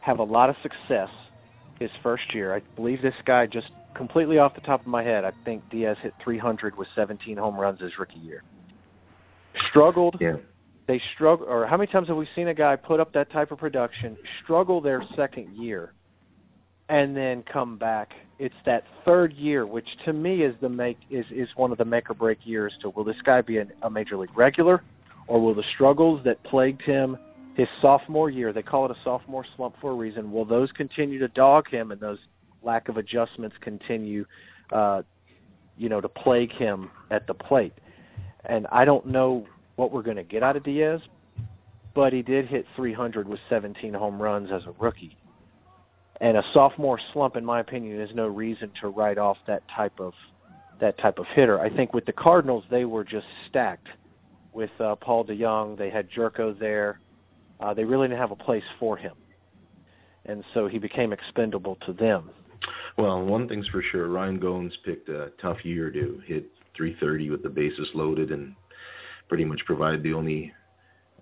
have 0.00 0.18
a 0.18 0.24
lot 0.24 0.48
of 0.48 0.56
success 0.62 1.10
his 1.78 1.90
first 2.02 2.34
year? 2.34 2.56
I 2.56 2.62
believe 2.76 3.02
this 3.02 3.14
guy 3.26 3.46
just 3.46 3.66
completely 3.94 4.38
off 4.38 4.54
the 4.54 4.62
top 4.62 4.80
of 4.80 4.86
my 4.86 5.02
head. 5.02 5.24
I 5.24 5.32
think 5.44 5.62
Diaz 5.70 5.98
hit 6.02 6.14
300 6.24 6.76
with 6.78 6.88
17 6.96 7.36
home 7.36 7.56
runs 7.56 7.80
his 7.80 7.92
rookie 7.98 8.20
year 8.20 8.42
struggled. 9.68 10.16
Yeah. 10.20 10.36
They 10.90 11.00
struggle. 11.14 11.46
Or 11.48 11.68
how 11.68 11.76
many 11.76 11.86
times 11.86 12.08
have 12.08 12.16
we 12.16 12.26
seen 12.34 12.48
a 12.48 12.54
guy 12.54 12.74
put 12.74 12.98
up 12.98 13.12
that 13.12 13.30
type 13.30 13.52
of 13.52 13.58
production, 13.58 14.16
struggle 14.42 14.80
their 14.80 15.04
second 15.14 15.56
year, 15.56 15.92
and 16.88 17.16
then 17.16 17.44
come 17.44 17.78
back. 17.78 18.10
It's 18.40 18.56
that 18.66 18.82
third 19.04 19.32
year, 19.34 19.64
which 19.64 19.86
to 20.04 20.12
me 20.12 20.42
is 20.42 20.52
the 20.60 20.68
make 20.68 20.98
is 21.08 21.24
is 21.30 21.46
one 21.54 21.70
of 21.70 21.78
the 21.78 21.84
make 21.84 22.10
or 22.10 22.14
break 22.14 22.38
years. 22.42 22.72
To 22.82 22.90
will 22.90 23.04
this 23.04 23.20
guy 23.24 23.40
be 23.40 23.58
a, 23.58 23.66
a 23.82 23.88
major 23.88 24.16
league 24.16 24.36
regular, 24.36 24.82
or 25.28 25.40
will 25.40 25.54
the 25.54 25.62
struggles 25.76 26.22
that 26.24 26.42
plagued 26.42 26.82
him 26.82 27.16
his 27.54 27.68
sophomore 27.80 28.28
year, 28.28 28.52
they 28.52 28.62
call 28.62 28.84
it 28.86 28.90
a 28.90 28.98
sophomore 29.04 29.46
slump 29.56 29.76
for 29.80 29.92
a 29.92 29.94
reason, 29.94 30.32
will 30.32 30.44
those 30.44 30.72
continue 30.72 31.20
to 31.20 31.28
dog 31.28 31.70
him 31.70 31.92
and 31.92 32.00
those 32.00 32.18
lack 32.64 32.88
of 32.88 32.96
adjustments 32.96 33.54
continue, 33.60 34.24
uh, 34.72 35.02
you 35.76 35.88
know, 35.88 36.00
to 36.00 36.08
plague 36.08 36.50
him 36.50 36.90
at 37.12 37.28
the 37.28 37.34
plate? 37.34 37.74
And 38.44 38.66
I 38.72 38.84
don't 38.84 39.06
know 39.06 39.46
what 39.80 39.90
we're 39.92 40.02
going 40.02 40.18
to 40.18 40.22
get 40.22 40.42
out 40.42 40.56
of 40.56 40.62
Diaz, 40.62 41.00
but 41.94 42.12
he 42.12 42.20
did 42.20 42.46
hit 42.46 42.66
300 42.76 43.26
with 43.26 43.40
17 43.48 43.94
home 43.94 44.20
runs 44.20 44.50
as 44.52 44.60
a 44.66 44.72
rookie. 44.78 45.16
And 46.20 46.36
a 46.36 46.42
sophomore 46.52 47.00
slump, 47.14 47.34
in 47.34 47.46
my 47.46 47.60
opinion, 47.60 47.98
is 47.98 48.10
no 48.14 48.26
reason 48.26 48.70
to 48.82 48.88
write 48.88 49.16
off 49.16 49.38
that 49.46 49.62
type 49.74 49.98
of 49.98 50.12
that 50.80 50.98
type 50.98 51.18
of 51.18 51.24
hitter. 51.34 51.58
I 51.60 51.74
think 51.74 51.94
with 51.94 52.04
the 52.04 52.12
Cardinals, 52.12 52.64
they 52.70 52.84
were 52.84 53.04
just 53.04 53.26
stacked 53.48 53.88
with 54.52 54.70
uh, 54.80 54.96
Paul 54.96 55.24
DeJong. 55.24 55.78
They 55.78 55.88
had 55.88 56.08
Gyorko 56.10 56.58
there. 56.58 57.00
Uh, 57.58 57.72
they 57.72 57.84
really 57.84 58.08
didn't 58.08 58.20
have 58.20 58.32
a 58.32 58.36
place 58.36 58.64
for 58.78 58.98
him, 58.98 59.14
and 60.26 60.44
so 60.52 60.68
he 60.68 60.78
became 60.78 61.14
expendable 61.14 61.76
to 61.86 61.94
them. 61.94 62.30
Well, 62.98 63.24
one 63.24 63.48
thing's 63.48 63.66
for 63.68 63.82
sure, 63.90 64.08
Ryan 64.08 64.38
Goins 64.38 64.72
picked 64.84 65.08
a 65.08 65.32
tough 65.40 65.64
year 65.64 65.90
to 65.90 66.20
hit 66.26 66.50
330 66.76 67.30
with 67.30 67.42
the 67.42 67.48
bases 67.48 67.88
loaded 67.94 68.30
and 68.30 68.54
pretty 69.30 69.44
much 69.44 69.60
provide 69.64 70.02
the 70.02 70.12
only 70.12 70.52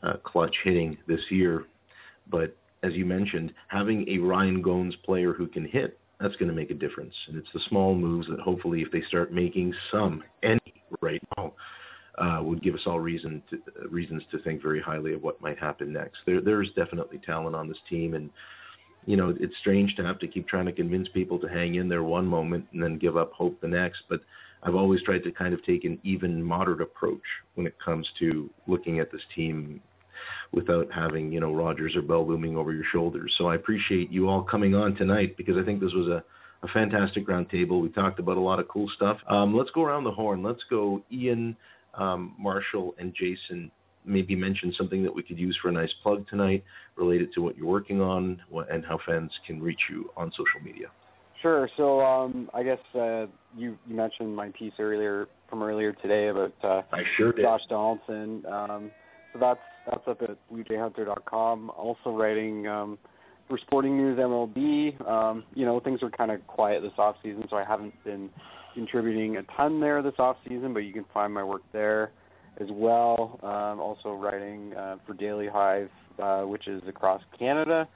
uh, 0.02 0.14
clutch 0.24 0.56
hitting 0.64 0.96
this 1.06 1.20
year. 1.30 1.66
But 2.30 2.56
as 2.82 2.94
you 2.94 3.04
mentioned, 3.04 3.52
having 3.68 4.08
a 4.08 4.18
Ryan 4.18 4.62
Goins 4.62 4.94
player 5.04 5.34
who 5.34 5.46
can 5.46 5.66
hit, 5.66 5.98
that's 6.18 6.34
going 6.36 6.48
to 6.48 6.54
make 6.54 6.70
a 6.70 6.74
difference. 6.74 7.14
And 7.28 7.36
it's 7.36 7.48
the 7.52 7.60
small 7.68 7.94
moves 7.94 8.26
that 8.30 8.40
hopefully, 8.40 8.80
if 8.80 8.90
they 8.90 9.02
start 9.08 9.30
making 9.30 9.74
some, 9.92 10.24
any 10.42 10.58
right 11.02 11.22
now, 11.36 11.52
uh, 12.16 12.42
would 12.42 12.62
give 12.62 12.74
us 12.74 12.80
all 12.86 12.98
reason 12.98 13.42
to, 13.50 13.56
uh, 13.56 13.88
reasons 13.88 14.22
to 14.32 14.38
think 14.38 14.62
very 14.62 14.80
highly 14.80 15.12
of 15.12 15.22
what 15.22 15.40
might 15.42 15.58
happen 15.58 15.92
next. 15.92 16.16
There, 16.26 16.40
there's 16.40 16.70
definitely 16.74 17.20
talent 17.24 17.54
on 17.54 17.68
this 17.68 17.76
team, 17.90 18.14
and 18.14 18.30
you 19.04 19.16
know 19.16 19.34
it's 19.38 19.54
strange 19.60 19.94
to 19.96 20.02
have 20.02 20.18
to 20.20 20.26
keep 20.26 20.48
trying 20.48 20.66
to 20.66 20.72
convince 20.72 21.08
people 21.08 21.38
to 21.40 21.48
hang 21.48 21.76
in 21.76 21.88
there 21.88 22.02
one 22.02 22.26
moment 22.26 22.66
and 22.72 22.82
then 22.82 22.98
give 22.98 23.16
up 23.18 23.32
hope 23.32 23.60
the 23.60 23.68
next. 23.68 24.00
But 24.08 24.20
I've 24.62 24.74
always 24.74 25.02
tried 25.02 25.24
to 25.24 25.32
kind 25.32 25.54
of 25.54 25.64
take 25.64 25.84
an 25.84 25.98
even 26.02 26.42
moderate 26.42 26.80
approach 26.80 27.22
when 27.54 27.66
it 27.66 27.74
comes 27.84 28.06
to 28.18 28.50
looking 28.66 28.98
at 29.00 29.12
this 29.12 29.22
team 29.34 29.80
without 30.52 30.88
having 30.92 31.30
you 31.32 31.40
know 31.40 31.54
Rogers 31.54 31.94
or 31.94 32.02
Bell 32.02 32.26
looming 32.26 32.56
over 32.56 32.72
your 32.72 32.84
shoulders. 32.92 33.34
So 33.38 33.46
I 33.46 33.54
appreciate 33.54 34.10
you 34.10 34.28
all 34.28 34.42
coming 34.42 34.74
on 34.74 34.94
tonight 34.94 35.36
because 35.36 35.56
I 35.56 35.64
think 35.64 35.80
this 35.80 35.92
was 35.92 36.08
a 36.08 36.24
a 36.62 36.68
fantastic 36.68 37.26
roundtable. 37.28 37.80
We 37.80 37.88
talked 37.90 38.18
about 38.18 38.36
a 38.36 38.40
lot 38.40 38.58
of 38.58 38.68
cool 38.68 38.90
stuff. 38.96 39.18
Um, 39.28 39.56
let's 39.56 39.70
go 39.70 39.84
around 39.84 40.04
the 40.04 40.10
horn. 40.10 40.42
Let's 40.42 40.62
go, 40.68 41.02
Ian, 41.12 41.56
um, 41.94 42.34
Marshall, 42.38 42.94
and 42.98 43.14
Jason. 43.14 43.70
Maybe 44.04 44.34
mention 44.34 44.72
something 44.76 45.02
that 45.02 45.14
we 45.14 45.22
could 45.22 45.38
use 45.38 45.56
for 45.60 45.68
a 45.68 45.72
nice 45.72 45.92
plug 46.02 46.26
tonight 46.28 46.64
related 46.96 47.32
to 47.34 47.42
what 47.42 47.56
you're 47.56 47.66
working 47.66 48.00
on 48.00 48.40
and 48.70 48.84
how 48.84 48.98
fans 49.06 49.30
can 49.46 49.62
reach 49.62 49.80
you 49.90 50.10
on 50.16 50.30
social 50.32 50.64
media. 50.64 50.88
Sure. 51.42 51.68
So 51.76 52.00
um, 52.00 52.50
I 52.52 52.62
guess 52.62 52.78
uh, 52.94 53.26
you, 53.56 53.78
you 53.86 53.94
mentioned 53.94 54.34
my 54.34 54.48
piece 54.50 54.72
earlier 54.78 55.26
from 55.48 55.62
earlier 55.62 55.92
today 55.92 56.28
about 56.28 56.52
uh, 56.62 56.82
I 56.92 57.02
sure 57.16 57.32
did. 57.32 57.42
Josh 57.42 57.60
Donaldson. 57.68 58.44
Um, 58.46 58.90
so 59.32 59.38
that's 59.38 59.60
that's 59.90 60.02
up 60.08 60.22
at 60.22 60.36
bluejayhunter.com. 60.52 61.70
Also 61.70 62.10
writing 62.10 62.66
um, 62.66 62.98
for 63.48 63.58
Sporting 63.58 63.96
News 63.96 64.18
MLB. 64.18 65.08
Um, 65.08 65.44
you 65.54 65.64
know 65.64 65.80
things 65.80 66.02
are 66.02 66.10
kind 66.10 66.30
of 66.30 66.44
quiet 66.46 66.82
this 66.82 66.92
off 66.98 67.16
season, 67.22 67.44
so 67.48 67.56
I 67.56 67.64
haven't 67.64 67.94
been 68.04 68.30
contributing 68.74 69.36
a 69.36 69.42
ton 69.56 69.80
there 69.80 70.02
this 70.02 70.14
off 70.18 70.36
season, 70.48 70.72
but 70.72 70.80
you 70.80 70.92
can 70.92 71.04
find 71.14 71.32
my 71.32 71.44
work 71.44 71.62
there 71.72 72.10
as 72.60 72.68
well. 72.72 73.38
Um, 73.42 73.80
also 73.80 74.12
writing 74.12 74.74
uh, 74.74 74.96
for 75.06 75.14
Daily 75.14 75.46
Hive, 75.46 75.90
uh, 76.20 76.42
which 76.42 76.66
is 76.66 76.82
across 76.88 77.22
Canada 77.38 77.88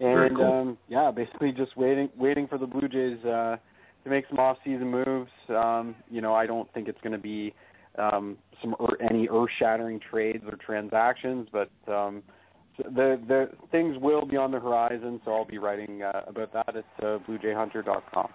and 0.00 0.36
cool. 0.36 0.46
um, 0.46 0.78
yeah, 0.88 1.10
basically 1.10 1.52
just 1.52 1.76
waiting 1.76 2.08
waiting 2.16 2.46
for 2.48 2.58
the 2.58 2.66
Blue 2.66 2.88
Jays 2.88 3.24
uh, 3.24 3.56
to 4.04 4.10
make 4.10 4.24
some 4.28 4.38
off-season 4.38 4.90
moves. 4.90 5.30
Um, 5.48 5.94
you 6.10 6.20
know, 6.20 6.34
I 6.34 6.46
don't 6.46 6.72
think 6.72 6.88
it's 6.88 7.00
going 7.02 7.12
to 7.12 7.18
be 7.18 7.54
um, 7.98 8.36
some 8.60 8.74
er- 8.80 9.00
any 9.02 9.28
earth-shattering 9.28 10.00
trades 10.10 10.44
or 10.46 10.56
transactions, 10.56 11.48
but 11.52 11.70
um, 11.92 12.22
the 12.78 13.20
the 13.28 13.50
things 13.70 13.96
will 14.00 14.26
be 14.26 14.36
on 14.36 14.50
the 14.50 14.60
horizon. 14.60 15.20
So 15.24 15.32
I'll 15.32 15.44
be 15.44 15.58
writing 15.58 16.02
uh, 16.02 16.22
about 16.26 16.52
that 16.52 16.76
at 16.76 17.04
uh, 17.04 17.18
BlueJayHunter.com. 17.28 18.28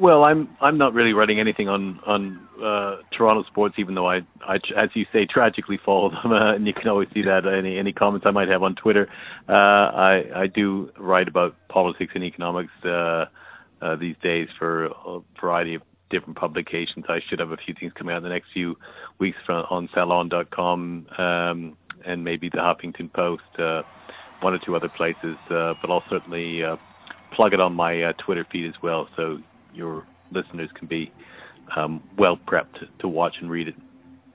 Well, 0.00 0.24
I'm 0.24 0.48
I'm 0.60 0.76
not 0.76 0.92
really 0.92 1.12
writing 1.12 1.38
anything 1.38 1.68
on 1.68 2.00
on 2.04 2.48
uh, 2.62 2.96
Toronto 3.16 3.44
sports, 3.44 3.76
even 3.78 3.94
though 3.94 4.08
I, 4.08 4.22
I 4.46 4.56
as 4.76 4.90
you 4.94 5.06
say 5.12 5.24
tragically 5.24 5.78
follow 5.84 6.10
them, 6.22 6.32
uh, 6.32 6.54
and 6.54 6.66
you 6.66 6.74
can 6.74 6.88
always 6.88 7.08
see 7.14 7.22
that 7.22 7.46
any 7.46 7.78
any 7.78 7.92
comments 7.92 8.26
I 8.26 8.32
might 8.32 8.48
have 8.48 8.62
on 8.62 8.74
Twitter. 8.74 9.08
Uh, 9.48 9.52
I 9.52 10.22
I 10.34 10.46
do 10.48 10.90
write 10.98 11.28
about 11.28 11.54
politics 11.68 12.12
and 12.14 12.24
economics 12.24 12.72
uh, 12.84 13.26
uh, 13.80 13.96
these 13.96 14.16
days 14.22 14.48
for 14.58 14.86
a 14.86 15.20
variety 15.40 15.74
of 15.74 15.82
different 16.10 16.36
publications. 16.36 17.04
I 17.08 17.20
should 17.28 17.38
have 17.38 17.52
a 17.52 17.56
few 17.56 17.74
things 17.78 17.92
coming 17.96 18.14
out 18.14 18.18
in 18.18 18.22
the 18.24 18.30
next 18.30 18.48
few 18.52 18.76
weeks 19.18 19.38
from 19.46 19.64
on 19.70 19.88
Salon.com 19.94 21.06
um, 21.18 21.76
and 22.04 22.24
maybe 22.24 22.48
the 22.48 22.58
Huffington 22.58 23.12
Post, 23.12 23.42
uh, 23.58 23.82
one 24.40 24.54
or 24.54 24.58
two 24.58 24.74
other 24.74 24.88
places. 24.88 25.36
Uh, 25.50 25.74
but 25.80 25.90
I'll 25.90 26.04
certainly 26.10 26.64
uh, 26.64 26.76
plug 27.32 27.52
it 27.52 27.60
on 27.60 27.74
my 27.74 28.02
uh, 28.02 28.12
Twitter 28.14 28.46
feed 28.50 28.66
as 28.66 28.74
well. 28.82 29.08
So 29.16 29.38
your 29.74 30.06
listeners 30.32 30.70
can 30.78 30.88
be 30.88 31.12
um, 31.76 32.02
well 32.18 32.36
prepped 32.36 32.78
to 33.00 33.08
watch 33.08 33.34
and 33.40 33.50
read 33.50 33.68
it. 33.68 33.74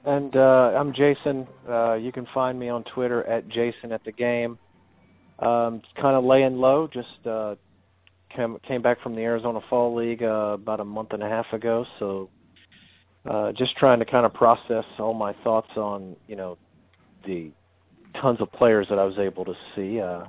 And 0.05 0.35
uh, 0.35 0.39
I'm 0.39 0.93
Jason. 0.93 1.47
Uh, 1.67 1.93
you 1.93 2.11
can 2.11 2.27
find 2.33 2.59
me 2.59 2.69
on 2.69 2.83
Twitter 2.93 3.23
at 3.23 3.47
Jason 3.47 3.91
at 3.91 4.03
the 4.03 4.11
game. 4.11 4.57
Um, 5.39 5.81
kind 5.95 6.15
of 6.15 6.23
laying 6.23 6.57
low. 6.57 6.87
Just 6.91 7.25
uh, 7.25 7.55
came 8.35 8.57
came 8.67 8.81
back 8.81 9.01
from 9.01 9.15
the 9.15 9.21
Arizona 9.21 9.61
Fall 9.69 9.95
League 9.95 10.21
uh, 10.21 10.55
about 10.55 10.79
a 10.79 10.85
month 10.85 11.09
and 11.11 11.23
a 11.23 11.29
half 11.29 11.45
ago. 11.53 11.85
So 11.99 12.29
uh, 13.29 13.51
just 13.53 13.77
trying 13.77 13.99
to 13.99 14.05
kind 14.05 14.25
of 14.25 14.33
process 14.33 14.83
all 14.99 15.13
my 15.13 15.33
thoughts 15.43 15.69
on 15.77 16.15
you 16.27 16.35
know 16.35 16.57
the 17.25 17.51
tons 18.21 18.41
of 18.41 18.51
players 18.51 18.87
that 18.89 18.99
I 18.99 19.05
was 19.05 19.17
able 19.17 19.45
to 19.45 19.53
see. 19.75 19.99
Uh, 19.99 20.25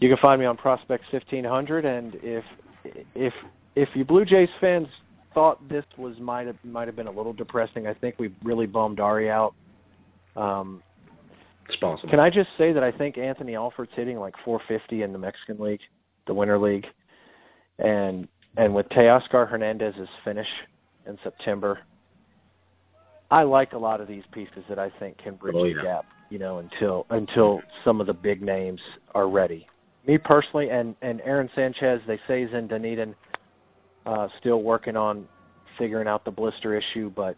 you 0.00 0.08
can 0.08 0.18
find 0.20 0.40
me 0.40 0.46
on 0.46 0.56
Prospects 0.56 1.04
1500, 1.12 1.84
and 1.84 2.14
if 2.22 2.44
if 3.14 3.32
if 3.74 3.88
you 3.94 4.04
Blue 4.04 4.24
Jays 4.24 4.48
fans 4.60 4.88
thought 5.34 5.66
this 5.68 5.84
was 5.96 6.18
might 6.20 6.46
have 6.46 6.56
might 6.64 6.88
have 6.88 6.96
been 6.96 7.06
a 7.06 7.12
little 7.12 7.32
depressing, 7.32 7.86
I 7.86 7.94
think 7.94 8.16
we 8.18 8.34
really 8.42 8.66
bummed 8.66 9.00
Ari 9.00 9.30
out. 9.30 9.54
Um, 10.36 10.82
it's 11.68 11.76
possible. 11.76 12.10
Can 12.10 12.20
I 12.20 12.28
just 12.28 12.48
say 12.58 12.72
that 12.72 12.82
I 12.82 12.92
think 12.92 13.18
Anthony 13.18 13.54
Alford's 13.54 13.92
hitting 13.94 14.18
like 14.18 14.34
450 14.44 15.02
in 15.02 15.12
the 15.12 15.18
Mexican 15.18 15.58
League, 15.58 15.80
the 16.26 16.34
Winter 16.34 16.58
League, 16.58 16.86
and 17.78 18.28
and 18.56 18.74
with 18.74 18.86
Teoscar 18.90 19.48
Hernandez's 19.48 20.08
finish 20.24 20.46
in 21.06 21.18
September, 21.22 21.80
I 23.30 23.44
like 23.44 23.72
a 23.72 23.78
lot 23.78 24.00
of 24.00 24.08
these 24.08 24.24
pieces 24.32 24.64
that 24.68 24.78
I 24.78 24.90
think 24.98 25.18
can 25.18 25.36
bridge 25.36 25.54
oh, 25.56 25.66
the 25.66 25.82
gap. 25.82 26.04
You 26.30 26.38
know, 26.38 26.58
until 26.58 27.06
until 27.10 27.60
some 27.84 28.00
of 28.00 28.06
the 28.06 28.14
big 28.14 28.42
names 28.42 28.80
are 29.14 29.28
ready. 29.28 29.66
Me 30.06 30.18
personally, 30.18 30.68
and 30.70 30.94
and 31.00 31.20
Aaron 31.22 31.48
Sanchez, 31.54 32.00
they 32.06 32.18
say 32.26 32.44
he's 32.44 32.52
in 32.52 32.68
Dunedin 32.68 33.14
uh, 34.06 34.28
still 34.40 34.62
working 34.62 34.96
on 34.96 35.26
figuring 35.78 36.08
out 36.08 36.24
the 36.24 36.30
blister 36.30 36.76
issue, 36.76 37.10
but 37.14 37.36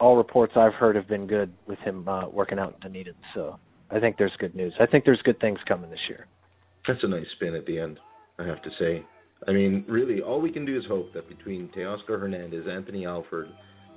all 0.00 0.16
reports 0.16 0.52
I've 0.56 0.74
heard 0.74 0.96
have 0.96 1.08
been 1.08 1.26
good 1.26 1.52
with 1.66 1.78
him 1.80 2.08
uh, 2.08 2.28
working 2.28 2.58
out 2.58 2.74
in 2.74 2.80
Dunedin. 2.80 3.14
So 3.34 3.58
I 3.90 3.98
think 3.98 4.16
there's 4.16 4.32
good 4.38 4.54
news. 4.54 4.72
I 4.80 4.86
think 4.86 5.04
there's 5.04 5.22
good 5.22 5.40
things 5.40 5.58
coming 5.66 5.90
this 5.90 6.00
year. 6.08 6.26
That's 6.86 7.02
a 7.02 7.08
nice 7.08 7.26
spin 7.36 7.54
at 7.54 7.66
the 7.66 7.78
end, 7.78 7.98
I 8.38 8.44
have 8.44 8.62
to 8.62 8.70
say. 8.78 9.04
I 9.46 9.52
mean, 9.52 9.84
really, 9.88 10.20
all 10.20 10.40
we 10.40 10.50
can 10.50 10.64
do 10.64 10.76
is 10.76 10.84
hope 10.86 11.12
that 11.14 11.28
between 11.28 11.68
Teoscar 11.76 12.20
Hernandez, 12.20 12.66
Anthony 12.70 13.06
Alford, 13.06 13.48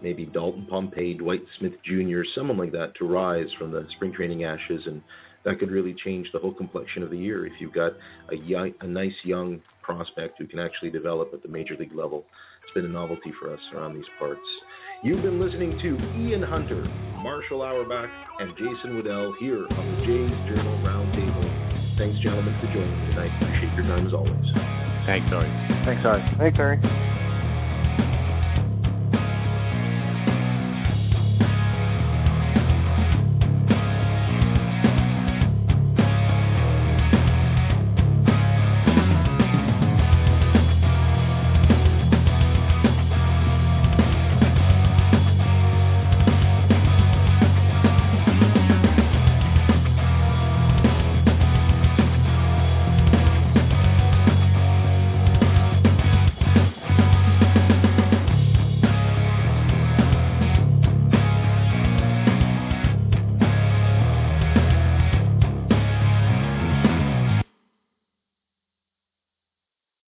maybe 0.01 0.25
Dalton 0.25 0.67
Pompey, 0.69 1.15
Dwight 1.15 1.43
Smith 1.57 1.73
Jr., 1.83 2.21
someone 2.35 2.57
like 2.57 2.71
that 2.71 2.93
to 2.99 3.07
rise 3.07 3.47
from 3.57 3.71
the 3.71 3.87
spring 3.95 4.13
training 4.13 4.43
ashes, 4.43 4.81
and 4.85 5.01
that 5.45 5.59
could 5.59 5.71
really 5.71 5.95
change 6.03 6.27
the 6.31 6.39
whole 6.39 6.53
complexion 6.53 7.01
of 7.01 7.09
the 7.09 7.17
year 7.17 7.45
if 7.45 7.53
you've 7.59 7.73
got 7.73 7.93
a, 8.31 8.35
young, 8.35 8.73
a 8.81 8.87
nice 8.87 9.13
young 9.23 9.61
prospect 9.81 10.37
who 10.39 10.47
can 10.47 10.59
actually 10.59 10.89
develop 10.89 11.33
at 11.33 11.41
the 11.41 11.49
major 11.49 11.75
league 11.79 11.95
level. 11.95 12.25
It's 12.63 12.73
been 12.73 12.85
a 12.85 12.93
novelty 12.93 13.33
for 13.39 13.53
us 13.53 13.59
around 13.73 13.95
these 13.95 14.09
parts. 14.19 14.41
You've 15.03 15.23
been 15.23 15.41
listening 15.41 15.79
to 15.81 15.89
Ian 16.21 16.43
Hunter, 16.43 16.83
Marshall 17.23 17.59
Auerback, 17.59 18.09
and 18.39 18.51
Jason 18.55 19.01
Woodell 19.01 19.33
here 19.39 19.65
on 19.65 19.85
the 19.87 19.97
Jays 20.05 20.55
Journal 20.55 20.77
Roundtable. 20.85 21.97
Thanks, 21.97 22.19
gentlemen, 22.21 22.53
for 22.61 22.67
joining 22.73 22.99
me 23.01 23.13
tonight. 23.13 23.31
Appreciate 23.41 23.73
your 23.75 23.85
time 23.85 24.07
as 24.07 24.13
always. 24.13 24.45
Thanks, 25.05 25.27
Ari. 25.33 25.49
Thanks, 25.85 26.05
Ari. 26.05 26.21
Thanks, 26.37 26.59
Ari. 26.59 27.20